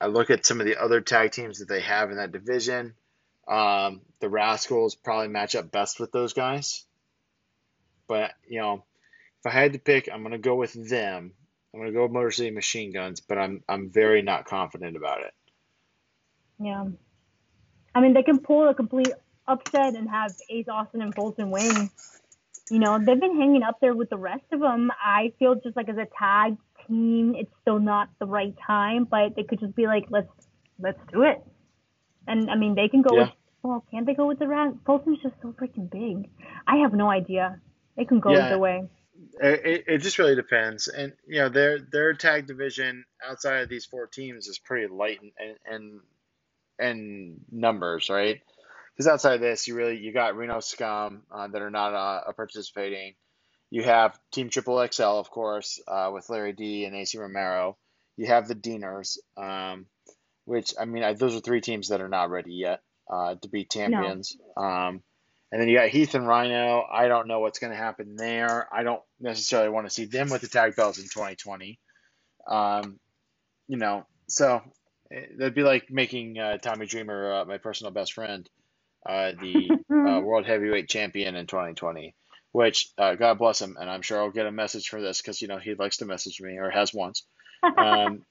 [0.00, 2.94] I look at some of the other tag teams that they have in that division.
[3.48, 6.84] Um, the Rascals probably match up best with those guys.
[8.08, 8.84] But, you know,
[9.40, 11.32] if I had to pick, I'm going to go with them.
[11.72, 14.96] I'm going to go with Motor City Machine Guns, but I'm I'm very not confident
[14.96, 15.34] about it.
[16.58, 16.86] Yeah.
[17.94, 19.12] I mean, they can pull a complete
[19.46, 21.90] upset and have Ace Austin and Fulton win.
[22.70, 24.90] You know, they've been hanging up there with the rest of them.
[25.02, 26.56] I feel just like as a tag
[26.88, 30.28] team, it's still not the right time, but they could just be like, let's
[30.78, 31.44] let's do it.
[32.26, 33.22] And I mean, they can go Yeah.
[33.22, 33.30] with.
[33.62, 34.74] Well, can't they go with the rat?
[34.84, 36.30] Fulton's just so freaking big.
[36.66, 37.60] I have no idea.
[37.96, 38.46] They can go Yeah.
[38.46, 38.84] either way.
[39.40, 43.68] It, it, it just really depends, and you know their their tag division outside of
[43.68, 46.00] these four teams is pretty light and and,
[46.78, 48.40] and numbers, right?
[48.96, 52.32] Because outside of this, you really you got Reno Scum uh, that are not uh,
[52.32, 53.14] participating.
[53.70, 57.76] You have Team Triple XL, of course, uh, with Larry D and Ace Romero.
[58.16, 59.86] You have the Deaners, um,
[60.44, 63.48] which I mean, I, those are three teams that are not ready yet uh, to
[63.48, 64.36] be champions.
[64.56, 65.02] Um,
[65.52, 66.84] and then you got Heath and Rhino.
[66.90, 68.68] I don't know what's going to happen there.
[68.72, 71.78] I don't necessarily want to see them with the tag belts in 2020.
[72.48, 72.98] Um,
[73.68, 74.62] you know, so
[75.12, 78.48] eh, that'd be like making uh, Tommy Dreamer, uh, my personal best friend,
[79.08, 82.14] uh, the uh, world heavyweight champion in 2020.
[82.52, 85.42] Which uh, God bless him, and I'm sure I'll get a message for this because
[85.42, 87.24] you know he likes to message me or has once.
[87.76, 88.22] Um,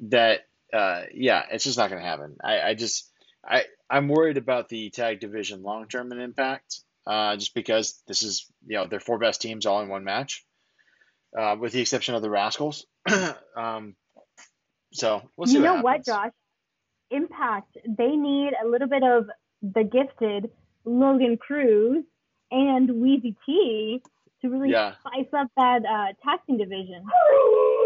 [0.00, 0.40] that
[0.72, 2.36] uh, yeah, it's just not going to happen.
[2.42, 3.10] I, I just
[3.44, 6.80] I I'm worried about the tag division long term and impact.
[7.06, 10.44] Uh, just because this is you know their four best teams all in one match,
[11.36, 12.84] uh, with the exception of the Rascals.
[13.56, 13.96] um,
[14.92, 15.54] so we'll see.
[15.54, 16.04] you know what, what.
[16.04, 16.32] Josh?
[17.10, 17.78] Impact.
[17.86, 19.26] They need a little bit of
[19.62, 20.50] the gifted
[20.84, 22.04] Logan Cruz
[22.50, 24.00] and Weezy T
[24.42, 24.94] to really Yeah.
[25.00, 27.04] spice up that uh, testing division.
[27.06, 27.84] Oh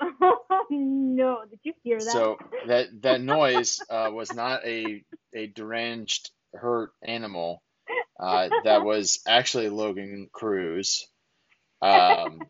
[0.70, 1.44] no!
[1.48, 2.10] Did you hear that?
[2.12, 5.04] So that that noise uh, was not a
[5.34, 7.62] a deranged hurt animal.
[8.18, 11.08] Uh, that was actually Logan Cruz,
[11.82, 12.46] um,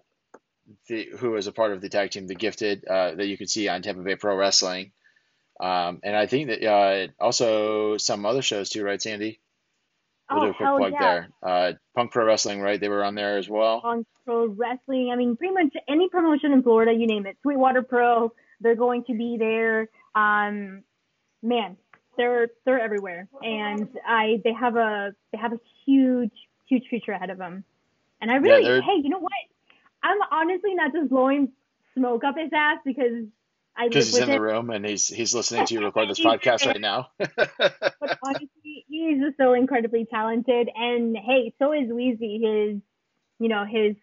[0.88, 3.46] the, who was a part of the tag team, the Gifted, uh, that you can
[3.48, 4.92] see on Tampa Bay Pro Wrestling.
[5.60, 9.40] Um, and I think that uh, also some other shows too, right, Sandy?
[10.30, 11.00] We'll oh, do a quick plug yeah.
[11.00, 11.28] there.
[11.42, 12.80] Uh, Punk Pro Wrestling, right?
[12.80, 13.80] They were on there as well.
[13.82, 15.10] Punk pro wrestling.
[15.12, 17.36] I mean, pretty much any promotion in Florida, you name it.
[17.42, 19.88] Sweetwater Pro, they're going to be there.
[20.14, 20.82] Um,
[21.42, 21.76] man,
[22.16, 26.32] they're they're everywhere, and I they have a they have a huge
[26.66, 27.64] huge future ahead of them.
[28.20, 29.32] And I really, they're- hey, you know what?
[30.02, 31.52] I'm honestly not just blowing
[31.94, 33.24] smoke up his ass because
[33.76, 36.80] Because he's in the room and he's he's listening to you record this podcast right
[36.80, 37.08] now.
[37.18, 40.68] but honestly, he's just so incredibly talented.
[40.74, 42.40] And hey, so is Wheezy.
[42.42, 42.80] His,
[43.38, 43.96] you know, his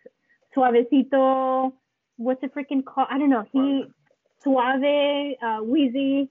[0.56, 1.72] suavecito.
[2.18, 3.08] What's it freaking called?
[3.10, 3.46] I don't know.
[3.52, 3.86] He
[4.44, 6.30] suave, uh, Wheezy,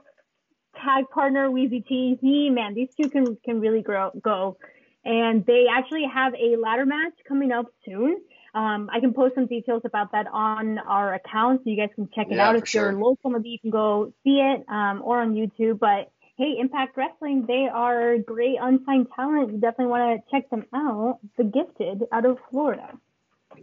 [0.77, 2.19] tag partner Wheezy T.
[2.21, 4.59] He man, these two can can really grow go.
[5.05, 8.21] And they actually have a ladder match coming up soon.
[8.55, 12.09] Um, I can post some details about that on our account so you guys can
[12.15, 12.57] check it Yeah, out.
[12.57, 15.79] If you're local, maybe you can go see it um, or on YouTube.
[15.79, 19.53] But hey, Impact Wrestling, they are great unsigned talent.
[19.53, 21.19] You definitely want to check them out.
[21.39, 22.89] The Gifted out of Florida.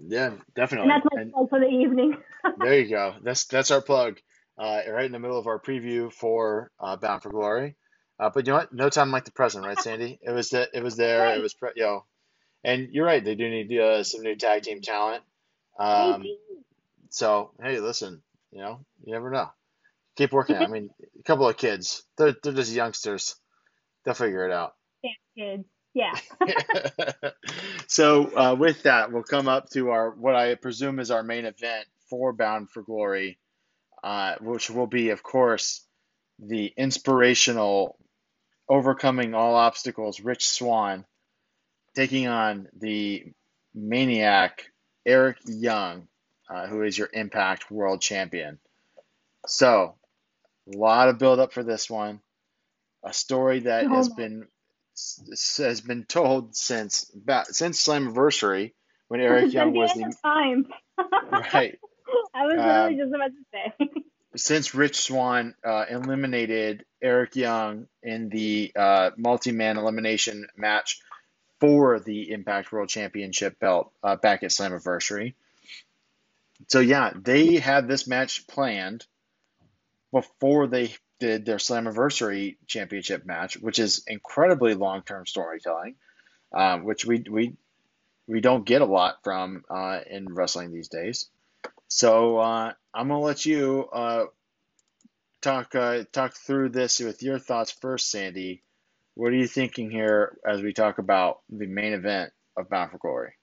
[0.07, 0.35] yeah,
[0.81, 0.91] And definitely.
[0.91, 2.17] that's my And plug for the evening.
[2.55, 3.15] there you go.
[3.23, 4.19] That's that's our plug.
[4.57, 7.75] Uh, right in the middle of our preview for uh, Bound for Glory.
[8.19, 8.73] Uh, but you know what?
[8.73, 10.19] No time like the present, right, Sandy?
[10.21, 11.35] It was the, it was there.
[11.35, 12.05] It was pre- know,
[12.63, 13.23] and you're right.
[13.23, 15.23] They do need uh, some new tag team talent.
[15.79, 16.23] Um,
[17.09, 18.21] so hey, listen,
[18.51, 19.49] you know, you never know.
[20.15, 20.57] Keep working.
[20.57, 20.89] I mean,
[21.19, 22.03] a couple of kids.
[22.17, 23.35] They're they're just youngsters.
[24.03, 24.73] They'll figure it out.
[25.37, 25.65] kids.
[25.93, 26.13] Yeah.
[27.87, 31.45] so uh, with that, we'll come up to our what I presume is our main
[31.45, 33.39] event for Bound for Glory,
[34.03, 35.83] uh, which will be, of course,
[36.39, 37.97] the inspirational,
[38.69, 41.05] overcoming all obstacles, Rich Swann,
[41.97, 43.25] taking on the
[43.73, 44.65] maniac
[45.03, 46.07] Eric Young,
[46.47, 48.59] uh, who is your Impact World Champion.
[49.47, 49.95] So,
[50.71, 52.19] a lot of build up for this one.
[53.03, 54.47] A story that Oh has been
[55.57, 58.73] has been told since about since Slammiversary
[59.07, 60.67] when Eric Young was the end the of time.
[61.31, 61.79] right
[62.35, 64.01] I was Um, literally just about to say.
[64.35, 70.99] since Rich Swann uh, eliminated Eric Young in the uh, multi-man elimination match
[71.59, 75.33] for the Impact World Championship belt uh, back at Slammiversary.
[76.67, 79.05] So yeah, they had this match planned
[80.11, 85.95] before they did their Slammiversary Championship match, which is incredibly long-term storytelling,
[86.53, 87.55] um, which we we
[88.27, 91.29] we don't get a lot from uh, in wrestling these days.
[91.87, 94.25] So uh, I'm gonna let you uh,
[95.41, 98.63] talk uh, talk through this with your thoughts first, Sandy.
[99.17, 102.99] What are you thinking here as we talk about the main event of Bound for
[102.99, 103.33] Glory?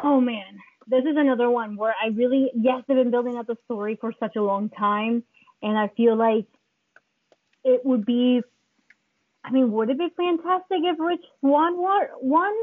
[0.00, 3.56] Oh man, this is another one where I really yes, they've been building up the
[3.64, 5.24] story for such a long time,
[5.62, 6.46] and I feel like
[7.64, 8.40] it would be.
[9.42, 12.54] I mean, would it be fantastic if Rich Swann wa- won?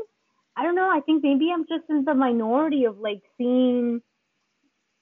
[0.56, 0.90] I don't know.
[0.90, 4.02] I think maybe I'm just in the minority of like seeing,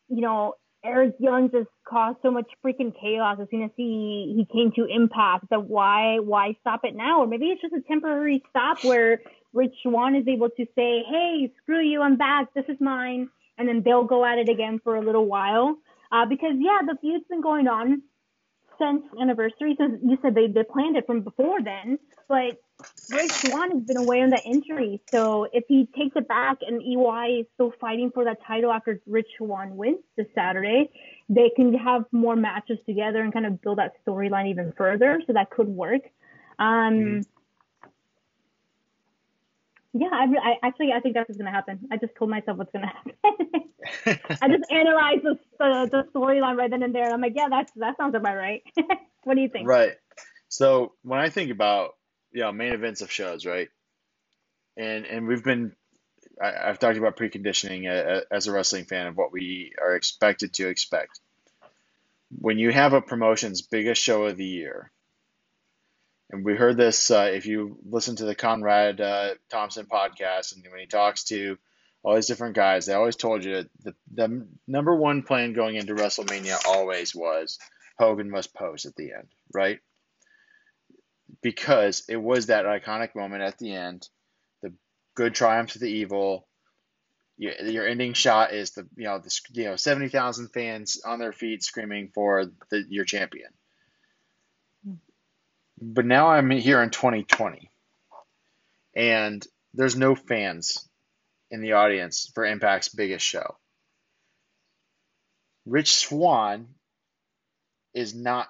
[0.07, 4.45] you know, Eric Young just caused so much freaking chaos as soon as he he
[4.51, 5.49] came to Impact.
[5.49, 7.21] That why why stop it now?
[7.21, 9.21] Or maybe it's just a temporary stop where
[9.53, 12.53] Rich Swann is able to say, "Hey, screw you, I'm back.
[12.53, 15.77] This is mine," and then they'll go at it again for a little while.
[16.11, 18.01] Uh, because yeah, the feud's been going on
[18.79, 19.75] since anniversary.
[19.77, 22.57] So you said they, they planned it from before then, but
[23.09, 25.01] Rich Swann has been away on that injury.
[25.11, 29.01] So if he takes it back and EY is still fighting for that title after
[29.07, 30.89] Rich Swann wins this Saturday,
[31.27, 35.21] they can have more matches together and kind of build that storyline even further.
[35.25, 36.01] So that could work.
[36.59, 37.23] Um,
[39.93, 41.79] yeah, I, I actually I think that's what's gonna happen.
[41.91, 43.13] I just told myself what's gonna happen.
[44.41, 47.05] I just analyzed the the, the storyline right then and there.
[47.05, 48.61] And I'm like, yeah, that's that sounds about right.
[49.23, 49.67] what do you think?
[49.67, 49.93] Right.
[50.47, 51.95] So when I think about
[52.31, 53.69] you know main events of shows, right,
[54.77, 55.75] and and we've been
[56.41, 57.87] I, I've talked about preconditioning
[58.31, 61.19] as a wrestling fan of what we are expected to expect.
[62.39, 64.91] When you have a promotion's biggest show of the year,
[66.29, 70.63] and we heard this uh, if you listen to the Conrad uh, Thompson podcast, and
[70.69, 71.57] when he talks to
[72.03, 75.95] all these different guys, they always told you the the number one plan going into
[75.95, 77.57] WrestleMania always was
[77.97, 79.79] Hogan must pose at the end, right?
[81.41, 84.07] Because it was that iconic moment at the end.
[84.61, 84.73] The
[85.15, 86.47] good triumphs of the evil.
[87.37, 91.19] Your, your ending shot is the you know the you know seventy thousand fans on
[91.19, 93.49] their feet screaming for the your champion.
[95.81, 97.71] But now I'm here in 2020,
[98.95, 100.85] and there's no fans
[101.51, 103.57] in the audience for Impact's biggest show.
[105.65, 106.67] Rich Swann
[107.93, 108.47] is not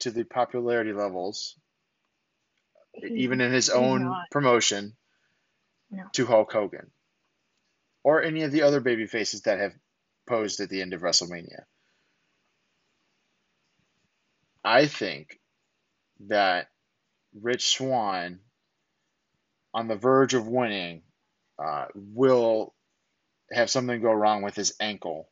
[0.00, 1.56] to the popularity levels,
[3.00, 4.30] He- even in his own not.
[4.30, 4.96] promotion,
[5.90, 6.08] No.
[6.12, 6.90] to Hulk Hogan
[8.02, 9.74] or any of the other baby faces that have
[10.28, 11.64] posed at the end of WrestleMania.
[14.64, 15.40] I think
[16.20, 16.68] that
[17.34, 18.40] Rich Swann,
[19.74, 21.02] on the verge of winning,
[21.58, 22.74] uh, will
[23.52, 25.28] have something go wrong with his ankle,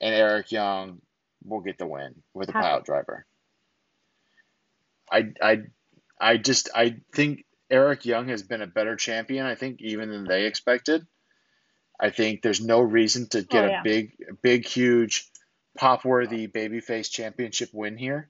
[0.00, 1.00] and Eric Young
[1.44, 2.60] will get the win with a How?
[2.62, 3.26] pile driver.
[5.10, 5.62] I, I,
[6.20, 9.46] I just I think Eric Young has been a better champion.
[9.46, 11.06] I think even than they expected.
[11.98, 13.80] I think there's no reason to get Oh, yeah.
[13.80, 14.12] a big,
[14.42, 15.30] big, huge,
[15.78, 18.28] pop-worthy babyface championship win here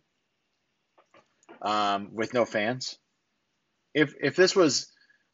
[1.63, 2.97] um, with no fans.
[3.95, 4.93] If if this was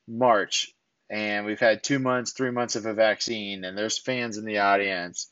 [0.09, 0.73] March
[1.11, 4.59] and we've had two months, three months of a vaccine, and there's fans in the
[4.59, 5.31] audience,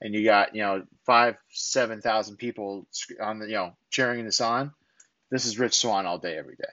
[0.00, 2.86] and you got you know five, seven thousand people
[3.20, 4.72] on the you know cheering this on,
[5.32, 6.64] this is Rich Swann all day, every day.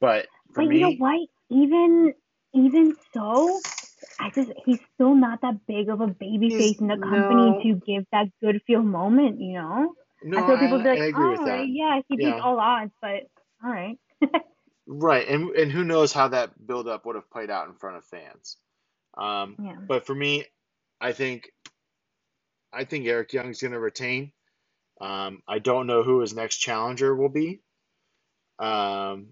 [0.00, 1.28] But for But me, you know what?
[1.50, 2.14] Even
[2.54, 3.62] even so,
[4.20, 7.62] I just he's still not that big of a baby face in the company no.
[7.62, 9.94] to give that good feel moment, you know?
[10.22, 11.60] no, I feel people I, be like, I agree all with that.
[11.60, 12.42] right, yeah, he beats Yeah.
[12.42, 13.24] all odds, but
[13.64, 13.98] all right.
[14.86, 17.98] Right, and and who knows how that build up would have played out in front
[17.98, 18.58] of fans.
[19.18, 19.76] Um, Yeah.
[19.88, 20.46] but for me,
[21.00, 21.50] I think
[22.72, 24.32] I think Eric Young's going to retain.
[25.00, 27.60] Um, I don't know who his next challenger will be.
[28.58, 29.28] Um,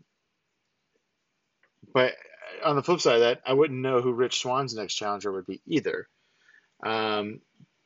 [1.93, 2.15] but
[2.65, 5.47] on the flip side of that, I wouldn't know who Rich Swann's next challenger would
[5.47, 6.09] be either.
[6.85, 7.41] Um,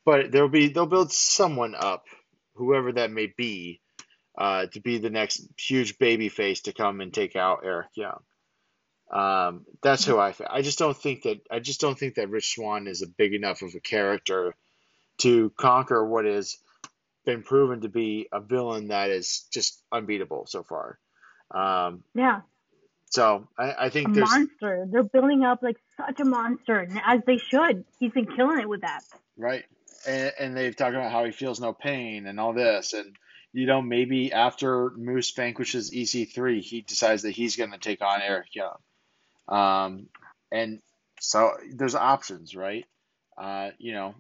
[0.05, 2.05] but there'll be they'll build someone up,
[2.55, 3.81] whoever that may be,
[4.37, 8.21] uh, to be the next huge baby face to come and take out Eric Young.
[9.13, 10.35] Um, that's who I.
[10.49, 13.35] I just don't think that I just don't think that Rich Swann is a big
[13.35, 14.55] enough of a character
[15.19, 16.57] to conquer what has
[17.31, 20.99] been proven to be a villain that is just unbeatable so far.
[21.53, 22.41] Um, Yeah.
[23.07, 24.87] so I think there's monster.
[24.91, 27.85] They're building up like such a monster, and as they should.
[27.99, 29.03] He's been killing it with that.
[29.37, 29.65] right,
[30.07, 33.17] and, and they've talked about how he feels no pain and all this, and
[33.53, 38.23] you know maybe after Moose vanquishes EC3, he decides that he's going to take on
[38.23, 38.79] Eric Young.
[39.49, 40.07] Um,
[40.53, 40.81] and
[41.21, 42.87] so there's options, right?
[43.37, 44.15] Uh, you know,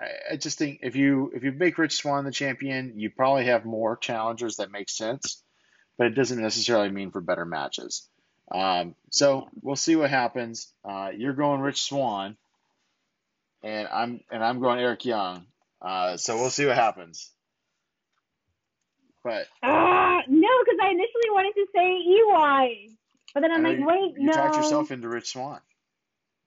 [0.00, 3.46] I, I just think if you if you make Rich Swann the champion, you probably
[3.46, 5.42] have more challengers that make sense,
[5.96, 8.08] but it doesn't necessarily mean for better matches.
[8.50, 10.72] Um, so we'll see what happens.
[10.84, 12.36] Uh, you're going Rich Swann,
[13.62, 15.46] and I'm and I'm going Eric Young.
[15.82, 17.30] Uh, so we'll see what happens.
[19.22, 22.88] But Ah, no, because I initially wanted to say EY,
[23.34, 24.32] but then I'm like, you, wait, you no.
[24.32, 25.60] You talked yourself into Rich Swann.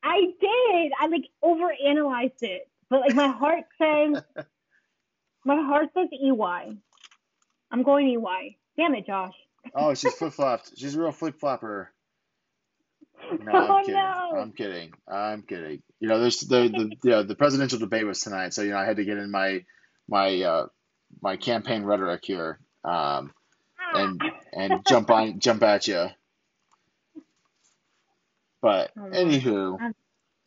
[0.04, 0.92] I did.
[1.00, 4.22] I like overanalyzed it, but like my heart says,
[5.46, 6.78] my heart says EY.
[7.72, 8.58] I'm going EY.
[8.78, 9.34] Damn it, Josh.
[9.74, 10.74] Oh, she's flip flopped.
[10.78, 11.90] She's a real flip flopper.
[13.44, 13.96] No, oh I'm kidding.
[13.96, 14.40] no.
[14.40, 14.94] I'm kidding.
[15.08, 15.82] I'm kidding.
[16.02, 18.86] You know, there's the the yeah, the presidential debate was tonight, so you know I
[18.86, 19.64] had to get in my
[20.10, 20.66] my uh,
[21.22, 23.32] my campaign rhetoric here, um,
[23.96, 26.08] and and jump on jump at you.
[28.62, 29.94] But Oh, anywho,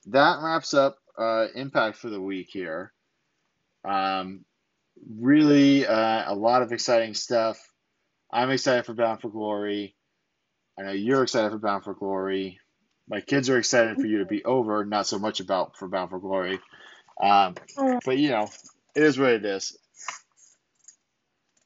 [0.08, 2.92] that wraps up uh, Impact for the week here.
[3.84, 4.44] Um,
[5.18, 7.58] really, uh, a lot of exciting stuff.
[8.32, 9.96] I'm excited for Bound for Glory.
[10.78, 12.60] I know you're excited for Bound for Glory.
[13.08, 16.10] My kids are excited for you to be over, not so much about for Bound
[16.10, 16.60] for Glory.
[17.22, 17.56] Um,
[18.04, 18.48] but you know,
[18.96, 19.76] it is what it is.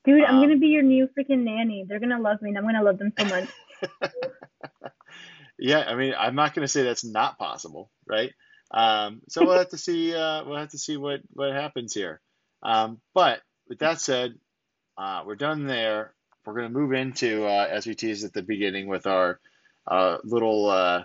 [0.04, 1.84] dude, I'm Um, gonna be your new freaking nanny.
[1.88, 3.48] They're gonna love me, and I'm gonna love them so much.
[5.58, 8.32] Yeah, I mean, I'm not going to say that's not possible, right?
[8.70, 10.14] Um, so we'll have to see.
[10.14, 12.20] Uh, we'll have to see what what happens here.
[12.62, 14.34] Um, but with that said,
[14.96, 16.14] uh, we're done there.
[16.44, 19.38] We're going to move into uh, as we teased at the beginning with our
[19.86, 21.04] uh, little uh,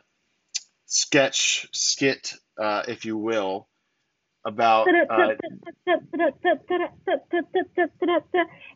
[0.85, 3.68] sketch skit, uh, if you will,
[4.45, 5.35] about uh,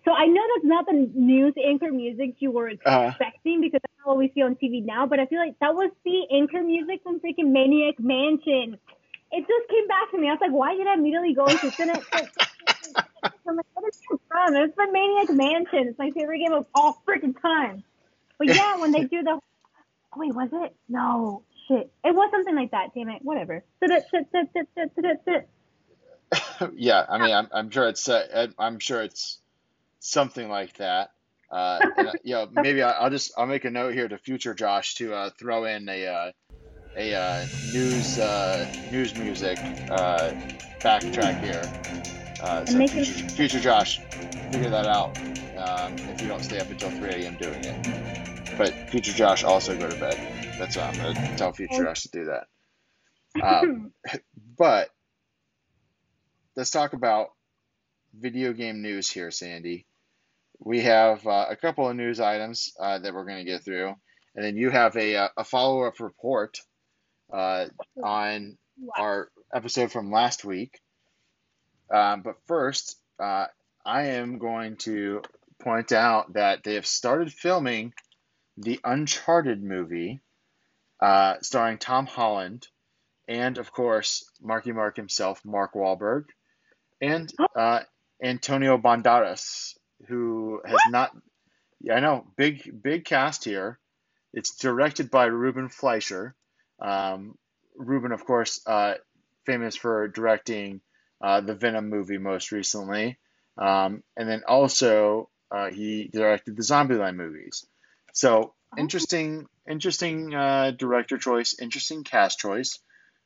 [0.05, 3.93] So I know that's not the news anchor music you were uh, expecting because that's
[3.99, 6.61] not what we see on TV now, but I feel like that was the anchor
[6.63, 8.77] music from freaking Maniac Mansion.
[9.29, 10.29] It just came back to me.
[10.29, 11.69] I was like, why did I immediately go into?
[13.47, 14.55] I'm like, what is this from?
[14.55, 15.89] It's the Maniac Mansion.
[15.89, 17.83] It's my favorite game of all freaking time.
[18.37, 19.31] But yeah, when they do the
[20.13, 20.75] oh, wait, was it?
[20.87, 21.91] No, shit.
[22.05, 22.93] It was something like that.
[22.95, 23.21] Damn it.
[23.21, 23.63] Whatever.
[26.75, 27.05] yeah.
[27.07, 29.39] I mean, I'm I'm sure it's uh, I'm sure it's
[29.99, 31.11] something like that.
[31.49, 34.17] Uh, and, uh, you know, maybe I, I'll just I'll make a note here to
[34.17, 36.31] future Josh to uh, throw in a uh,
[36.95, 40.31] a uh, news uh, news music uh,
[40.83, 41.73] backtrack here.
[42.39, 44.01] Uh, so future, future Josh,
[44.51, 45.15] figure that out
[45.55, 47.37] um, if you don't stay up until 3 a.m.
[47.37, 47.77] doing it.
[48.57, 50.21] But future Josh also go to bed.
[50.57, 52.47] That's what I'm gonna tell future Josh to do that.
[53.43, 53.91] Um,
[54.57, 54.89] but
[56.57, 57.29] let's talk about
[58.19, 59.85] video game news here, Sandy.
[60.59, 63.93] We have uh, a couple of news items uh, that we're going to get through,
[64.35, 66.59] and then you have a, uh, a follow up report
[67.31, 67.67] uh,
[68.03, 68.93] on Wow.
[68.99, 70.79] our episode from last week.
[71.91, 73.47] Um, but first, uh,
[73.83, 75.23] I am going to
[75.59, 77.93] point out that they have started filming
[78.55, 80.19] the Uncharted movie,
[81.01, 82.67] uh, starring Tom Holland,
[83.27, 86.25] and of course Marky Mark himself, Mark Wahlberg,
[87.01, 87.81] and uh,
[88.23, 89.75] Antonio Banderas,
[90.07, 91.11] who has not.
[91.79, 93.79] Yeah, I know, big big cast here.
[94.33, 96.35] It's directed by Ruben Fleischer.
[96.81, 97.37] Um,
[97.75, 98.95] Ruben, of course, uh,
[99.45, 100.81] famous for directing
[101.21, 103.17] uh, the Venom movie most recently,
[103.57, 107.65] um, and then also uh, he directed the Zombieland movies.
[108.13, 112.79] So interesting, interesting uh, director choice, interesting cast choice.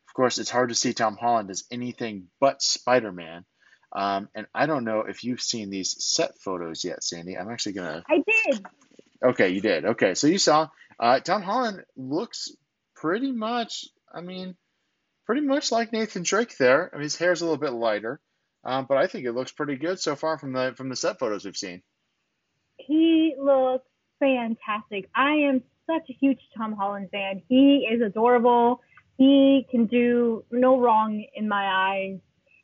[0.08, 3.46] Of course, it's hard to see Tom Holland as anything but Spider-Man.
[3.94, 7.38] Um, and I don't know if you've seen these set photos yet, Sandy.
[7.38, 8.04] I'm actually gonna.
[8.10, 8.66] I did.
[9.24, 9.86] Okay, you did.
[9.86, 10.70] Okay, so you saw
[11.00, 12.50] uh, Tom Holland looks
[12.96, 13.86] pretty much.
[14.14, 14.56] I mean,
[15.26, 16.90] pretty much like Nathan Drake there.
[16.94, 18.20] I mean, his hair's a little bit lighter,
[18.64, 21.20] um, but I think it looks pretty good so far from the from the set
[21.20, 21.82] photos we've seen.
[22.78, 23.86] He looks
[24.20, 25.10] fantastic.
[25.14, 27.42] I am such a huge Tom Holland fan.
[27.50, 28.82] He is adorable.
[29.18, 32.20] He can do no wrong in my eyes.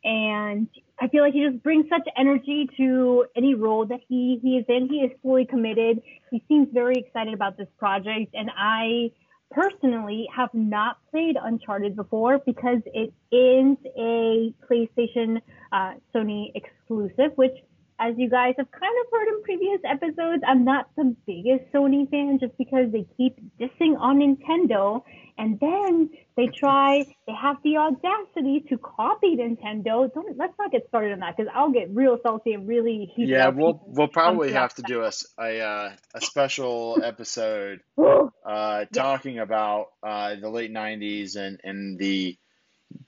[0.08, 0.70] And
[1.02, 4.66] I feel like he just brings such energy to any role that he, he is
[4.70, 4.88] in.
[4.90, 6.02] He is fully committed.
[6.32, 8.34] He seems very excited about this project.
[8.34, 9.12] And I
[9.52, 15.42] personally have not played Uncharted before because it is a PlayStation
[15.74, 17.58] uh, Sony exclusive, which
[18.00, 22.10] as you guys have kind of heard in previous episodes, I'm not the biggest Sony
[22.10, 25.02] fan just because they keep dissing on Nintendo
[25.38, 30.12] and then they try, they have the audacity to copy Nintendo.
[30.14, 33.30] Don't, let's not get started on that because I'll get real salty and really heated
[33.30, 33.56] Yeah, up.
[33.56, 37.82] we'll we'll probably have to do a a, uh, a special episode
[38.46, 42.38] uh, talking about uh, the late '90s and and the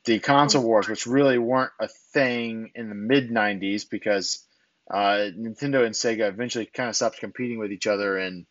[0.06, 4.46] the console wars, which really weren't a thing in the mid '90s because
[4.90, 8.46] uh, Nintendo and Sega eventually kind of stopped competing with each other and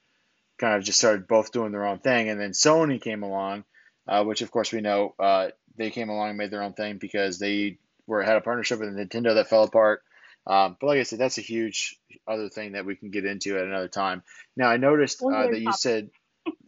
[0.58, 2.28] kind of just started both doing their own thing.
[2.28, 3.64] And then Sony came along,
[4.06, 6.98] uh, which of course we know uh, they came along and made their own thing
[6.98, 10.02] because they were had a partnership with Nintendo that fell apart.
[10.46, 13.58] Um, but like I said, that's a huge other thing that we can get into
[13.58, 14.22] at another time.
[14.56, 16.10] Now I noticed uh, that you said,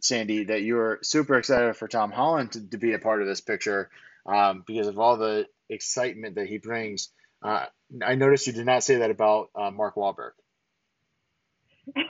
[0.01, 3.27] Sandy, that you were super excited for Tom Holland to, to be a part of
[3.27, 3.89] this picture
[4.25, 7.09] um, because of all the excitement that he brings.
[7.41, 7.65] Uh,
[8.05, 10.31] I noticed you did not say that about uh, Mark Wahlberg.
[11.95, 12.07] what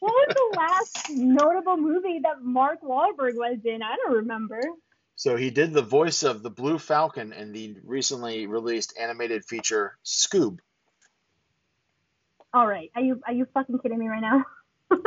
[0.00, 3.82] was the last notable movie that Mark Wahlberg was in?
[3.82, 4.60] I don't remember.
[5.16, 9.98] So he did the voice of the Blue Falcon in the recently released animated feature
[10.04, 10.58] Scoob.
[12.54, 14.44] All right, are you are you fucking kidding me right now?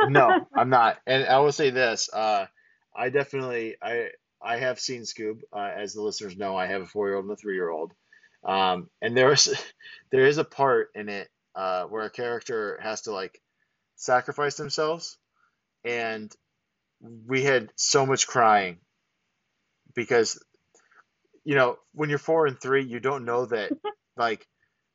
[0.08, 0.98] No, I'm not.
[1.06, 2.46] And I will say this: uh,
[2.94, 4.08] I definitely I
[4.42, 5.42] I have seen Scoob.
[5.52, 7.70] Uh, as the listeners know, I have a four year old and a three year
[7.70, 7.92] old.
[8.46, 9.54] Um, and there is
[10.10, 13.40] there is a part in it uh, where a character has to like
[13.96, 15.18] sacrifice themselves,
[15.84, 16.32] and
[17.00, 18.78] we had so much crying
[19.94, 20.42] because
[21.44, 23.72] you know when you're four and three, you don't know that
[24.16, 24.46] like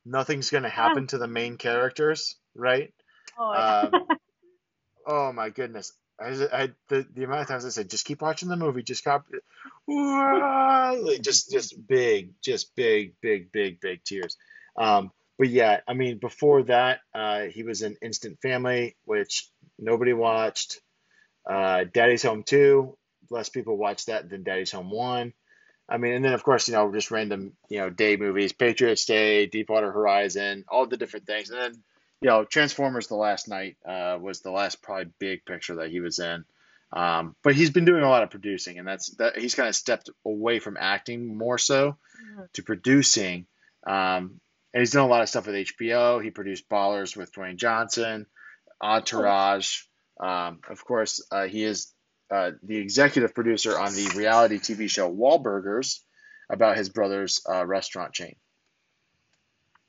[0.05, 2.93] nothing's gonna happen to the main characters, right?
[3.37, 3.79] Oh, yeah.
[3.93, 4.07] Um,
[5.05, 5.93] oh my goodness.
[6.21, 9.03] I, I the, the amount of times I said, just keep watching the movie, just
[9.03, 9.25] cop,
[9.87, 14.37] like, just just big, just big, big, big, big tears.
[14.77, 19.49] Um, but yeah, I mean, before that, uh, he was in Instant Family, which
[19.79, 20.79] nobody watched.
[21.49, 22.97] Uh, Daddy's Home Two,
[23.29, 25.33] less people watched that than Daddy's Home One.
[25.89, 29.05] I mean, and then of course, you know, just random, you know, day movies, Patriots
[29.05, 31.83] Day, Deepwater Horizon, all the different things, and then
[32.21, 35.99] you know, Transformers: The Last Knight uh, was the last probably big picture that he
[35.99, 36.45] was in.
[36.93, 39.37] Um, but he's been doing a lot of producing, and that's that.
[39.37, 41.97] He's kind of stepped away from acting more so
[42.53, 43.45] to producing.
[43.85, 44.39] Um,
[44.73, 46.23] and he's done a lot of stuff with HBO.
[46.23, 48.25] He produced Ballers with Dwayne Johnson,
[48.81, 49.83] Entourage.
[50.19, 51.91] Um, of course, uh, he is
[52.29, 55.99] uh, the executive producer on the reality TV show Wahlburgers,
[56.49, 58.35] about his brother's uh, restaurant chain.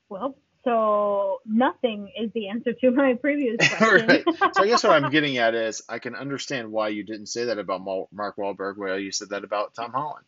[0.09, 4.07] Well, so nothing is the answer to my previous question.
[4.07, 4.23] right.
[4.55, 7.45] So I guess what I'm getting at is I can understand why you didn't say
[7.45, 7.81] that about
[8.11, 10.25] Mark Wahlberg, while you said that about Tom Holland.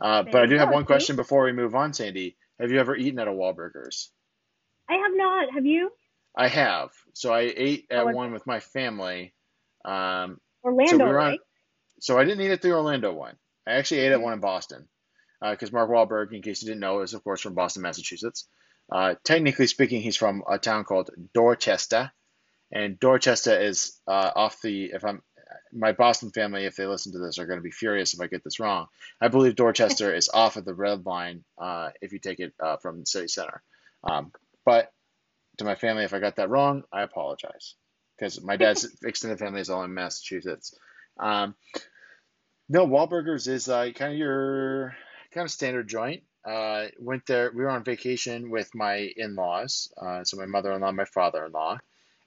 [0.00, 2.36] Uh, but I do have one question before we move on, Sandy.
[2.60, 4.08] Have you ever eaten at a Wahlburgers?
[4.88, 5.52] I have not.
[5.54, 5.90] Have you?
[6.36, 6.90] I have.
[7.14, 9.34] So I ate at Oh, one with my family.
[9.84, 11.14] Um, Orlando, so we on.
[11.14, 11.40] right?
[12.00, 13.36] So I didn't eat at the Orlando one.
[13.66, 14.88] I actually ate at one in Boston.
[15.40, 18.48] Because Mark Wahlberg, in case you didn't know, is of course from Boston, Massachusetts.
[18.90, 22.10] Uh, technically speaking, he's from a town called Dorchester,
[22.72, 24.86] and Dorchester is uh, off the.
[24.86, 25.22] If I'm
[25.72, 28.26] my Boston family, if they listen to this, are going to be furious if I
[28.26, 28.86] get this wrong.
[29.20, 32.76] I believe Dorchester is off of the red line uh, if you take it uh,
[32.78, 33.62] from the city center.
[34.04, 34.32] Um,
[34.64, 34.92] but
[35.58, 37.74] to my family, if I got that wrong, I apologize
[38.16, 40.74] because my dad's extended family is all in Massachusetts.
[41.18, 41.54] Um,
[42.68, 44.94] no, Wahlburgers is uh, kind of your
[45.32, 46.22] kind of standard joint.
[46.48, 47.50] Uh, went there.
[47.54, 51.78] We were on vacation with my in-laws, uh, so my mother-in-law, and my father-in-law,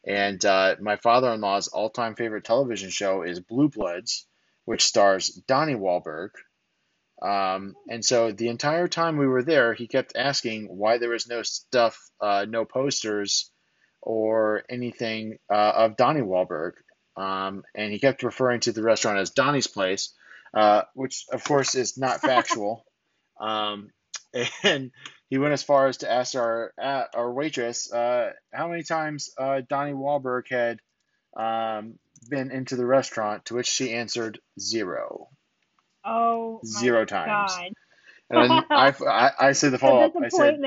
[0.05, 4.27] and uh, my father-in-law's all-time favorite television show is Blue Bloods,
[4.65, 6.29] which stars Donnie Wahlberg.
[7.21, 11.27] Um, and so the entire time we were there, he kept asking why there was
[11.27, 13.49] no stuff, uh, no posters
[14.01, 16.73] or anything uh, of Donnie Wahlberg.
[17.17, 20.13] Um, and he kept referring to the restaurant as Donnie's Place,
[20.53, 22.85] uh, which of course is not factual.
[23.39, 23.89] Um,
[24.63, 24.91] and
[25.29, 29.31] he went as far as to ask our uh, our waitress uh, how many times
[29.37, 30.79] uh, Donnie Wahlberg had
[31.35, 31.95] um,
[32.29, 35.29] been into the restaurant, to which she answered zero.
[36.05, 37.53] Oh, my times.
[37.55, 37.73] God.
[38.29, 40.13] And then I, I, I said the follow up.
[40.21, 40.59] I said.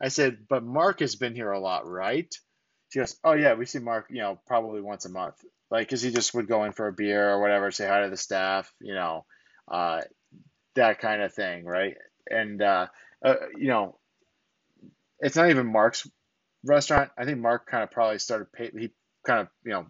[0.00, 2.32] I said, but Mark has been here a lot, right?
[2.90, 5.36] She goes, oh yeah, we see Mark, you know, probably once a month,
[5.70, 8.10] like, cause he just would go in for a beer or whatever, say hi to
[8.10, 9.24] the staff, you know,
[9.70, 10.02] uh,
[10.74, 11.96] that kind of thing, right?
[12.30, 12.86] And uh,
[13.24, 13.98] uh, you know,
[15.20, 16.08] it's not even Mark's
[16.64, 17.10] restaurant.
[17.18, 18.90] I think Mark kind of probably started pay, he
[19.26, 19.86] kind of you know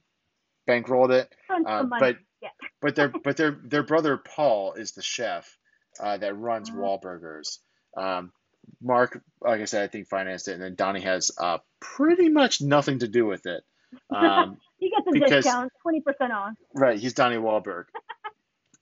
[0.69, 1.33] bankrolled it,
[1.67, 2.49] uh, but Yeah.
[2.81, 5.57] but their but their their brother Paul is the chef
[6.01, 6.75] uh, that runs Oh.
[6.75, 7.59] Wahlburgers.
[7.97, 8.33] Um,
[8.83, 12.61] Mark, like I said, I think financed it, and then Donnie has uh, pretty much
[12.63, 13.63] nothing to do with it.
[14.11, 16.55] Um, you get the because- discount, twenty percent off.
[16.75, 17.85] right, he's Donnie Wahlberg,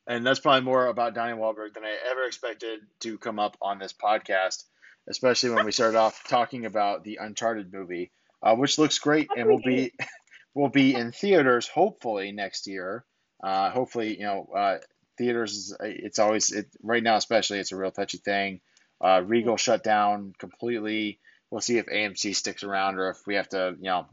[0.06, 3.78] and that's probably more about Donnie Wahlberg than I ever expected to come up on
[3.78, 4.64] this podcast,
[5.08, 8.10] especially when we started off talking about the Uncharted movie,
[8.42, 9.92] uh, which looks great and will be
[10.54, 13.04] will be in theaters hopefully next year.
[13.42, 14.78] Uh, hopefully, you know, uh,
[15.18, 18.60] theaters it's always it right now especially it's a real touchy thing.
[19.00, 21.18] Uh, Regal shut down completely.
[21.50, 24.06] We'll see if AMC sticks around or if we have to, you know,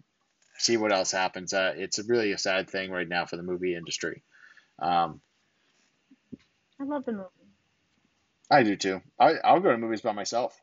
[0.58, 1.54] see what else happens.
[1.54, 4.24] Uh, it's a really a sad thing right now for the movie industry.
[4.80, 5.22] Um,
[6.80, 7.54] I love the movie.
[8.52, 9.02] I do too.
[9.20, 10.56] I, I'll go to movies by myself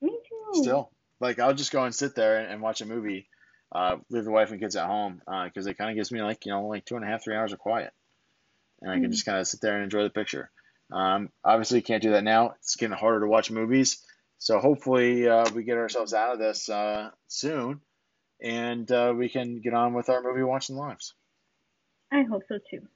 [0.00, 0.54] Me too.
[0.54, 0.90] still.
[1.20, 3.28] Like I'll just go and sit there and, and watch a movie,
[3.72, 6.46] uh, leave the wife and kids at home because it kind of gives me like
[6.46, 7.92] you know like two and a half three hours of quiet,
[8.80, 9.12] and I can Mhm.
[9.12, 10.50] just kind of sit there and enjoy the picture.
[10.92, 12.52] Um, obviously, you can't do that now.
[12.52, 14.04] It's getting harder to watch movies,
[14.38, 17.80] so hopefully uh, we get ourselves out of this uh, soon,
[18.42, 21.14] and uh, we can get on with our movie watching lives.
[22.12, 22.86] I hope so too.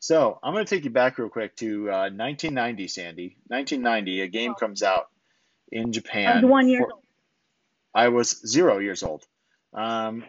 [0.00, 3.36] So I'm going to take you back real quick to uh, 1990, Sandy.
[3.48, 5.06] 1990, a game comes out
[5.72, 6.28] in Japan.
[6.28, 7.02] I was one year for- old.
[7.94, 9.24] I was zero years old.
[9.72, 10.24] Um,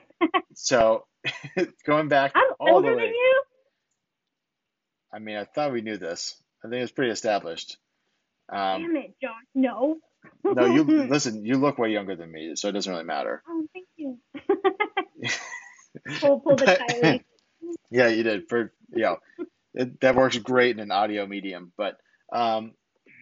[0.56, 1.06] so
[1.85, 3.10] going back I'm all older the than way.
[3.11, 3.41] you.
[5.14, 6.41] I mean, I thought we knew this.
[6.64, 7.77] I think it's pretty established.
[8.49, 9.34] Um, Damn it, Josh.
[9.53, 9.98] No.
[10.44, 11.45] no, you listen.
[11.45, 13.44] You look way younger than me, so it doesn't really matter.
[13.48, 14.18] Oh, thank you.
[16.19, 17.23] pull, pull the Kylie.
[17.89, 18.48] Yeah, you did.
[18.49, 19.18] For you know,
[19.77, 21.71] it, that works great in an audio medium.
[21.77, 21.97] But
[22.33, 22.73] um,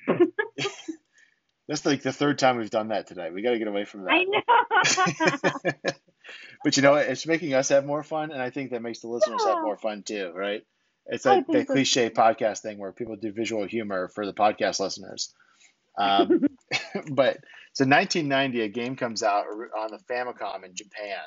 [1.68, 3.30] that's like the third time we've done that today.
[3.32, 4.12] We got to get away from that.
[4.12, 5.94] I know.
[6.64, 7.08] but you know what?
[7.08, 9.78] It's making us have more fun, and I think that makes the listeners have more
[9.78, 10.64] fun too, right?
[11.08, 14.34] It's like think that so, cliche podcast thing where people do visual humor for the
[14.34, 15.34] podcast listeners.
[15.98, 16.28] Um,
[17.12, 17.38] but
[17.74, 21.20] so 1990, a game comes out on the Famicom in Japan,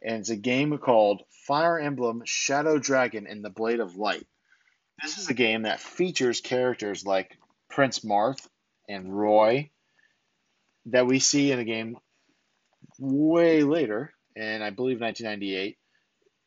[0.00, 4.26] and it's a game called Fire Emblem Shadow Dragon and the Blade of Light.
[5.02, 7.36] This is a game that features characters like
[7.68, 8.46] Prince Marth
[8.88, 9.70] and Roy
[10.86, 11.96] that we see in a game
[12.98, 15.78] way later, in I believe 1998.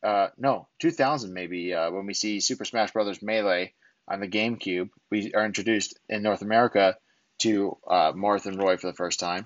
[0.03, 3.21] Uh, no, 2000 maybe, uh, when we see Super Smash Bros.
[3.21, 3.73] Melee
[4.07, 4.89] on the GameCube.
[5.11, 6.95] We are introduced in North America
[7.39, 9.45] to uh, Marth and Roy for the first time.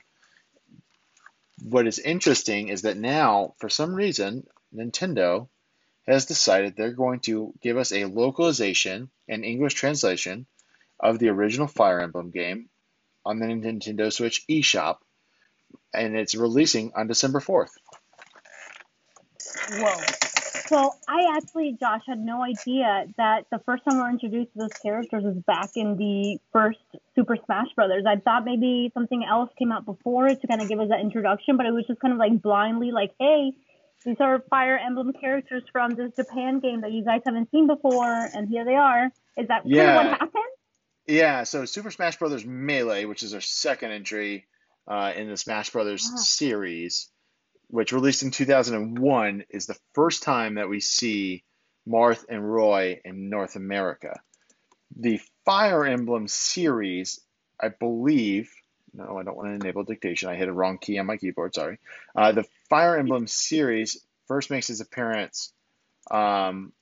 [1.64, 4.46] What is interesting is that now, for some reason,
[4.76, 5.48] Nintendo
[6.08, 10.46] has decided they're going to give us a localization and English translation
[11.00, 12.70] of the original Fire Emblem game
[13.26, 14.98] on the Nintendo Switch eShop,
[15.94, 17.72] and it's releasing on December 4th.
[19.74, 20.02] Whoa.
[20.68, 24.60] So I actually, Josh, had no idea that the first time we were introduced to
[24.60, 26.80] those characters was back in the first
[27.14, 28.06] Super Smash Brothers.
[28.08, 31.02] I thought maybe something else came out before it to kind of give us that
[31.02, 33.52] introduction, but it was just kind of like blindly like, hey,
[34.06, 38.12] these are Fire Emblem characters from this Japan game that you guys haven't seen before,
[38.34, 39.06] and here they are.
[39.38, 39.96] Is that Yeah.
[39.96, 40.44] what happened?
[41.08, 44.48] Yeah, so Super Smash Brothers Melee, which is our second entry
[44.88, 46.18] uh, in the Smash Brothers Ah.
[46.18, 47.10] series,
[47.68, 51.44] which released in 2001, is the first time that we see
[51.88, 54.20] Marth and Roy in North America.
[54.96, 57.20] The Fire Emblem series,
[57.60, 58.52] I believe,
[58.94, 60.30] no, I don't want to enable dictation.
[60.30, 61.80] I hit a wrong key on my keyboard, sorry.
[62.16, 63.98] Uh, the Fire Emblem series
[64.28, 65.54] first makes its appearance
[66.10, 66.74] um,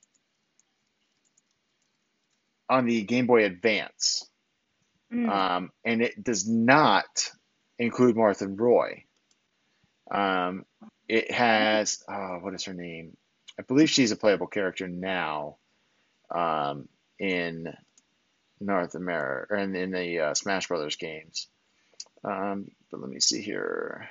[2.69, 4.25] on the Game Boy Advance.
[5.13, 5.29] Mm.
[5.29, 7.31] Um, and it does not
[7.77, 9.03] include Martha Roy.
[10.11, 10.65] Um,
[11.07, 13.15] it has, uh, what is her name?
[13.57, 15.57] I believe she's a playable character now
[16.33, 16.87] um,
[17.19, 17.73] in
[18.59, 21.47] North America, or in, in the uh, Smash Brothers games.
[22.23, 24.09] Um, but let me see here.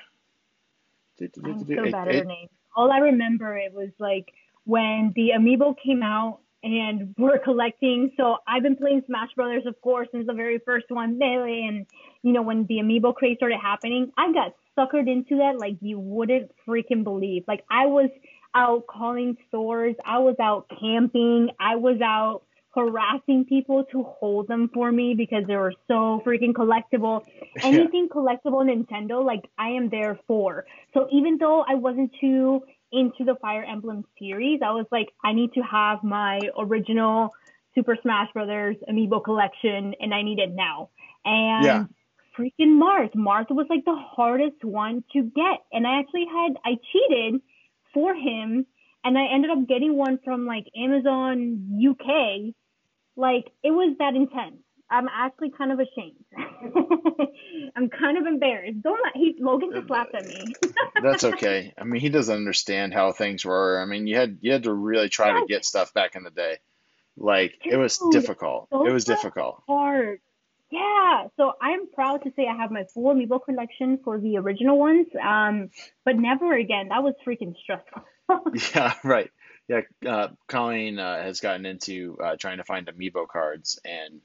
[1.20, 2.48] I'm so It- bad at it- her name.
[2.76, 4.32] All I remember it was like
[4.64, 8.12] when the amiibo came out and we're collecting.
[8.16, 11.86] So I've been playing Smash Brothers, of course, since the very first one, Melee, and
[12.22, 15.98] you know when the amiibo craze started happening, I got suckered into that like you
[15.98, 17.44] wouldn't freaking believe.
[17.48, 18.10] Like I was
[18.54, 22.42] out calling stores, I was out camping, I was out
[22.74, 27.22] harassing people to hold them for me because they were so freaking collectible
[27.64, 30.64] anything collectible Nintendo, like I am there for.
[30.94, 32.62] So even though I wasn't too
[32.92, 37.34] into the Fire Emblem series, I was like, I need to have my original
[37.74, 40.90] Super Smash Brothers amiibo collection, and I need it now.
[41.24, 41.84] And Yeah.
[42.38, 46.76] freaking Marth, Marth was like the hardest one to get, and I actually had I
[46.92, 47.40] cheated
[47.92, 48.66] for him,
[49.08, 52.54] and I ended up getting one from like Amazon UK.
[53.16, 54.58] Like it was that intense.
[54.90, 56.24] I'm actually kind of ashamed.
[57.76, 58.82] I'm kind of embarrassed.
[58.82, 60.54] Don't let he Logan just laughed at me.
[61.02, 61.72] That's okay.
[61.78, 63.80] I mean, he doesn't understand how things were.
[63.80, 66.30] I mean, you had you had to really try to get stuff back in the
[66.30, 66.58] day.
[67.16, 68.68] Like it was Dude, difficult.
[68.70, 69.62] It was difficult.
[69.66, 70.20] hard.
[70.70, 74.78] Yeah, so I'm proud to say I have my full amiibo collection for the original
[74.78, 75.06] ones.
[75.22, 75.70] Um,
[76.04, 76.88] but never again.
[76.88, 78.02] That was freaking stressful.
[78.74, 79.30] Yeah, right.
[79.68, 84.20] Yeah, uh, Colleen uh, has gotten into uh, trying to find amiibo cards, and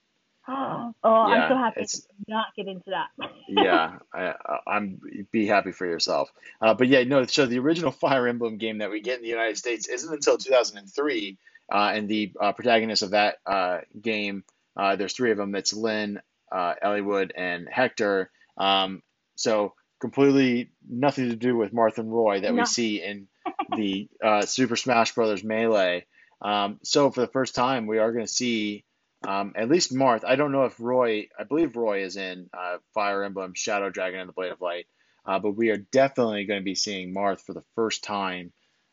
[0.48, 3.08] oh, I'm Yeah, so happy it's- to not get into that.
[3.48, 5.00] yeah, I, I- I'm
[5.30, 6.30] be happy for yourself.
[6.60, 7.24] Uh, but yeah, no.
[7.24, 10.36] So the original Fire Emblem game that we get in the United States isn't until
[10.36, 11.38] 2003,
[11.72, 14.44] uh, and the uh, protagonist of that uh, game,
[14.76, 15.52] uh, there's three of them.
[15.52, 16.20] That's Lyn,
[16.50, 18.30] uh, Eliwood, and Hector.
[18.58, 19.02] Um,
[19.36, 22.64] so completely nothing to do with Marth and Roy that we No.
[22.64, 23.28] see in
[23.76, 26.06] the uh, Super Smash Brothers Melee.
[26.40, 28.84] Um, so for the first time, we are going to see
[29.26, 30.24] um, at least Marth.
[30.24, 31.28] I don't know if Roy.
[31.38, 34.86] I believe Roy is in uh, Fire Emblem, Shadow Dragon, and the Blade of Light.
[35.24, 38.52] Uh, but we are definitely going to be seeing Marth for the first time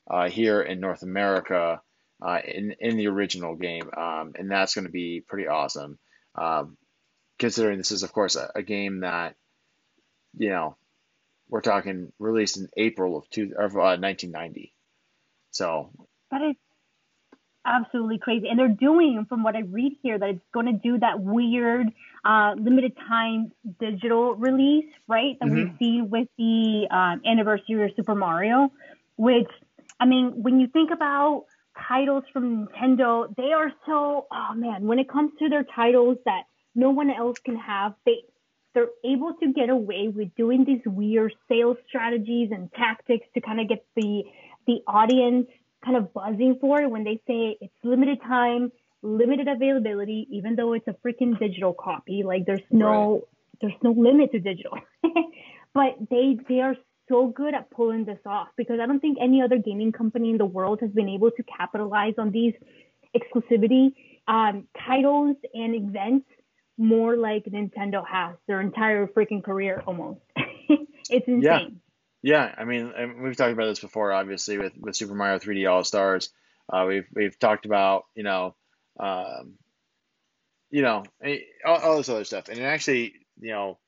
[0.09, 1.81] uh, here in North America
[2.21, 5.97] uh, in in the original game, um, and that's going to be pretty awesome.
[6.35, 6.77] Um,
[7.39, 9.35] considering this is, of course, a, a game that
[10.37, 10.75] you know
[11.49, 14.73] we're talking released in April of two of uh, 1990.
[15.51, 15.89] So
[16.31, 16.55] That is
[17.65, 18.47] absolutely crazy.
[18.47, 21.87] And they're doing, from what I read here, that it's going to do that weird
[22.23, 25.37] uh, limited time digital release, right?
[25.39, 28.71] That we've seen with the um, anniversary of Super Mario,
[29.17, 29.49] which,
[29.99, 31.45] I mean, when you think about
[31.87, 36.43] titles from Nintendo, they are so, oh man, when it comes to their titles that
[36.75, 38.23] no one else can have, they,
[38.79, 43.59] they're able to get away with doing these weird sales strategies and tactics to kind
[43.59, 44.23] of get the
[44.67, 45.47] the audience
[45.83, 50.73] kind of buzzing for it when they say it's limited time, limited availability, even though
[50.73, 52.23] it's a freaking digital copy.
[52.23, 53.27] Like there's no
[53.61, 54.77] there's no limit to digital.
[55.73, 56.75] but they they are
[57.09, 60.37] so good at pulling this off because I don't think any other gaming company in
[60.37, 62.53] the world has been able to capitalize on these
[63.15, 63.93] exclusivity
[64.27, 66.27] um, titles and events
[66.79, 70.21] more like Nintendo has their entire freaking career almost.
[71.09, 71.81] it's insane.
[72.21, 75.69] Yeah, Yeah, I mean, we've talked about this before, obviously, with, with Super Mario 3D
[75.69, 76.31] All Stars.
[76.71, 78.55] Uh, we've we've talked about, you know,
[78.99, 79.55] um,
[80.69, 81.03] you know,
[81.65, 83.79] all, all this other stuff, and it actually, you know,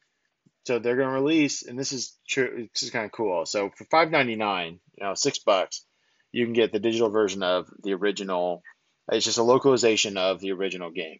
[0.66, 2.68] so they're going to release, and this is true.
[2.74, 3.46] This is kind of cool.
[3.46, 5.86] So for five ninety nine, you know, six bucks,
[6.32, 8.64] you can get the digital version of the original.
[9.12, 11.20] It's just a localization of the original game.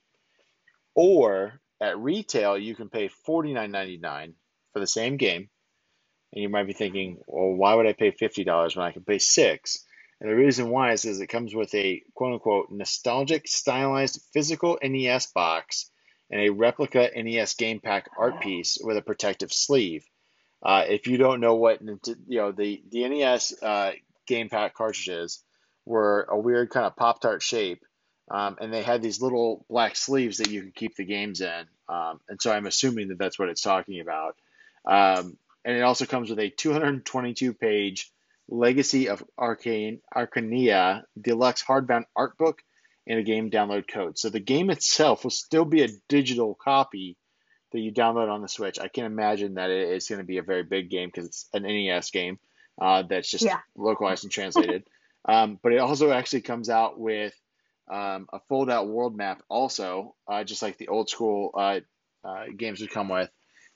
[0.96, 4.34] Or at retail, you can pay $49.99
[4.74, 5.44] for the same game
[6.34, 9.04] and you might be thinking, well, why would I pay fifty dollars when I can
[9.04, 9.84] pay six?
[10.22, 14.78] And the reason why is, is it comes with a quote unquote nostalgic, stylized physical
[14.84, 15.90] NES box
[16.30, 20.06] and a replica NES game pack art piece with a protective sleeve.
[20.64, 23.94] Uh, if you don't know what you know, the the NES uh,
[24.28, 25.44] game pack cartridges
[25.86, 27.84] were a weird kind of pop tart shape,
[28.32, 31.66] um, and they had these little black sleeves that you could keep the games in.
[31.90, 34.38] Um, and so I'm assuming that that's what it's talking about.
[34.86, 38.10] Um, and it also comes with a 222 page
[38.48, 42.62] Legacy of Arcane Archanea deluxe hardbound art book
[43.06, 44.18] and a game download code.
[44.18, 47.18] So the game itself will still be a digital copy
[47.74, 48.80] that you download on the Switch.
[48.80, 51.64] I can't imagine that it's going to be a very big game because it's an
[51.64, 52.40] NES game
[52.82, 53.60] uh, that's just yeah.
[53.76, 54.84] localized and translated.
[55.26, 57.34] um, but it also actually comes out with
[57.92, 61.80] um, a fold out world map, also, uh, just like the old school uh,
[62.24, 63.30] uh games would come with.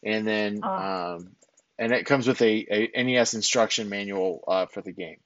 [0.04, 0.70] And then oh.
[0.70, 1.36] um,
[1.78, 5.18] and it comes with a, a NES instruction manual uh, for the game,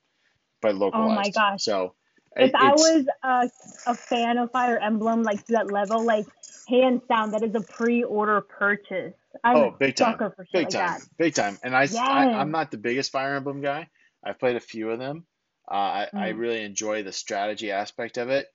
[0.61, 1.11] but localized.
[1.11, 1.64] Oh my gosh!
[1.64, 1.94] So
[2.36, 3.49] if I was a,
[3.88, 6.26] a fan of Fire Emblem, like to that level, like
[6.68, 9.14] hands down, that is a pre-order purchase.
[9.44, 11.02] I'm oh, big time, big like time, that.
[11.18, 11.57] big time.
[11.64, 11.98] And I, yes.
[11.98, 13.90] I, am not the biggest Fire Emblem guy.
[14.24, 15.26] I've played a few of them.
[15.70, 16.20] Uh, I, mm.
[16.20, 18.48] I really enjoy the strategy aspect of it.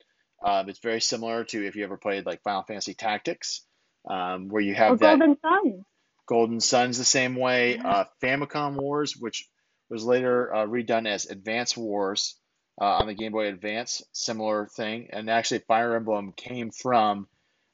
[0.43, 3.63] Um, it's very similar to if you ever played like Final Fantasy Tactics,
[4.09, 5.19] um, where you have or that.
[5.19, 5.85] Golden Sun.
[6.27, 7.79] Golden Sun's the same way.
[7.79, 9.49] Uh, Famicom Wars, which
[9.91, 12.37] was later uh, redone as Advance Wars
[12.81, 15.09] uh, on the Game Boy Advance, similar thing.
[15.11, 17.29] And actually, Fire Emblem came from,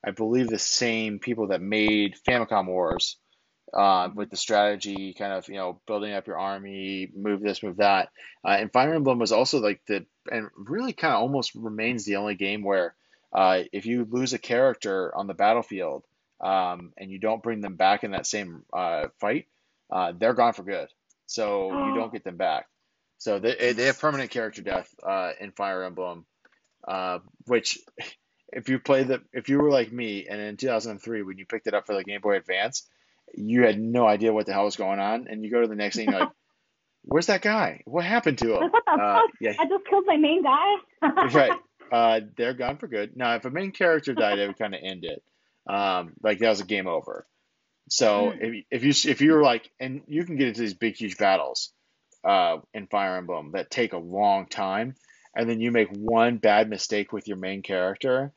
[0.05, 3.17] I believe, the same people that made Famicom Wars.
[3.73, 7.77] Uh, with the strategy, kind of you know building up your army, move this, move
[7.77, 8.09] that,
[8.45, 12.17] uh, and Fire Emblem was also like the and really kind of almost remains the
[12.17, 12.95] only game where
[13.33, 16.05] uh, if you lose a character on the battlefield,
[16.41, 19.47] um, and you don't bring them back in that same uh, fight,
[19.91, 20.89] uh, they're gone for good.
[21.27, 22.67] So you don't get them back.
[23.19, 26.25] So they, they have permanent character death uh, in Fire Emblem,
[26.89, 27.79] uh, which
[28.53, 31.67] if you play the if you were like me and in 2003 when you picked
[31.67, 32.89] it up for the Game Boy Advance,
[33.35, 35.75] you had no idea what the hell was going on, and you go to the
[35.75, 36.29] next thing you're like.
[37.03, 37.81] Where's that guy?
[37.87, 38.71] What happened to him?
[38.71, 39.31] What the uh, fuck?
[39.41, 39.55] Yeah.
[39.59, 40.75] I just killed my main guy.
[41.33, 41.53] right.
[41.91, 43.17] Uh, they're gone for good.
[43.17, 45.25] Now, if a main character died, it would kind of end it
[45.69, 47.27] um, like that was a game over.
[47.89, 48.39] So mm.
[48.41, 51.73] if, if you if you're like, and you can get into these big huge battles
[52.25, 54.95] uh, in Fire Emblem that take a long time,
[55.35, 58.33] and then you make one bad mistake with your main character,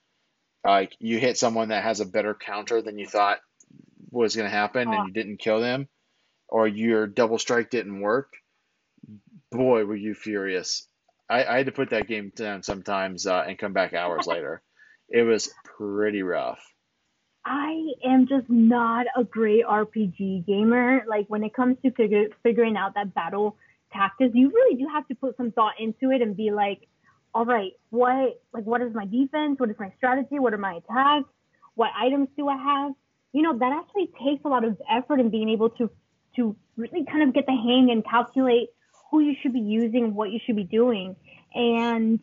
[0.65, 3.39] like you hit someone that has a better counter than you thought
[4.13, 5.87] was going to happen, and you didn't kill them,
[6.47, 8.33] or your double strike didn't work.
[9.51, 10.87] Boy, were you furious!
[11.29, 14.61] I, I had to put that game down sometimes uh, and come back hours later.
[15.09, 16.59] It was pretty rough.
[17.45, 21.03] I am just not a great RPG gamer.
[21.07, 23.57] Like when it comes to figure, figuring out that battle
[23.91, 26.87] tactics, you really do have to put some thought into it and be like,
[27.33, 29.59] all right, what like what is my defense?
[29.59, 30.39] What is my strategy?
[30.39, 31.29] What are my attacks?
[31.75, 32.91] What items do I have?
[33.33, 35.89] You know, that actually takes a lot of effort in being able to
[36.35, 38.69] to really kind of get the hang and calculate
[39.11, 41.15] who you should be using, what you should be doing.
[41.53, 42.19] And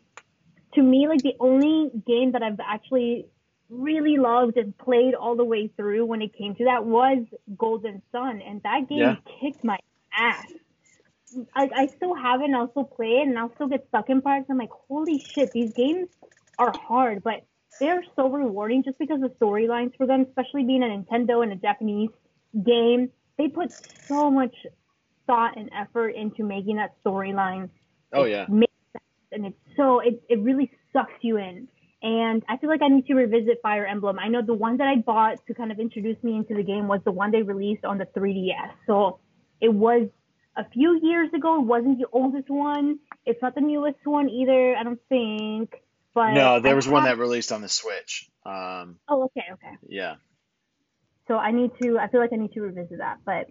[0.73, 3.27] to me, like the only game that I've actually
[3.69, 7.25] really loved and played all the way through when it came to that was
[7.57, 9.15] Golden Sun, and that game yeah.
[9.39, 9.77] kicked my
[10.13, 10.45] ass.
[11.55, 14.09] I, I still have it and I'll still play it and I'll still get stuck
[14.09, 14.47] in parts.
[14.49, 16.09] I'm like, holy shit, these games
[16.59, 17.45] are hard, but
[17.79, 21.55] they're so rewarding just because the storylines for them, especially being a Nintendo and a
[21.55, 22.09] Japanese
[22.65, 24.55] game, they put so much
[25.27, 27.69] thought and effort into making that storyline.
[28.13, 28.45] Oh yeah.
[28.49, 31.67] Makes sense And it's so it, it really sucks you in.
[32.03, 34.17] And I feel like I need to revisit Fire Emblem.
[34.17, 36.87] I know the one that I bought to kind of introduce me into the game
[36.87, 38.71] was the one they released on the 3DS.
[38.87, 39.19] So
[39.61, 40.09] it was
[40.57, 41.61] a few years ago.
[41.61, 42.99] It wasn't the oldest one.
[43.25, 45.75] It's not the newest one either, I don't think.
[46.13, 46.93] But no, there was have...
[46.93, 48.29] one that released on the Switch.
[48.45, 49.77] Um, oh, okay, okay.
[49.87, 50.15] Yeah.
[51.27, 51.97] So I need to.
[51.99, 53.19] I feel like I need to revisit that.
[53.25, 53.49] But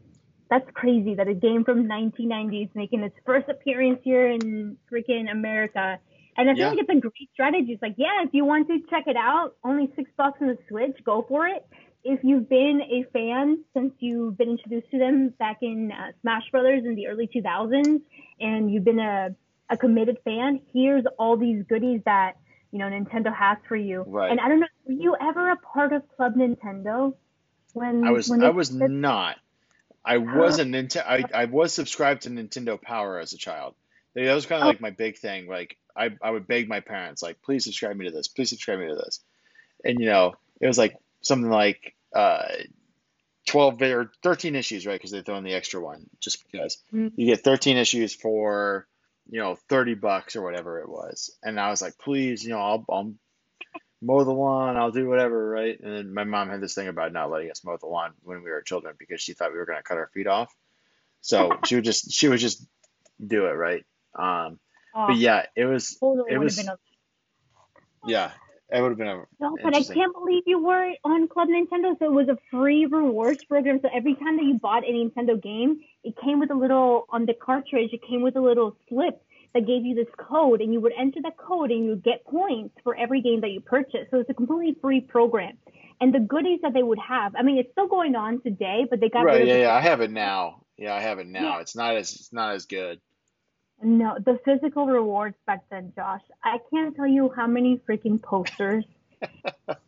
[0.51, 5.31] that's crazy that a game from 1990 is making its first appearance here in freaking
[5.31, 5.99] America
[6.41, 6.69] and I feel yeah.
[6.71, 7.73] like it's a great strategy.
[7.73, 10.59] It's like, yeah, if you want to check it out, only six bucks on the
[10.69, 11.67] Switch, go for it.
[12.03, 16.45] If you've been a fan since you've been introduced to them back in uh, Smash
[16.51, 18.01] Brothers in the early 2000s,
[18.41, 19.35] and you've been a,
[19.69, 22.37] a committed fan, here's all these goodies that
[22.73, 24.05] you know Nintendo has for you.
[24.07, 24.31] Right.
[24.31, 27.15] And I don't know, were you ever a part of Club Nintendo?
[27.73, 29.37] When I was, when I was not.
[30.05, 31.05] I was a Nintendo.
[31.07, 33.75] I, I was subscribed to Nintendo Power as a child.
[34.15, 34.69] That was kind of oh.
[34.69, 35.47] like my big thing.
[35.47, 38.79] Like I, I would beg my parents, like, please subscribe me to this, please subscribe
[38.79, 39.21] me to this.
[39.85, 42.49] And, you know, it was like something like uh,
[43.49, 44.95] 12 or 13 issues, right?
[44.95, 46.79] Because they throw in the extra one just because.
[46.93, 47.21] Mm-hmm.
[47.21, 48.87] You get 13 issues for
[49.29, 51.37] you know, 30 bucks or whatever it was.
[51.43, 53.15] And I was like, please, you know, I'll, I'll
[54.03, 55.79] mow the lawn, I'll do whatever, right?
[55.79, 58.43] And then my mom had this thing about not letting us mow the lawn when
[58.43, 60.55] we were children because she thought we were going to cut our feet off.
[61.21, 62.65] So she would just, she would just
[63.25, 63.85] do it, right?
[64.19, 64.59] Um,
[64.93, 66.77] Oh, but yeah, it was, totally it was- a
[68.07, 68.33] yeah,
[68.73, 71.99] it would have been a, No, but I can't believe you were on Club Nintendo.
[71.99, 73.81] So it was a free rewards program.
[73.83, 77.27] So every time that you bought a Nintendo game, it came with a little on
[77.27, 77.93] the cartridge.
[77.93, 79.23] It came with a little slip
[79.55, 82.25] that gave you this code, and you would enter that code, and you would get
[82.25, 84.11] points for every game that you purchased.
[84.11, 85.59] So it's a completely free program.
[86.01, 89.01] And the goodies that they would have, I mean, it's still going on today, but
[89.01, 89.47] they got right.
[89.47, 89.75] Yeah, yeah.
[89.75, 90.63] I have it now.
[90.79, 91.57] Yeah, I have it now.
[91.57, 91.61] Yeah.
[91.61, 93.01] It's not as, it's not as good.
[93.83, 96.23] No, the physical rewards back then, Josh.
[96.43, 98.85] I can't tell you how many freaking posters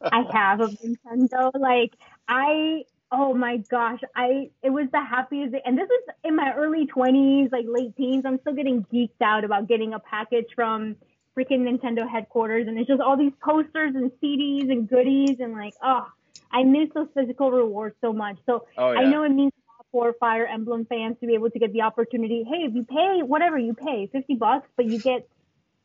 [0.02, 1.50] I have of Nintendo.
[1.58, 1.94] Like
[2.28, 5.54] I, oh my gosh, I it was the happiest.
[5.64, 8.24] And this is in my early twenties, like late teens.
[8.26, 10.96] I'm still getting geeked out about getting a package from
[11.38, 15.74] freaking Nintendo headquarters, and it's just all these posters and CDs and goodies, and like,
[15.82, 16.06] oh,
[16.50, 18.38] I miss those physical rewards so much.
[18.46, 19.00] So Oh, yeah.
[19.00, 21.72] I know it means a lot for Fire Emblem fans to be able to get
[21.72, 22.44] the opportunity.
[22.44, 25.28] Hey, if you pay whatever you pay, fifty bucks, but you get,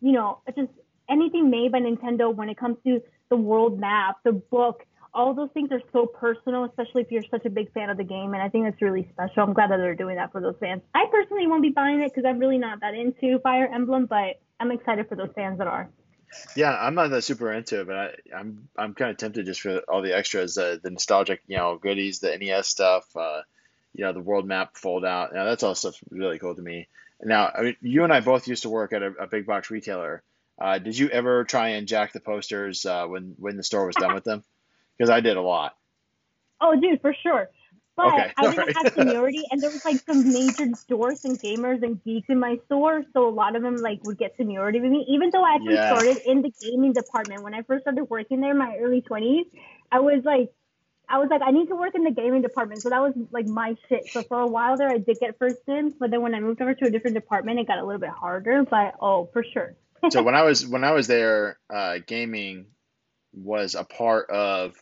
[0.01, 0.71] you know, just
[1.09, 4.85] anything made by Nintendo when it comes to the world map, the book.
[5.17, 8.03] All those things are so personal, especially if you're such a big fan of the
[8.03, 9.41] game, and I think that's really special.
[9.41, 10.83] I'm glad that they're doing that for those fans.
[10.93, 14.39] I personally won't be buying it because I'm really not that into Fire Emblem, but
[14.59, 15.89] I'm excited for those fans that are.
[16.55, 19.61] Yeah, I'm not that super into it, but I, I'm I'm kind of tempted just
[19.61, 23.41] for all the extras, uh, the nostalgic, you know, goodies, the NES stuff, uh,
[23.93, 25.33] you know, the world map fold out.
[25.33, 26.89] Now that's all stuff really cool to me.
[27.23, 29.71] Now, I mean, you and I both used to work at a, a big box
[29.71, 30.21] retailer.
[30.59, 33.95] Uh, did you ever try and jack the posters uh, when when the store was
[33.95, 34.43] done with them?
[34.97, 35.75] Because I did a lot.
[36.59, 37.49] Oh, dude, for sure.
[37.95, 38.75] But Okay, I didn't alright.
[38.75, 42.59] have seniority, and there was like some major dorks and gamers and geeks in my
[42.67, 45.05] store, so a lot of them like would get seniority with me.
[45.09, 45.87] Even though I actually Yeah.
[45.87, 49.47] started in the gaming department when I first started working there in my early twenties,
[49.91, 50.51] I was like,
[51.09, 53.47] I was like, I need to work in the gaming department, so that was like
[53.47, 54.11] my shit.
[54.13, 56.61] So for a while there, I did get first in, but then when I moved
[56.61, 58.63] over to a different department, it got a little bit harder.
[58.63, 59.73] But oh, for sure.
[60.11, 62.67] so when I was when I was there, uh, gaming
[63.33, 64.75] was a part of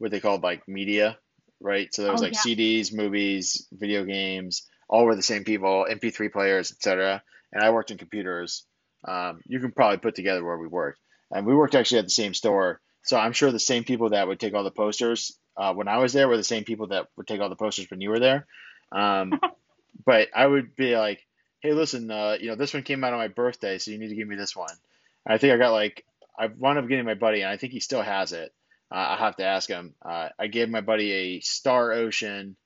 [0.00, 1.18] what they called like media,
[1.60, 1.92] right?
[1.94, 6.32] So there was Oh, like CDs, movies, video games, all were the same people, MP3
[6.32, 7.22] players, etc.
[7.52, 8.64] And I worked in computers.
[9.06, 11.00] Um, you can probably put together where we worked,
[11.30, 12.80] and we worked actually at the same store.
[13.02, 15.98] So I'm sure the same people that would take all the posters uh, when I
[15.98, 18.18] was there were the same people that would take all the posters when you were
[18.18, 18.46] there.
[18.92, 19.38] Um,
[20.06, 21.26] but I would be like,
[21.60, 24.08] hey, listen, uh, you know, this one came out on my birthday, so you need
[24.08, 24.72] to give me this one.
[25.26, 26.04] And I think I got like,
[26.38, 28.52] I wound up getting my buddy, and I think he still has it.
[28.92, 29.94] Uh, I have to ask him.
[30.02, 32.56] Uh, I gave my buddy a Star Ocean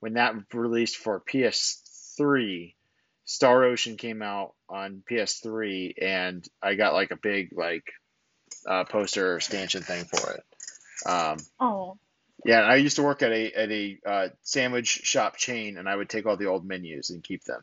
[0.00, 2.74] when that released for PS3.
[3.24, 7.84] Star Ocean came out on PS3, and I got like a big like
[8.68, 10.44] uh, poster stanchion thing for it.
[11.06, 11.96] Um, Oh,
[12.44, 15.96] yeah, I used to work at a at a uh, sandwich shop chain, and I
[15.96, 17.62] would take all the old menus and keep them.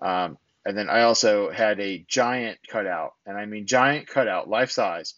[0.00, 4.70] Um, and then I also had a giant cutout, and I mean giant cutout, life
[4.70, 5.14] size,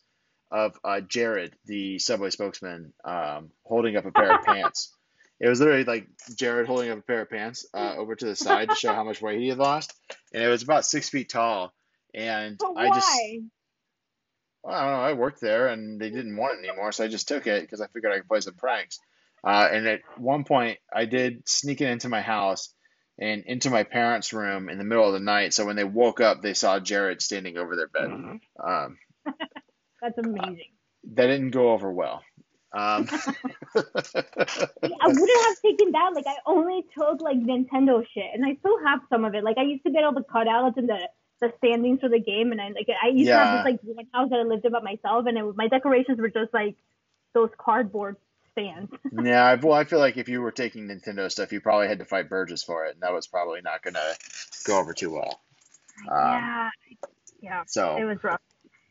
[0.51, 4.95] of uh, Jared, the Subway spokesman, um, holding up a pair of pants.
[5.41, 8.35] It was literally like Jared holding up a pair of pants uh, over to the
[8.35, 9.95] side to show how much weight he had lost,
[10.33, 11.73] and it was about six feet tall.
[12.15, 13.09] And but I just
[14.63, 15.01] well, I don't know.
[15.01, 17.81] I worked there and they didn't want it anymore, so I just took it because
[17.81, 18.99] I figured I could play some pranks.
[19.45, 22.75] Uh, and at one point, I did sneak it into my house
[23.21, 25.55] and into my parents' room in the middle of the night.
[25.55, 28.11] So when they woke up, they saw Jared standing over their bed.
[28.63, 28.99] Um,
[30.01, 30.71] That's amazing.
[31.15, 32.23] that didn't go over well.
[32.73, 33.09] Um,
[33.75, 36.13] I wouldn't have taken that.
[36.15, 39.43] Like I only took like Nintendo shit, and I still have some of it.
[39.43, 41.09] Like I used to get all the cutouts and the
[41.41, 44.07] the standings for the game, and I like I used to have this like one
[44.13, 46.77] house that I lived in by myself, and it my decorations were just like
[47.33, 48.17] those cardboard
[48.53, 48.93] stands.
[49.25, 52.01] yeah, I, well, I feel like if you were taking Nintendo stuff, you probably had
[52.01, 54.17] to fight Burgess for it, and that was probably not going to
[54.67, 55.41] go over too well.
[56.11, 56.71] Um, yeah,
[57.41, 57.63] yeah,
[57.97, 58.41] it was rough.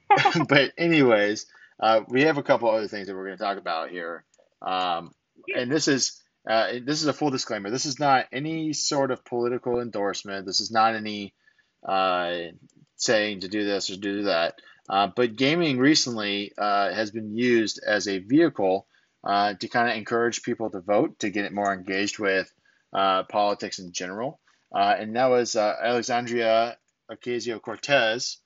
[0.47, 1.45] but anyways,
[1.79, 4.23] uh, we have a couple other things that we're going to talk about here,
[4.61, 5.13] um,
[5.55, 7.69] and this is uh, this is a full disclaimer.
[7.69, 10.45] This is not any sort of political endorsement.
[10.45, 11.33] This is not any
[11.87, 12.37] uh,
[12.95, 14.61] saying to do this or do that.
[14.89, 18.87] Uh, but gaming recently uh, has been used as a vehicle
[19.25, 22.51] uh, to kind of encourage people to vote, to get it more engaged with
[22.93, 24.39] politics in general.
[24.71, 26.77] And that was Alexandria
[27.11, 28.37] Ocasio Cortez.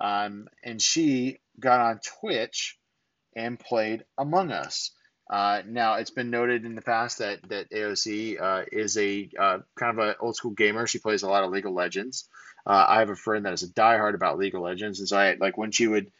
[0.00, 2.78] Um, and she got on Twitch
[3.36, 4.92] and played Among Us.
[5.30, 9.58] Uh, now it's been noted in the past that that AOC uh, is a uh,
[9.78, 10.88] kind of an old school gamer.
[10.88, 12.28] She plays a lot of League of Legends.
[12.66, 15.16] Uh, I have a friend that is a diehard about League of Legends, and so
[15.16, 16.10] I like when she would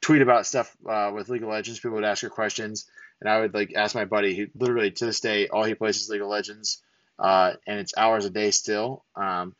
[0.00, 2.88] tweet about stuff uh, with League of Legends, people would ask her questions,
[3.20, 5.96] and I would like ask my buddy who literally to this day all he plays
[5.96, 6.80] is League of Legends,
[7.18, 9.04] uh, and it's hours a day still.
[9.16, 9.56] Um,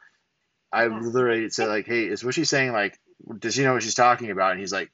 [0.72, 2.96] I literally say like, "Hey, is what she's saying like?
[3.38, 4.90] Does she know what she's talking about?" And he's like,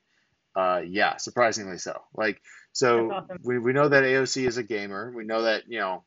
[0.54, 2.40] uh, "Yeah, surprisingly so." Like,
[2.72, 3.38] so awesome.
[3.42, 5.12] we we know that AOC is a gamer.
[5.14, 6.04] We know that you know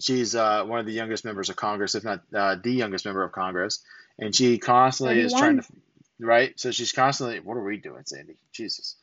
[0.00, 3.22] she's uh, one of the youngest members of Congress, if not uh, the youngest member
[3.22, 3.82] of Congress,
[4.18, 5.66] and she constantly is trying to
[6.20, 6.58] right.
[6.58, 7.40] So she's constantly.
[7.40, 8.36] What are we doing, Sandy?
[8.52, 8.96] Jesus.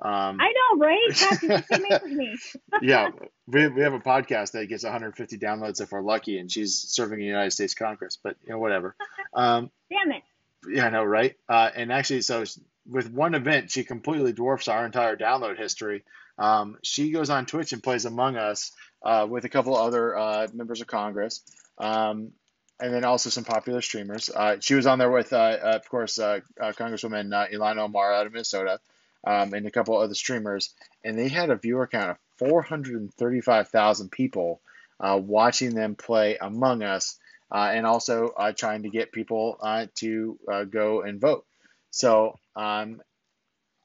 [0.00, 1.08] Um, I know, right?
[1.08, 2.38] That's the same age as me.
[2.82, 3.10] yeah,
[3.46, 7.20] we, we have a podcast that gets 150 downloads if we're lucky, and she's serving
[7.20, 8.18] in the United States Congress.
[8.20, 8.96] But you know, whatever.
[9.34, 10.22] Um, Damn it.
[10.68, 11.36] Yeah, I know, right?
[11.48, 12.44] Uh, and actually, so
[12.88, 16.04] with one event, she completely dwarfs our entire download history.
[16.38, 18.72] Um, she goes on Twitch and plays Among Us
[19.02, 21.42] uh, with a couple other uh, members of Congress,
[21.78, 22.32] um,
[22.80, 24.30] and then also some popular streamers.
[24.30, 28.12] Uh, she was on there with, uh, uh, of course, uh, Congresswoman uh, Ilhan Omar
[28.12, 28.80] out of Minnesota,
[29.26, 30.74] um, and a couple other streamers,
[31.04, 34.60] and they had a viewer count of 435,000 people
[35.00, 37.18] watching them play Among Us
[37.60, 41.44] and also uh, trying to get people uh, to uh, go and vote.
[41.90, 43.02] So um,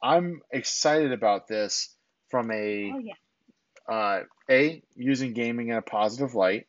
[0.01, 1.89] I'm excited about this
[2.29, 3.13] from a Oh yeah.
[3.87, 6.67] uh, a using gaming in a positive light,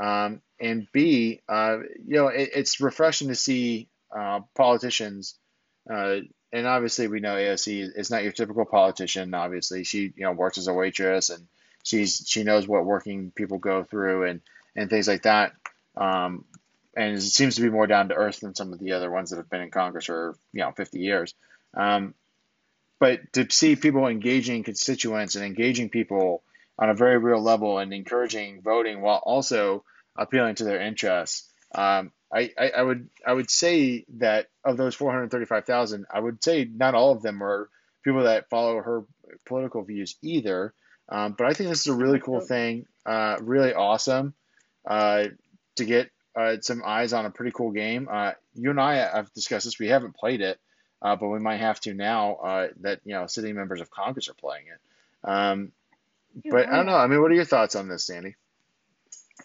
[0.00, 5.34] um, and b uh, you know it, it's refreshing to see uh, politicians.
[5.90, 6.20] Uh,
[6.52, 9.34] and obviously, we know AOC is not your typical politician.
[9.34, 11.46] Obviously, she you know works as a waitress and
[11.84, 14.40] she's she knows what working people go through and
[14.76, 15.52] and things like that.
[15.96, 16.44] Um,
[16.96, 19.30] and it seems to be more down to earth than some of the other ones
[19.30, 21.34] that have been in Congress for you know 50 years.
[21.74, 22.14] Um,
[22.98, 26.42] but to see people engaging constituents and engaging people
[26.78, 29.84] on a very real level and encouraging voting while also
[30.16, 34.94] appealing to their interests, um, I, I, I would I would say that of those
[34.94, 37.68] 435,000, I would say not all of them are
[38.04, 39.04] people that follow her
[39.46, 40.74] political views either.
[41.08, 44.34] Um, but I think this is a really cool thing, uh, really awesome
[44.86, 45.24] uh,
[45.80, 48.08] to get uh, some eyes on a pretty cool game.
[48.10, 49.78] Uh, you and I have discussed this.
[49.78, 50.58] We haven't played it,
[51.02, 54.28] uh, but we might have to now uh, that you know sitting members of Congress
[54.28, 55.28] are playing it.
[55.28, 55.72] Um,
[56.50, 56.96] but I don't know.
[56.96, 58.36] I mean, what are your thoughts on this, Sandy?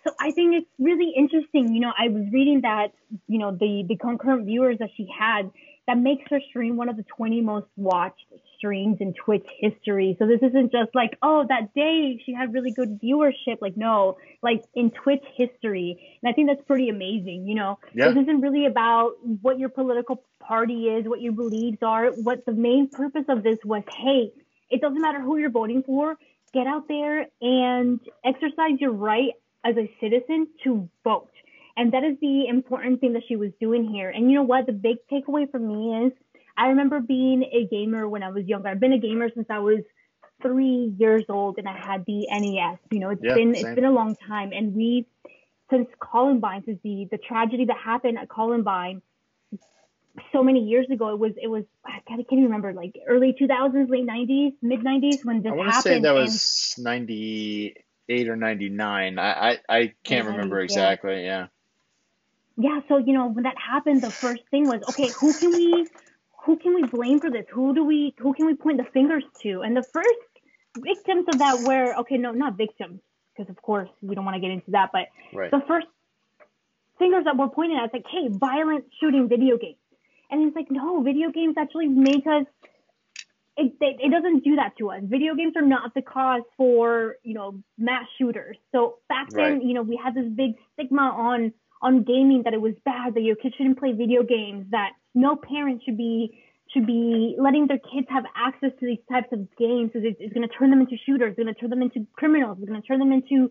[0.03, 1.73] So I think it's really interesting.
[1.73, 2.93] You know, I was reading that,
[3.27, 5.49] you know, the, the concurrent viewers that she had,
[5.87, 8.25] that makes her stream one of the 20 most watched
[8.65, 10.15] streams in Twitch history.
[10.17, 13.61] So this isn't just like, oh, that day she had really good viewership.
[13.61, 16.17] Like, no, like in Twitch history.
[16.21, 17.45] And I think that's pretty amazing.
[17.47, 18.09] You know, Yeah.
[18.09, 19.11] this isn't really about
[19.41, 22.11] what your political party is, what your beliefs are.
[22.11, 24.31] What the main purpose of this was, hey,
[24.69, 26.17] it doesn't matter who you're voting for.
[26.53, 29.33] Get out there and exercise your right
[29.63, 31.29] as a citizen to vote.
[31.77, 34.09] And that is the important thing that she was doing here.
[34.09, 34.65] And you know what?
[34.65, 36.13] The big takeaway for me is
[36.57, 38.69] I remember being a gamer when I was younger.
[38.69, 39.79] I've been a gamer since I was
[40.41, 42.79] three years old and I had the NES.
[42.91, 43.65] You know, it's Yeah, been same.
[43.65, 44.51] it's been a long time.
[44.53, 45.05] And we
[45.69, 49.01] since Columbine, since the the tragedy that happened at Columbine
[50.31, 52.95] so many years ago, it was it was I can't, I can't even remember like
[53.07, 55.83] early 2000s, late 90s, mid 90s when this I want to happened.
[55.89, 59.19] say that was 98 or 99.
[59.19, 60.93] I, I, I can't remember 90s, yeah.
[60.93, 61.25] exactly.
[61.25, 61.47] Yeah.
[62.57, 65.87] yeah so you know when that happened the first thing was okay who can we
[66.45, 69.23] who can we blame for this who do we who can we point the fingers
[69.41, 70.19] to and the first
[70.75, 72.99] victims of that were okay no not victims
[73.35, 75.51] because of course we don't want to get into that but Right.
[75.51, 75.87] the first
[76.99, 79.77] fingers that were pointed at like hey violent shooting video games
[80.29, 82.45] and it's like no video games actually make us
[83.57, 84.99] it, it, it doesn't do that to us.
[85.03, 88.57] Video games are not the cause for, you know, mass shooters.
[88.73, 89.63] So back then, Right.
[89.63, 93.21] you know, we had this big stigma on on gaming that it was bad, that
[93.21, 96.41] your kids shouldn't play video games, that no parent should be
[96.73, 100.33] should be letting their kids have access to these types of games because it's, it's
[100.33, 102.81] going to turn them into shooters, it's going to turn them into criminals, it's going
[102.81, 103.49] to turn them into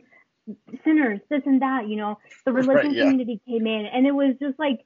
[0.84, 1.88] sinners, this and that.
[1.88, 3.04] You know, the religion yeah.
[3.04, 4.80] community came in, and it was just like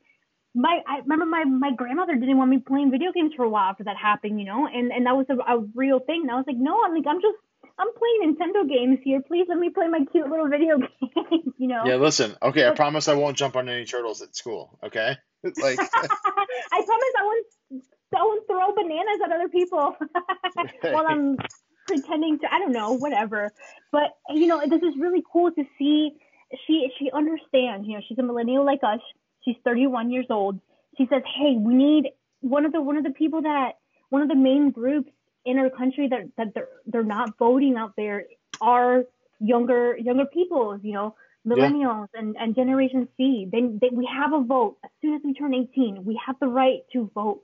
[0.55, 3.71] my I remember my my grandmother didn't want me playing video games for a while
[3.71, 6.23] after that happened, you know, and and that was a, a real thing.
[6.23, 7.39] And I was like, no, I'm like I'm just
[7.79, 9.21] I'm playing Nintendo games here.
[9.27, 11.53] Please let me play my cute little video game.
[11.59, 11.83] you know.
[11.85, 12.35] Yeah, listen.
[12.43, 14.79] Okay, I promise I won't jump on any turtles at school.
[14.83, 15.17] Okay,
[15.63, 15.79] like
[16.73, 17.47] I promise I won't
[18.17, 19.97] I won't throw bananas at other people
[20.83, 21.37] while I'm
[21.87, 23.53] pretending to I don't know whatever.
[23.93, 26.13] But you know this is really cool to see.
[26.67, 27.87] She she understands.
[27.87, 29.01] You know she's a millennial like us.
[29.45, 30.61] She's 31 years old.
[30.97, 32.11] She says, "Hey, we need
[32.41, 33.73] one of the one of the people that
[34.09, 35.11] one of the main groups
[35.45, 38.25] in our country that that they're they're not voting out there
[38.61, 39.05] are
[39.41, 41.15] younger younger people, you know,
[41.47, 42.21] millennials yeah.
[42.21, 43.47] and, and Generation C.
[43.51, 44.77] Then they, we have a vote.
[44.85, 47.43] As soon as we turn 18, we have the right to vote.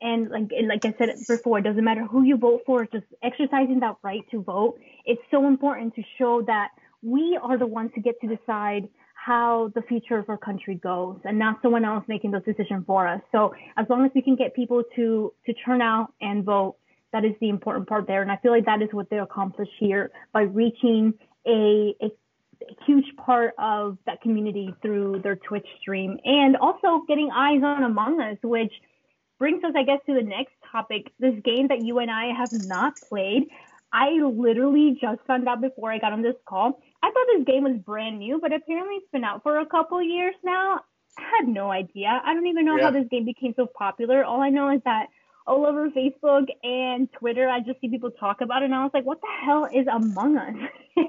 [0.00, 2.84] And like like I said before, it doesn't matter who you vote for.
[2.86, 4.78] Just exercising that right to vote.
[5.06, 6.68] It's so important to show that
[7.02, 11.18] we are the ones who get to decide how the future of our country goes
[11.24, 13.22] and not someone else making those decisions for us.
[13.32, 16.76] So as long as we can get people to to turn out and vote,
[17.12, 18.20] that is the important part there.
[18.20, 21.14] And I feel like that is what they accomplished here by reaching
[21.46, 22.10] a, a
[22.86, 28.20] huge part of that community through their Twitch stream and also getting eyes on Among
[28.20, 28.72] Us, which
[29.38, 31.12] brings us, I guess, to the next topic.
[31.18, 33.44] This game that you and I have not played.
[33.92, 36.80] I literally just found out before I got on this call.
[37.02, 40.02] I thought this game was brand new, but apparently it's been out for a couple
[40.02, 40.80] years now.
[41.16, 42.20] I had no idea.
[42.24, 42.84] I don't even know yeah.
[42.84, 44.24] how this game became so popular.
[44.24, 45.06] All I know is that
[45.46, 48.90] all over Facebook and Twitter, I just see people talk about it, and I was
[48.94, 50.56] like, "What the hell is Among Us?"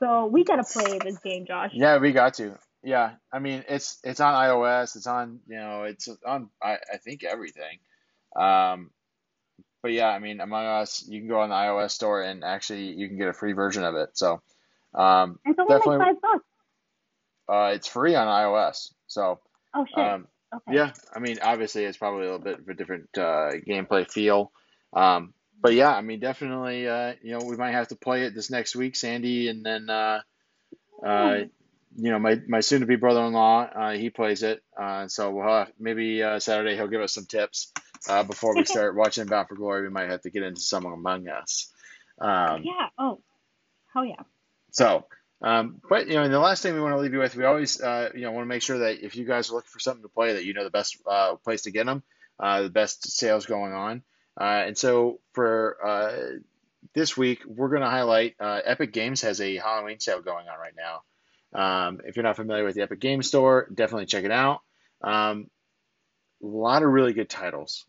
[0.00, 1.70] So we gotta play this game, Josh.
[1.74, 2.58] Yeah, we got to.
[2.82, 4.96] Yeah, I mean it's it's on iOS.
[4.96, 7.78] It's on you know it's on I, I think everything.
[8.34, 8.90] Um,
[9.82, 12.92] but yeah, I mean Among Us, you can go on the iOS store and actually
[12.92, 14.10] you can get a free version of it.
[14.14, 14.40] So
[14.94, 16.44] um, it's only definitely, like five bucks.
[17.48, 18.92] Uh, it's free on iOS.
[19.06, 19.40] So
[19.74, 19.98] oh shit.
[19.98, 20.76] Um, okay.
[20.76, 24.52] Yeah, I mean obviously it's probably a little bit of a different uh, gameplay feel.
[24.94, 28.34] Um, but yeah, I mean, definitely, uh, you know, we might have to play it
[28.34, 30.20] this next week, Sandy, and then, uh,
[31.04, 31.38] uh,
[31.96, 34.62] you know, my, my soon to be brother in law, uh, he plays it.
[34.80, 37.72] Uh, so we'll have, maybe uh, Saturday he'll give us some tips
[38.08, 39.82] uh, before we start watching Bound for Glory.
[39.82, 41.72] We might have to get into some Among Us.
[42.20, 42.88] Um, yeah.
[42.98, 43.20] Oh,
[43.92, 44.22] hell yeah.
[44.72, 45.06] So,
[45.42, 47.44] um, but you know, and the last thing we want to leave you with, we
[47.44, 49.80] always, uh, you know, want to make sure that if you guys are looking for
[49.80, 52.02] something to play, that you know the best uh, place to get them,
[52.38, 54.02] uh, the best sales going on.
[54.40, 56.38] Uh, and so for uh,
[56.94, 60.58] this week, we're going to highlight uh, Epic Games has a Halloween sale going on
[60.58, 61.02] right now.
[61.52, 64.62] Um, if you're not familiar with the Epic Games Store, definitely check it out.
[65.02, 65.50] Um,
[66.42, 67.84] a lot of really good titles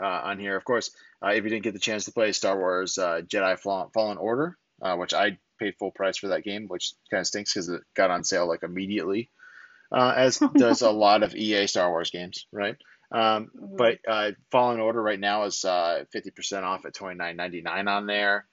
[0.00, 0.56] uh, on here.
[0.56, 0.90] Of course,
[1.24, 4.56] uh, if you didn't get the chance to play Star Wars uh, Jedi Fallen Order,
[4.96, 8.10] which I paid full price for that game, which kind of stinks because it got
[8.10, 9.30] on sale like immediately,
[9.92, 12.76] as does a lot of EA Star Wars games, right?
[13.12, 13.76] Um, mm-hmm.
[13.76, 18.46] But uh, Fallen Order right now is uh, 50% off at $29.99 on there.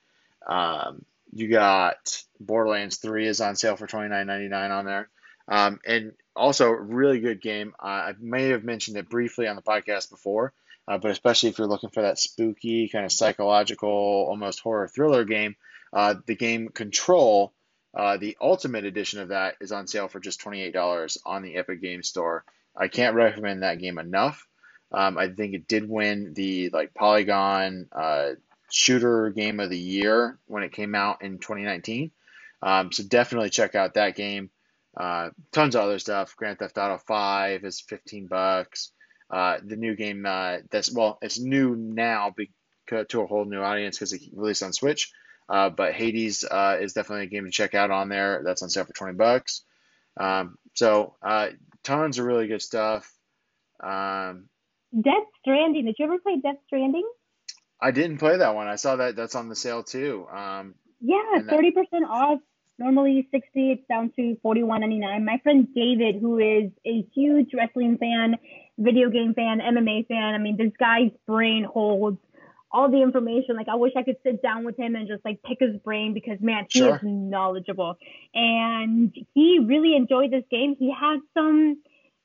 [0.46, 5.10] Um, you got Borderlands 3 is on sale for $29.99 on there.
[5.48, 7.74] Um, and also, really good game.
[7.80, 10.54] Uh, I may have mentioned it briefly on the podcast before,
[10.88, 15.24] uh, but especially if you're looking for that spooky, kind of psychological, almost horror thriller
[15.24, 15.56] game,
[15.92, 17.54] uh, the game Control,
[17.96, 21.82] uh, the ultimate edition of that, is on sale for just $28 on the Epic
[21.82, 22.44] Games Store.
[22.76, 24.48] I can't recommend that game enough.
[24.92, 28.32] Um, I think it did win the like Polygon uh,
[28.72, 32.12] shooter game of the year when it came out in 2019.
[32.62, 34.50] Um, so definitely check out that game.
[34.98, 36.36] Uh, tons of other stuff.
[36.36, 38.92] Grand Theft Auto 5 is 15 bucks.
[39.30, 42.34] Uh, the new game uh, that's well, it's new now
[42.88, 45.12] to a whole new audience because it released on Switch.
[45.48, 48.42] Uh, but Hades uh, is definitely a game to check out on there.
[48.44, 49.64] That's on sale for 20 bucks.
[50.18, 51.16] Um, so
[51.84, 53.12] tons of really good stuff.
[53.82, 54.50] Um,
[54.94, 55.86] Death Stranding.
[55.86, 57.08] Did you ever play Death Stranding?
[57.82, 58.68] I didn't play that one.
[58.68, 60.28] I saw that that's on the sale too.
[60.32, 62.40] Um, yeah, thirty percent off.
[62.78, 65.26] Normally sixty, it's down to forty one ninety nine.
[65.26, 68.36] My friend David, who is a huge wrestling fan,
[68.78, 70.36] video game fan, MMA fan.
[70.36, 72.20] I mean, this guy's brain holds
[72.72, 73.56] all the information.
[73.56, 76.14] Like, I wish I could sit down with him and just like pick his brain
[76.14, 76.96] because man, he sure.
[76.96, 77.98] is knowledgeable.
[78.34, 80.76] And he really enjoyed this game.
[80.78, 81.78] He had some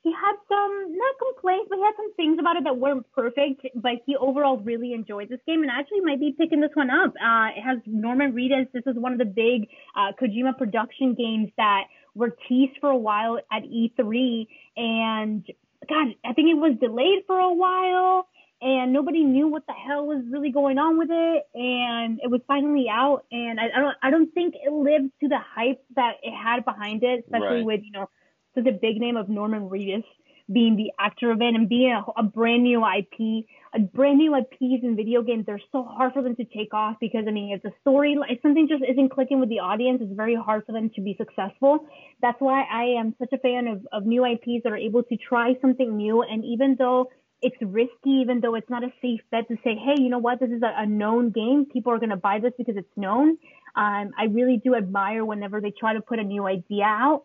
[0.04, 3.66] he had some not complaints, but he had some things about it that weren't perfect.
[3.74, 7.14] But he overall really enjoyed this game, and actually might be picking this one up.
[7.16, 8.70] Uh, it has Norman Reedus.
[8.72, 12.96] This is one of the big uh, Kojima production games that were teased for a
[12.96, 15.46] while at E3, and
[15.88, 18.28] God, I think it was delayed for a while.
[18.60, 22.40] And nobody knew what the hell was really going on with it, and it was
[22.46, 23.24] finally out.
[23.30, 26.64] And I, I don't, I don't think it lived to the hype that it had
[26.64, 27.64] behind it, especially right.
[27.64, 28.08] with you know
[28.54, 30.04] such a big name of Norman Reedus
[30.52, 34.36] being the actor of it and being a, a brand new IP, a brand new
[34.36, 37.54] IPs in video games, they're so hard for them to take off because I mean,
[37.54, 40.72] if the story, if something just isn't clicking with the audience, it's very hard for
[40.72, 41.86] them to be successful.
[42.20, 45.16] That's why I am such a fan of, of new IPs that are able to
[45.16, 46.22] try something new.
[46.22, 47.10] And even though
[47.40, 50.40] it's risky, even though it's not a safe bet to say, hey, you know what,
[50.40, 53.38] this is a, a known game, people are going to buy this because it's known.
[53.76, 57.24] Um, I really do admire whenever they try to put a new idea out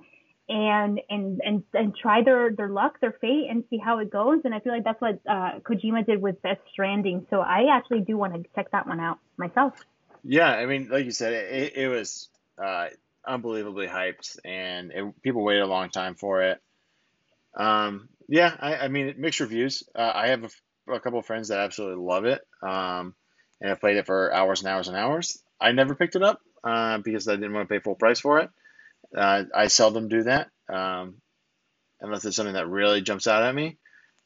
[0.50, 4.42] and and and and try their their luck, their fate, and see how it goes.
[4.44, 7.28] And I feel like that's what uh, Kojima did with Death Stranding.
[7.30, 9.74] So I actually do want to check that one out myself.
[10.24, 12.28] Yeah, I mean, like you said, it, it was
[12.62, 12.88] uh,
[13.26, 16.62] unbelievably hyped, and it, people waited a long time for it.
[17.56, 19.84] Um, yeah, I, I mean, mixed reviews.
[19.96, 23.16] Uh, I have a, a couple of friends that absolutely love it, um,
[23.62, 25.42] and have played it for hours and hours and hours.
[25.62, 28.40] I never picked it up uh, because I didn't want to pay full price for
[28.40, 28.50] it.
[29.16, 31.16] Uh, I seldom do that um,
[32.02, 33.78] unless it's something that really jumps out at me.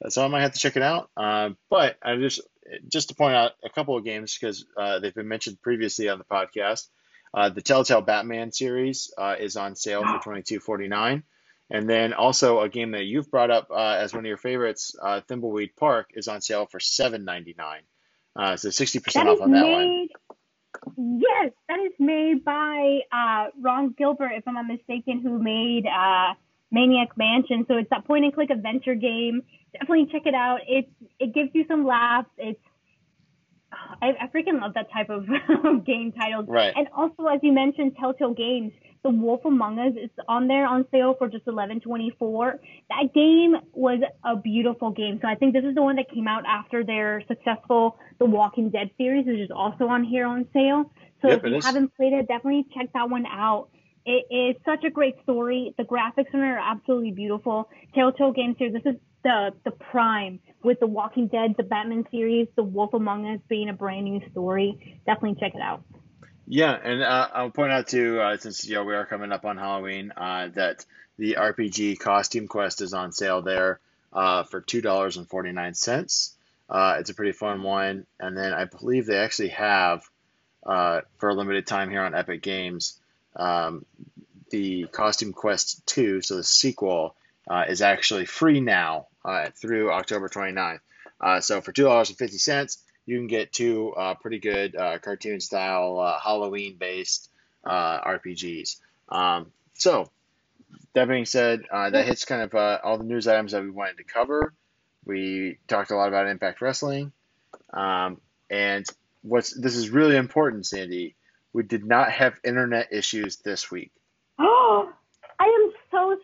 [0.09, 1.09] So I might have to check it out.
[1.15, 2.41] Uh, but I just
[2.89, 6.17] just to point out a couple of games because uh, they've been mentioned previously on
[6.17, 6.87] the podcast.
[7.33, 11.23] Uh, the Telltale Batman series uh, is on sale for twenty two forty nine,
[11.69, 14.95] and then also a game that you've brought up uh, as one of your favorites,
[15.01, 17.81] uh, Thimbleweed Park, is on sale for seven ninety nine.
[18.35, 20.07] Uh, so sixty percent off on that made, one.
[20.97, 25.85] Yes, that is made by uh, Ron Gilbert, if I'm not mistaken, who made
[26.71, 27.65] Maniac Mansion.
[27.67, 29.43] So it's that point and click adventure game.
[29.73, 30.59] Definitely check it out.
[30.67, 30.89] It's
[31.19, 32.29] it gives you some laughs.
[32.37, 32.59] It's
[34.03, 35.25] I, I freaking love that type of
[35.85, 36.45] game titles.
[36.47, 36.73] Right.
[36.75, 38.73] And also, as you mentioned, Telltale Games,
[39.03, 42.59] The Wolf Among Us is on there on sale for just eleven twenty four.
[42.89, 45.19] That game was a beautiful game.
[45.21, 48.69] So I think this is the one that came out after their successful The Walking
[48.69, 50.91] Dead series, which is also on here on sale.
[51.21, 53.69] So Yep, if you haven't played it, definitely check that one out.
[54.05, 55.73] It is such a great story.
[55.77, 57.69] The graphics on it are absolutely beautiful.
[57.95, 62.47] Telltale Games here, this is the the prime with The Walking Dead, the Batman series,
[62.55, 65.01] The Wolf Among Us being a brand new story.
[65.05, 65.83] Definitely check it out.
[66.45, 69.45] Yeah, and uh, I'll point out too, uh, since you know we are coming up
[69.45, 70.85] on Halloween, uh, that
[71.17, 73.79] the RPG Costume Quest is on sale there
[74.11, 76.35] uh, for two dollars and forty nine cents.
[76.69, 80.03] Uh, it's a pretty fun one, and then I believe they actually have
[80.65, 82.99] uh, for a limited time here on Epic Games
[83.35, 83.85] um,
[84.49, 87.15] the Costume Quest two, so the sequel
[87.67, 90.79] is actually free now uh, through October 29th.
[91.19, 94.75] Uh, so for two dollars and fifty cents, you can get two uh, pretty good
[94.75, 97.29] uh, cartoon style uh, Halloween based
[97.63, 98.77] uh, RPGs.
[99.09, 100.09] Um, so
[100.93, 103.69] that being said, uh, that hits kind of uh, all the news items that we
[103.69, 104.53] wanted to cover.
[105.05, 107.11] We talked a lot about Impact Wrestling,
[107.73, 108.85] um, and
[109.21, 111.15] what's this is really important, Sandy.
[111.51, 113.91] We did not have internet issues this week.
[114.39, 115.02] Oh, I am so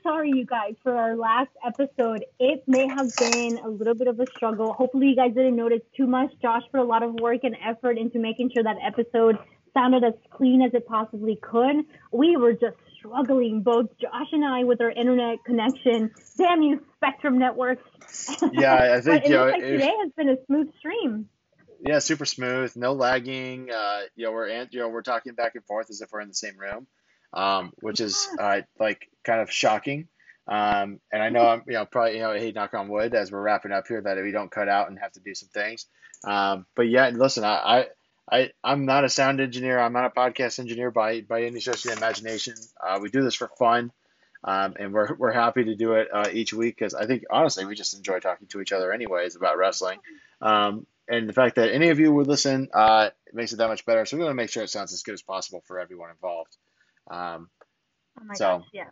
[0.09, 2.25] sorry, you guys, for our last episode.
[2.39, 4.73] It may have been a little bit of a struggle.
[4.73, 6.31] Hopefully, you guys didn't notice too much.
[6.41, 9.37] Josh put a lot of work and effort into making sure that episode
[9.73, 11.85] sounded as clean as it possibly could.
[12.11, 16.11] We were just struggling, both Josh and I, with our internet connection.
[16.37, 17.83] Damn you, Spectrum Networks.
[18.51, 21.29] Yeah, I think you know, like today has been a smooth stream.
[21.85, 23.69] Yeah, super smooth, no lagging.
[23.71, 26.29] Uh, you know, we're you know we're talking back and forth as if we're in
[26.29, 26.87] the same room,
[27.33, 30.07] um, which is uh, like kind of shocking.
[30.47, 33.31] Um, and I know I'm you know probably you know hey knock on wood as
[33.31, 35.85] we're wrapping up here that we don't cut out and have to do some things.
[36.23, 37.87] Um, but yeah, listen, I, I
[38.31, 39.79] I I'm not a sound engineer.
[39.79, 42.55] I'm not a podcast engineer by by any stretch of the imagination.
[42.81, 43.91] Uh, we do this for fun.
[44.41, 47.65] Um, and we're, we're happy to do it uh, each week because I think honestly
[47.65, 49.99] we just enjoy talking to each other anyways about wrestling.
[50.41, 53.85] Um, and the fact that any of you would listen uh, makes it that much
[53.85, 54.05] better.
[54.05, 56.55] So we're going to make sure it sounds as good as possible for everyone involved.
[57.09, 57.49] Um,
[58.19, 58.89] Oh my So- gosh, yeah.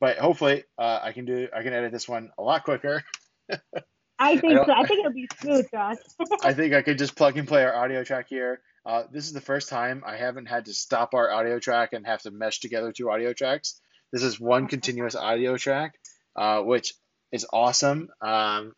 [0.00, 3.02] but hopefully uh, I can do I can edit this one a lot quicker.
[4.18, 4.72] I think don't- so.
[4.72, 5.96] I think it'll be smooth, Josh.
[6.44, 8.60] I think I could just plug and play our audio track here.
[8.86, 12.06] Uh, this is the first time I haven't had to stop our audio track and
[12.06, 13.80] have to mesh together two audio tracks.
[14.12, 15.94] This is one continuous audio track,
[16.36, 16.94] uh, which
[17.32, 18.08] is awesome.
[18.20, 18.72] Um,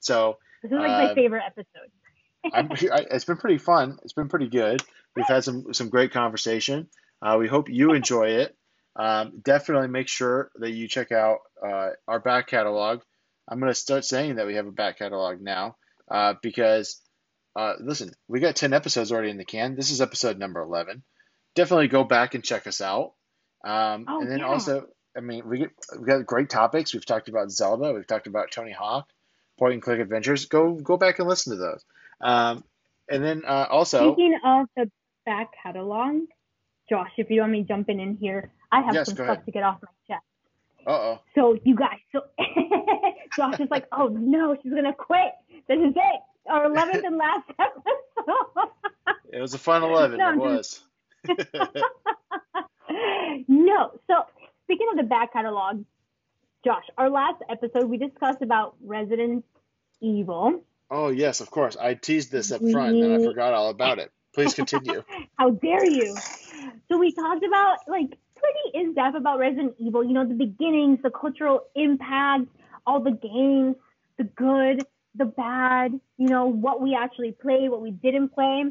[0.00, 1.90] so this is like my uh, favorite episode.
[2.52, 3.98] I'm, I, it's been pretty fun.
[4.02, 4.82] It's been pretty good.
[5.14, 6.88] We've had some some great conversation.
[7.22, 8.56] Uh, we hope you enjoy it.
[8.96, 13.00] Um, definitely make sure that you check out uh, our back catalog.
[13.48, 15.76] I'm going to start saying that we have a back catalog now
[16.10, 17.00] uh, because,
[17.56, 19.74] uh, listen, we got 10 episodes already in the can.
[19.74, 21.02] This is episode number 11.
[21.54, 23.14] Definitely go back and check us out.
[23.64, 24.46] Um, Oh, and then yeah.
[24.48, 24.86] also,
[25.16, 26.94] I mean, we get, we got great topics.
[26.94, 27.92] We've talked about Zelda.
[27.92, 29.08] We've talked about Tony Hawk,
[29.58, 30.46] Point and Click Adventures.
[30.46, 31.84] Go go back and listen to those.
[32.20, 32.64] Um,
[33.08, 34.90] and then uh, also, Speaking of the
[35.26, 36.22] back catalog,
[36.90, 39.44] Josh, if you want me jumping in here, I have Yes, some stuff ahead.
[39.46, 40.24] to get off my chest.
[40.86, 41.20] uh oh.
[41.36, 42.22] So you guys, so
[43.36, 45.32] Josh is like, oh no, she's gonna quit.
[45.68, 48.68] This is it, our eleventh and last episode.
[49.32, 50.18] It was a fun 11.
[50.18, 50.82] No, it was.
[53.48, 53.90] no.
[54.08, 54.14] So
[54.64, 55.84] speaking of the back catalog,
[56.64, 59.44] Josh, our last episode we discussed about Resident
[60.00, 60.64] Evil.
[60.90, 61.76] oh, yes, of course.
[61.76, 64.10] I teased this up front and I forgot all about it.
[64.32, 65.02] Please continue.
[65.38, 66.16] How dare you?
[66.88, 70.04] So we talked about like pretty in depth about Resident Evil.
[70.04, 72.46] You know, the beginnings, the cultural impact,
[72.86, 73.76] all the games,
[74.18, 75.92] the good, the bad.
[76.18, 78.64] You know, what we actually played, what we didn't play.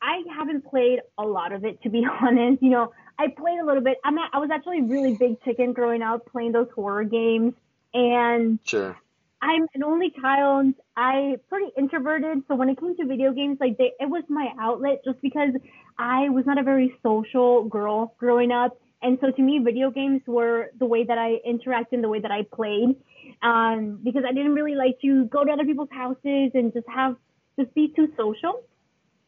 [0.00, 2.62] I haven't played a lot of it to be honest.
[2.62, 3.98] You know, I played a little bit.
[4.04, 7.54] I'm at, I was actually really big chicken growing up playing those horror games,
[7.92, 8.96] and Sure.
[9.44, 10.74] I'm an only child.
[10.96, 14.48] I pretty introverted, so when it came to video games, like they, it was my
[14.58, 15.50] outlet, just because
[15.98, 20.22] I was not a very social girl growing up, and so to me, video games
[20.26, 22.96] were the way that I interacted, the way that I played,
[23.42, 27.16] um, because I didn't really like to go to other people's houses and just have
[27.58, 28.62] just be too social.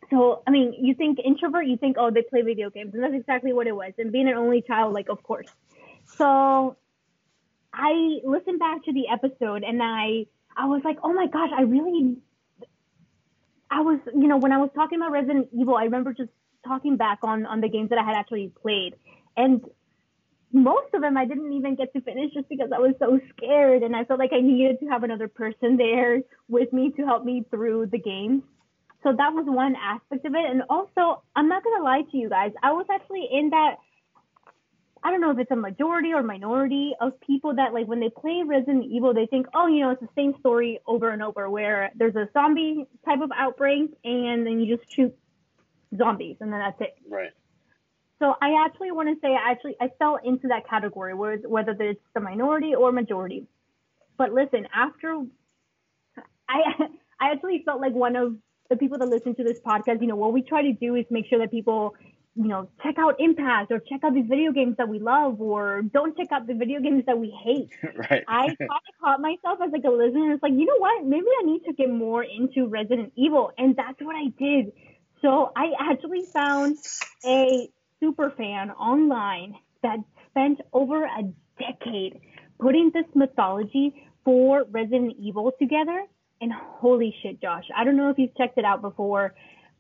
[0.08, 2.94] So, I mean, you think introvert, you think, oh, they play video games.
[2.94, 3.92] And that's exactly what it was.
[3.98, 5.50] And being an only child, like, of course.
[6.06, 6.76] So
[7.76, 10.26] I listened back to the episode and I,
[10.56, 12.16] I was like, oh my gosh, I really,
[13.70, 16.30] I was, you know, when I was talking about Resident Evil, I remember just
[16.66, 18.94] talking back on, on the games that I had actually played.
[19.36, 19.60] And
[20.52, 23.82] most of them I didn't even get to finish just because I was so scared
[23.82, 27.24] and I felt like I needed to have another person there with me to help
[27.24, 28.42] me through the games.
[29.02, 30.50] So that was one aspect of it.
[30.50, 32.52] And also, I'm not going to lie to you guys.
[32.62, 33.76] I was actually in that,
[35.06, 38.08] I don't know if it's a majority or minority of people that, like, when they
[38.08, 41.48] play Resident Evil, they think, oh, you know, it's the same story over and over
[41.48, 45.14] where there's a zombie type of outbreak and then you just shoot
[45.96, 46.96] zombies and then that's it.
[47.08, 47.30] Right.
[48.18, 51.76] So I actually want to say I actually I fell into that category where whether
[51.78, 53.46] it's the minority or majority.
[54.18, 55.22] But listen, after
[56.48, 56.62] I
[57.20, 58.36] I actually felt like one of
[58.70, 61.04] the people that listen to this podcast, you know, what we try to do is
[61.10, 61.94] make sure that people,
[62.36, 65.82] you know, check out Impact or check out these video games that we love or
[65.82, 67.70] don't check out the video games that we hate.
[68.10, 68.24] right.
[68.28, 70.32] I kind of caught myself as like a listener.
[70.32, 71.04] It's like, you know what?
[71.06, 73.52] Maybe I need to get more into Resident Evil.
[73.56, 74.72] And that's what I did.
[75.22, 76.76] So I actually found
[77.24, 79.98] a super fan online that
[80.30, 81.22] spent over a
[81.58, 82.20] decade
[82.60, 86.04] putting this mythology for Resident Evil together.
[86.40, 89.34] And holy shit, Josh, I don't know if you've checked it out before,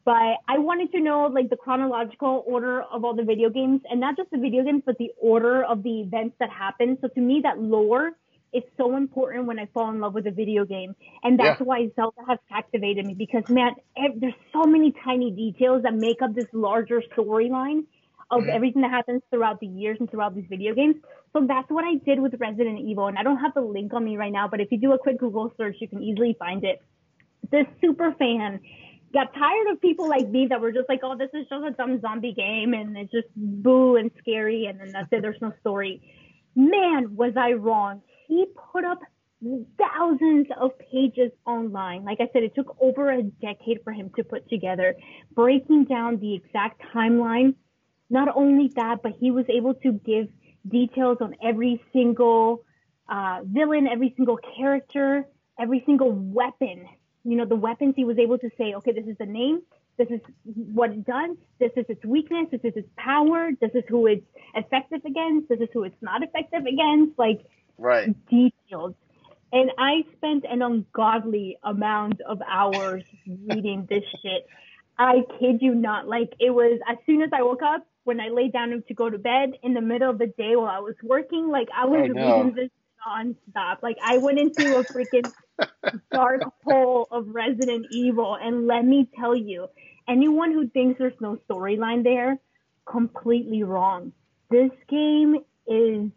[0.06, 4.00] but I wanted to know like the chronological order of all the video games and
[4.00, 6.98] not just the video games, but the order of the events that happen.
[7.02, 8.12] So to me, that lore
[8.54, 10.96] is so important when I fall in love with a video game.
[11.24, 11.60] And that's Yeah.
[11.60, 16.22] why Zelda has captivated me because man, ev- there's so many tiny details that make
[16.22, 17.84] up this larger storyline
[18.30, 18.50] of Mhm.
[18.50, 20.96] everything that happens throughout the years and throughout these video games.
[21.32, 23.08] So that's what I did with Resident Evil.
[23.08, 24.98] And I don't have the link on me right now, but if you do a
[24.98, 26.82] quick Google search, you can easily find it.
[27.50, 28.60] This super fan
[29.12, 31.70] got tired of people like me that were just like, oh, this is just a
[31.70, 35.52] dumb zombie game and it's just boo and scary and then that's it, there's no
[35.60, 36.02] story.
[36.54, 38.02] Man, was I wrong.
[38.26, 39.00] He put up
[39.78, 42.04] thousands of pages online.
[42.04, 44.94] Like I said, it took over a decade for him to put together,
[45.34, 47.54] breaking down the exact timeline.
[48.08, 50.28] Not only that, but he was able to give
[50.68, 52.64] details on every single
[53.08, 55.26] uh, villain, every single character,
[55.58, 56.86] every single weapon.
[57.26, 59.62] You know, the weapons he was able to say, okay, this is the name,
[59.98, 63.82] this is what it does, this is its weakness, this is its power, this is
[63.88, 67.18] who it's effective against, this is who it's not effective against.
[67.18, 67.40] Like,
[67.78, 68.14] Right.
[68.30, 68.94] detailed.
[69.52, 74.46] And I spent an ungodly amount of hours reading this shit.
[74.98, 76.08] I kid you not.
[76.08, 79.10] Like it was as soon as I woke up, when I laid down to go
[79.10, 82.08] to bed in the middle of the day while I was working, like I was
[82.08, 82.14] no.
[82.14, 82.70] reading this
[83.06, 83.82] nonstop.
[83.82, 85.30] Like I went into a freaking
[86.12, 88.36] dark hole of Resident Evil.
[88.40, 89.68] And let me tell you,
[90.08, 92.38] anyone who thinks there's no storyline there,
[92.84, 94.12] completely wrong.
[94.50, 96.10] This game is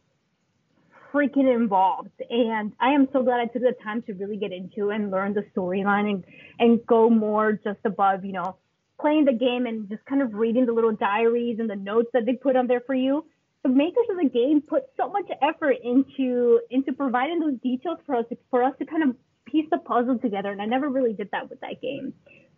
[1.11, 4.91] freaking involved and I am so glad I took the time to really get into
[4.91, 6.23] and learn the storyline and
[6.59, 8.57] and go more just above, you know,
[9.01, 12.27] playing the game and just kind of reading the little diaries and the notes that
[12.27, 13.25] they put on there for you.
[13.63, 18.15] The makers of the game put so much effort into into providing those details for
[18.15, 19.15] us for us to kind of
[19.45, 22.13] piece the puzzle together and I never really did that with that game.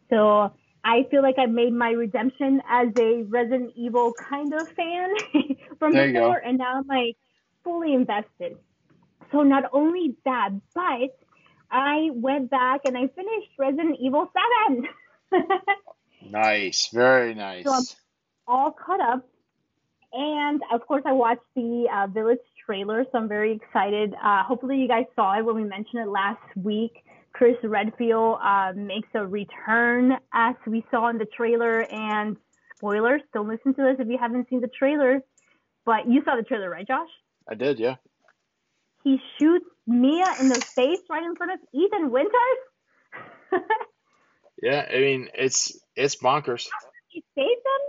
[0.09, 0.53] So
[0.83, 5.09] I feel like I made my redemption as a Resident Evil kind of fan
[5.79, 7.17] from There before and now I'm like
[7.63, 8.57] fully invested.
[9.31, 11.17] So not only that, but
[11.71, 14.29] I went back and I finished Resident Evil
[14.67, 14.87] 7.
[16.29, 16.89] Nice.
[16.93, 17.65] Very nice.
[17.65, 17.83] So I'm-
[18.47, 19.27] All caught up.
[20.13, 24.13] And of course, I watched the uh, Village trailer, so I'm very excited.
[24.13, 26.91] Uh, hopefully, you guys saw it when we mentioned it last week.
[27.33, 31.81] Chris Redfield uh, makes a return, as we saw in the trailer.
[31.89, 32.35] And
[32.77, 35.21] spoilers, don't listen to this if you haven't seen the trailer.
[35.85, 37.09] But you saw the trailer, right, Josh?
[37.49, 37.95] I did, yeah.
[39.03, 42.31] he shoots Mia in the face right in front of Ethan Winters.
[44.61, 46.67] Yeah, I mean it's it's bonkers.
[47.07, 47.83] he saved them.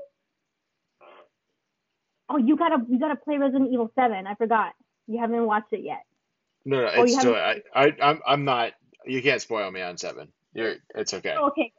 [2.28, 4.27] Oh, you gotta you gotta play Resident Evil Seven.
[4.27, 4.73] I forgot.
[5.07, 6.03] You haven't watched it yet.
[6.65, 8.73] No, no, Oh, it's still I, I I'm I'm not
[9.05, 10.28] you can't spoil me on seven.
[10.55, 11.35] You're it's okay.
[11.36, 11.73] Oh, okay.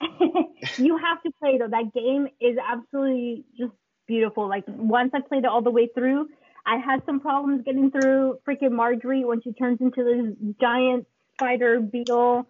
[0.78, 1.68] you have to play though.
[1.68, 3.72] That game is absolutely just
[4.06, 4.48] beautiful.
[4.48, 6.28] Like once I played it all the way through,
[6.66, 11.80] I had some problems getting through freaking Marjorie when she turns into this giant spider
[11.80, 12.48] beetle,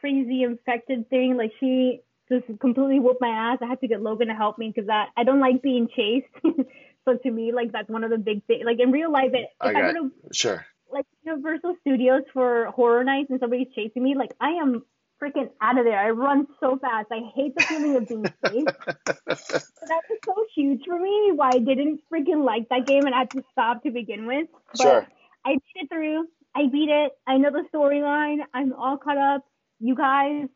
[0.00, 1.36] crazy infected thing.
[1.36, 3.58] Like she just completely whooped my ass.
[3.62, 6.26] I had to get Logan to help me because I, I don't like being chased.
[7.04, 8.62] so to me, like that's one of the big things.
[8.64, 10.66] Like in real life, it, if I I, go to sure.
[10.90, 14.82] like Universal Studios for horror nights and somebody's chasing me, like I am
[15.22, 15.98] freaking out of there.
[15.98, 17.08] I run so fast.
[17.10, 18.76] I hate the feeling of being chased.
[19.26, 21.32] that was so huge for me.
[21.34, 24.48] Why I didn't freaking like that game and I had to stop to begin with.
[24.76, 25.06] But Sure.
[25.44, 26.26] I beat it through.
[26.54, 27.12] I beat it.
[27.26, 28.38] I know the storyline.
[28.52, 29.44] I'm all caught up.
[29.78, 30.48] You guys,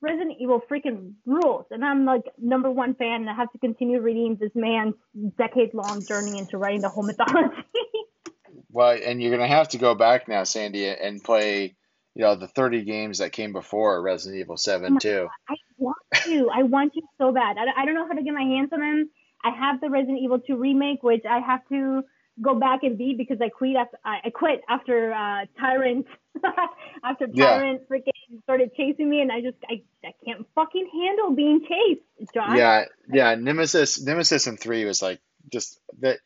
[0.00, 1.66] Resident Evil freaking rules.
[1.70, 4.94] And I'm like number one fan and I have to continue reading this man's
[5.38, 7.56] decade long journey into writing the whole mythology.
[8.70, 11.74] Well, and you're gonna have to go back now, Sandy, and play,
[12.14, 15.28] you know, the 30 games that came before Resident Evil 7 too.
[15.48, 16.50] I want to.
[16.50, 17.56] I want to so bad.
[17.56, 19.10] I, I don't know how to get my hands on them.
[19.42, 22.02] I have the Resident Evil 2 remake, which I have to
[22.42, 26.06] go back and beat because I quit after I quit after uh, Tyrant
[27.04, 27.46] after Yeah.
[27.46, 27.88] Tyrant
[28.42, 32.30] started chasing me, and I just I, I can't fucking handle being chased.
[32.34, 33.34] Yeah, yeah.
[33.34, 35.20] Nemesis, Nemesis in three was like
[35.52, 36.18] just that.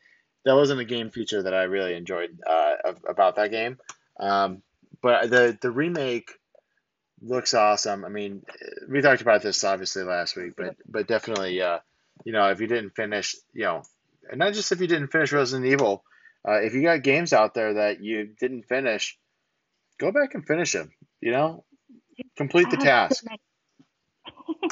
[0.43, 3.77] That wasn't a game feature that I really enjoyed uh, about that game.
[4.19, 4.63] Um,
[5.01, 6.31] but the the remake
[7.21, 8.03] looks awesome.
[8.03, 8.43] I mean,
[8.89, 11.79] we talked about this obviously last week, but but definitely, uh,
[12.25, 13.83] you know, if you didn't finish, you know,
[14.29, 16.03] and not just if you didn't finish Resident Evil,
[16.47, 19.17] uh, if you got games out there that you didn't finish,
[19.99, 20.91] go back and finish them.
[21.19, 21.65] You know,
[22.35, 23.23] complete the task.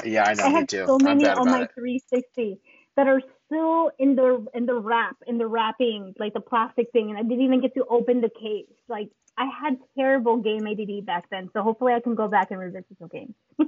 [0.04, 0.84] Yeah, I know I have too.
[0.86, 1.70] so many on my it.
[1.74, 2.60] 360
[2.96, 7.10] that are still in the in the wrap in the wrapping like the plastic thing,
[7.10, 8.66] and I didn't even get to open the case.
[8.88, 12.60] Like I had terrible game ADD back then, so hopefully I can go back and
[12.60, 13.34] revisit some games.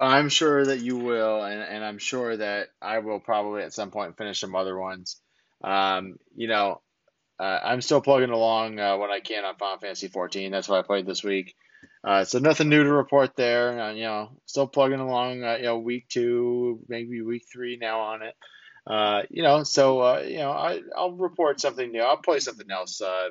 [0.00, 3.90] I'm sure that you will, and, and I'm sure that I will probably at some
[3.90, 5.20] point finish some other ones.
[5.62, 6.80] Um, you know,
[7.38, 10.50] uh, I'm still plugging along uh, when I can on Final Fantasy 14.
[10.50, 11.54] That's what I played this week.
[12.02, 13.80] Uh, so nothing new to report there.
[13.80, 15.44] Uh, you know, still plugging along.
[15.44, 18.34] Uh, you know, week two, maybe week three now on it.
[18.86, 22.00] Uh, you know, so uh, you know, I, I'll report something new.
[22.00, 23.28] I'll play something else uh,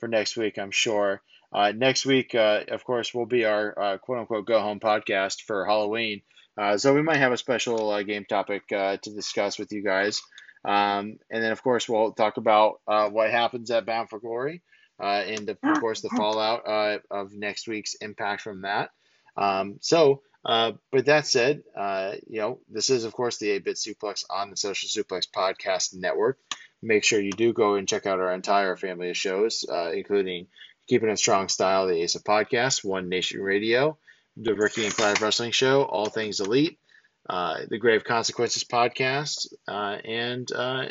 [0.00, 0.58] for next week.
[0.58, 1.22] I'm sure.
[1.52, 5.42] Uh, next week, uh, of course, will be our uh, quote unquote go home podcast
[5.42, 6.22] for Halloween.
[6.58, 9.82] Uh, so we might have a special uh, game topic uh, to discuss with you
[9.82, 10.20] guys.
[10.64, 14.62] Um, and then, of course, we'll talk about uh, what happens at Bound for Glory
[15.00, 18.90] uh, and, of course, the fallout uh, of next week's impact from that.
[19.36, 23.64] Um, so, uh, with that said, uh, you know, this is, of course, the 8
[23.64, 26.38] Bit Suplex on the Social Suplex Podcast Network.
[26.82, 30.46] Make sure you do go and check out our entire family of shows, uh, including
[30.88, 33.98] Keeping It Strong Style, the ASA Podcast, One Nation Radio,
[34.36, 36.78] the Ricky and Clive Wrestling Show, All Things Elite,
[37.28, 40.86] uh, the Grave Consequences Podcast, uh, and uh,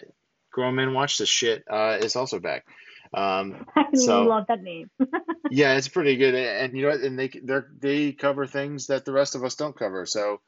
[0.52, 2.66] Grown Men Watch This Shit uh, is also back.
[3.14, 4.90] Um, I So- love that name.
[5.52, 9.06] yeah, it's pretty good, and you know, what, and they they they cover things that
[9.06, 10.06] the rest of us don't cover.
[10.06, 10.42] So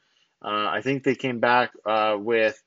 [0.43, 2.61] uh, I think they came back uh, with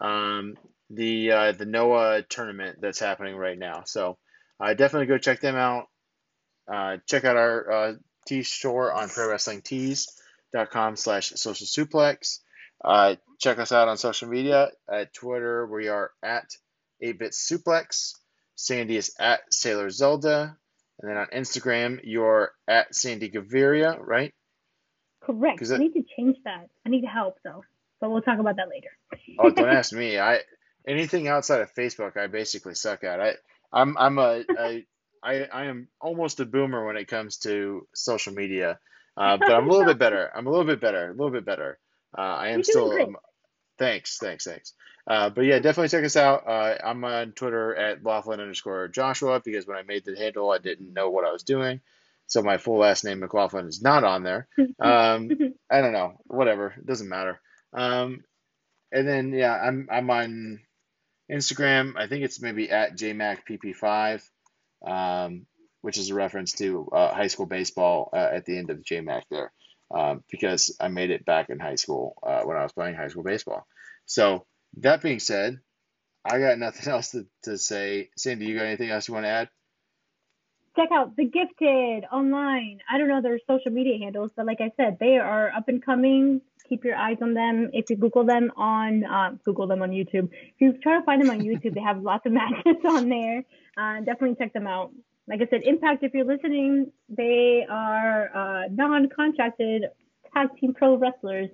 [0.00, 0.54] um,
[0.90, 3.82] the uh, the Noah tournament that's happening right now.
[3.86, 4.18] So
[4.60, 5.86] uh, definitely go check them out.
[6.72, 7.92] Uh, check out our uh,
[8.26, 9.08] tee store on
[9.84, 12.38] ProWrestlingTees.com slash social suplex.
[12.82, 14.68] Uh, check us out on social media.
[14.90, 16.50] At Twitter, we are at
[17.02, 18.14] 8-Bit Suplex.
[18.56, 20.56] Sandy is at Sailor Zelda.
[21.00, 24.32] And then on Instagram, you're at Sandy Gaviria, right?
[25.20, 25.58] Correct.
[25.58, 26.68] 'Cause I need to change that.
[26.86, 27.64] I need help though,
[28.00, 28.90] but we'll talk about that later.
[29.38, 30.18] Oh, don't ask me.
[30.18, 30.40] I
[30.86, 33.20] anything outside of Facebook, I basically suck at.
[33.20, 33.34] I
[33.72, 34.86] I'm I'm a, a
[35.22, 38.78] I I am almost a boomer when it comes to social media,
[39.16, 40.30] uh, but I'm a little bit better.
[40.36, 41.08] I'm a little bit better.
[41.08, 41.78] A little bit better.
[42.16, 42.92] Uh, I am still.
[43.02, 43.16] um,
[43.78, 44.74] thanks, thanks, thanks.
[45.06, 46.48] Uh, but yeah, definitely check us out.
[46.48, 50.58] Uh, I'm on Twitter at Laughlin underscore Joshua because when I made the handle, I
[50.58, 51.80] didn't know what I was doing.
[52.26, 54.48] So my full last name McLaughlin is not on there.
[54.80, 55.30] Um,
[55.70, 56.14] I don't know.
[56.26, 56.74] Whatever.
[56.76, 57.40] It doesn't matter.
[57.72, 58.24] Um,
[58.92, 60.60] and then yeah, I'm I'm on
[61.30, 61.94] Instagram.
[61.96, 64.22] I think it's maybe at jmacpp5,
[64.86, 65.46] um,
[65.80, 69.22] which is a reference to uh, high school baseball uh, at the end of JMac
[69.30, 69.52] there,
[69.90, 73.08] um, because I made it back in high school uh, when I was playing high
[73.08, 73.66] school baseball.
[74.06, 74.46] So
[74.78, 75.60] that being said,
[76.24, 78.10] I got nothing else to, to say.
[78.16, 79.48] Sandy, you got anything else you want to add?
[80.76, 82.80] Check out The Gifted online.
[82.90, 85.84] I don't know their social media handles, but like I said, they are up and
[85.84, 86.40] coming.
[86.68, 87.70] Keep your eyes on them.
[87.72, 91.22] If you Google them on uh, Google them on YouTube, if you try to find
[91.22, 93.44] them on YouTube, they have lots of matches on there.
[93.76, 94.90] Uh, definitely check them out.
[95.28, 96.02] Like I said, Impact.
[96.02, 99.84] If you're listening, they are uh, non-contracted
[100.34, 101.50] tag team pro wrestlers.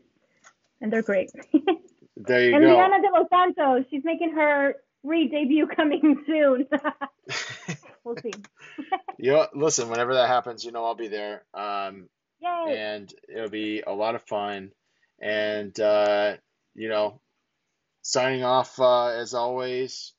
[0.80, 1.30] and they're great.
[2.26, 2.74] there you and go.
[2.74, 6.66] Liana de los Santos, she's making her re-debut coming soon.
[8.04, 8.32] we'll see.
[9.18, 11.44] you know, listen, whenever that happens, you know I'll be there.
[11.54, 12.08] Um,
[12.40, 12.76] Yay!
[12.76, 14.72] and it'll be a lot of fun.
[15.20, 16.36] And uh,
[16.74, 17.20] you know,
[18.02, 20.12] signing off uh, as always.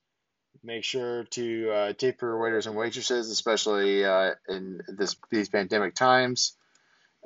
[0.64, 5.96] Make sure to uh, tip your waiters and waitresses, especially uh, in this these pandemic
[5.96, 6.56] times.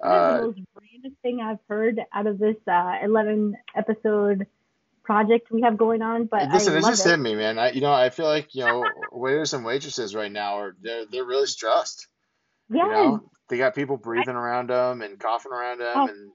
[0.02, 4.48] Uh, the most random thing I've heard out of this uh, 11 episode
[5.06, 7.09] project we have going on, but listen, I love just it.
[7.11, 7.58] hit me, man.
[7.59, 11.06] I, you know, I feel like you know, waiters and waitresses right now are they're
[11.09, 12.08] they're really stressed.
[12.69, 12.85] Yes.
[12.85, 16.08] You know, they got people breathing around them and coughing around them, Oh.
[16.08, 16.32] and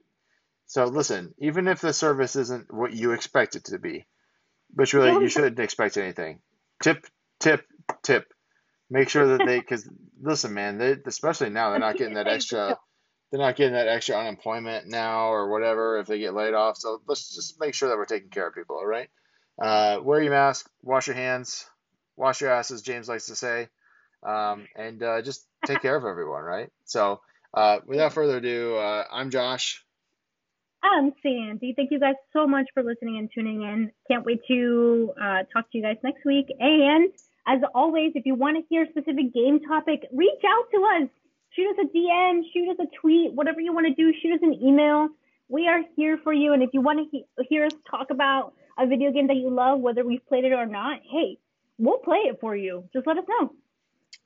[0.65, 1.33] so listen.
[1.39, 4.07] Even if the service isn't what you expect it to be,
[4.73, 6.39] but really you shouldn't expect anything.
[6.81, 7.05] Tip,
[7.39, 7.65] tip,
[8.03, 8.25] tip.
[8.89, 9.89] Make sure that they, because
[10.21, 12.77] listen, man, they especially now they're not getting that extra.
[13.31, 16.77] They're not getting that extra unemployment now or whatever if they get laid off.
[16.77, 18.75] So let's just make sure that we're taking care of people.
[18.75, 19.09] All right.
[19.61, 20.69] Uh, wear your mask.
[20.83, 21.65] Wash your hands.
[22.17, 23.69] Wash your ass, as James likes to say.
[24.23, 26.69] Um, and uh, just take care of everyone, right?
[26.85, 27.21] So,
[27.53, 29.83] uh, without further ado, uh, I'm Josh.
[30.83, 31.73] I'm Sandy.
[31.75, 33.91] Thank you guys so much for listening and tuning in.
[34.09, 36.47] Can't wait to uh, talk to you guys next week.
[36.59, 37.11] And
[37.47, 41.09] as always, if you want to hear a specific game topic, reach out to us.
[41.55, 44.39] Shoot us a DM, shoot us a tweet, whatever you want to do, shoot us
[44.41, 45.09] an email.
[45.49, 46.53] We are here for you.
[46.53, 49.49] And if you want to he- hear us talk about a video game that you
[49.49, 51.37] love, whether we've played it or not, hey,
[51.77, 52.85] we'll play it for you.
[52.93, 53.51] Just let us know.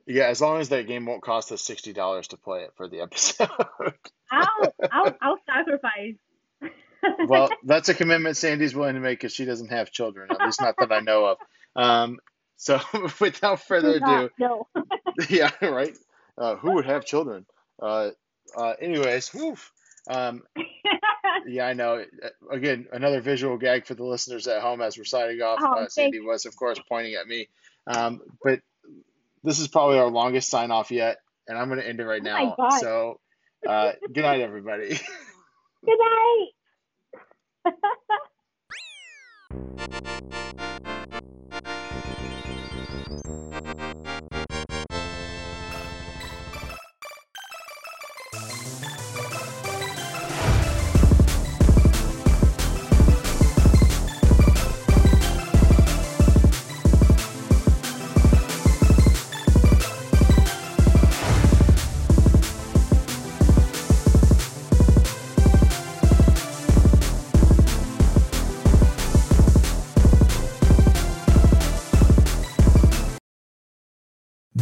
[0.06, 2.88] Yeah, as long as that game won't cost us sixty dollars to play it for
[2.88, 3.50] the episode.
[4.32, 6.16] I'll, I'll, I'll sacrifice.
[7.28, 10.62] well, that's a commitment Sandy's willing to make because she doesn't have children, at least
[10.62, 11.38] not that I know of.
[11.76, 12.20] Um,
[12.58, 12.80] so,
[13.20, 14.68] without further ado, no.
[15.30, 15.96] yeah, right.
[16.38, 17.46] Uh, who would have children?
[17.82, 18.12] Uh,
[18.56, 19.72] uh, anyways, woof.
[20.10, 20.44] Um,
[21.48, 22.04] yeah, I know.
[22.52, 25.60] Again, another visual gag for the listeners at home as we're signing off.
[25.62, 27.48] Oh, uh, Sandy thank- was, of course, pointing at me.
[27.88, 28.60] Um, but
[29.44, 32.22] this is probably our longest sign off yet, and I'm going to end it right
[32.22, 32.56] Oh my now.
[32.58, 32.80] God.
[32.80, 33.20] So,
[33.68, 35.00] uh, good night, everybody.
[35.86, 37.74] Good night.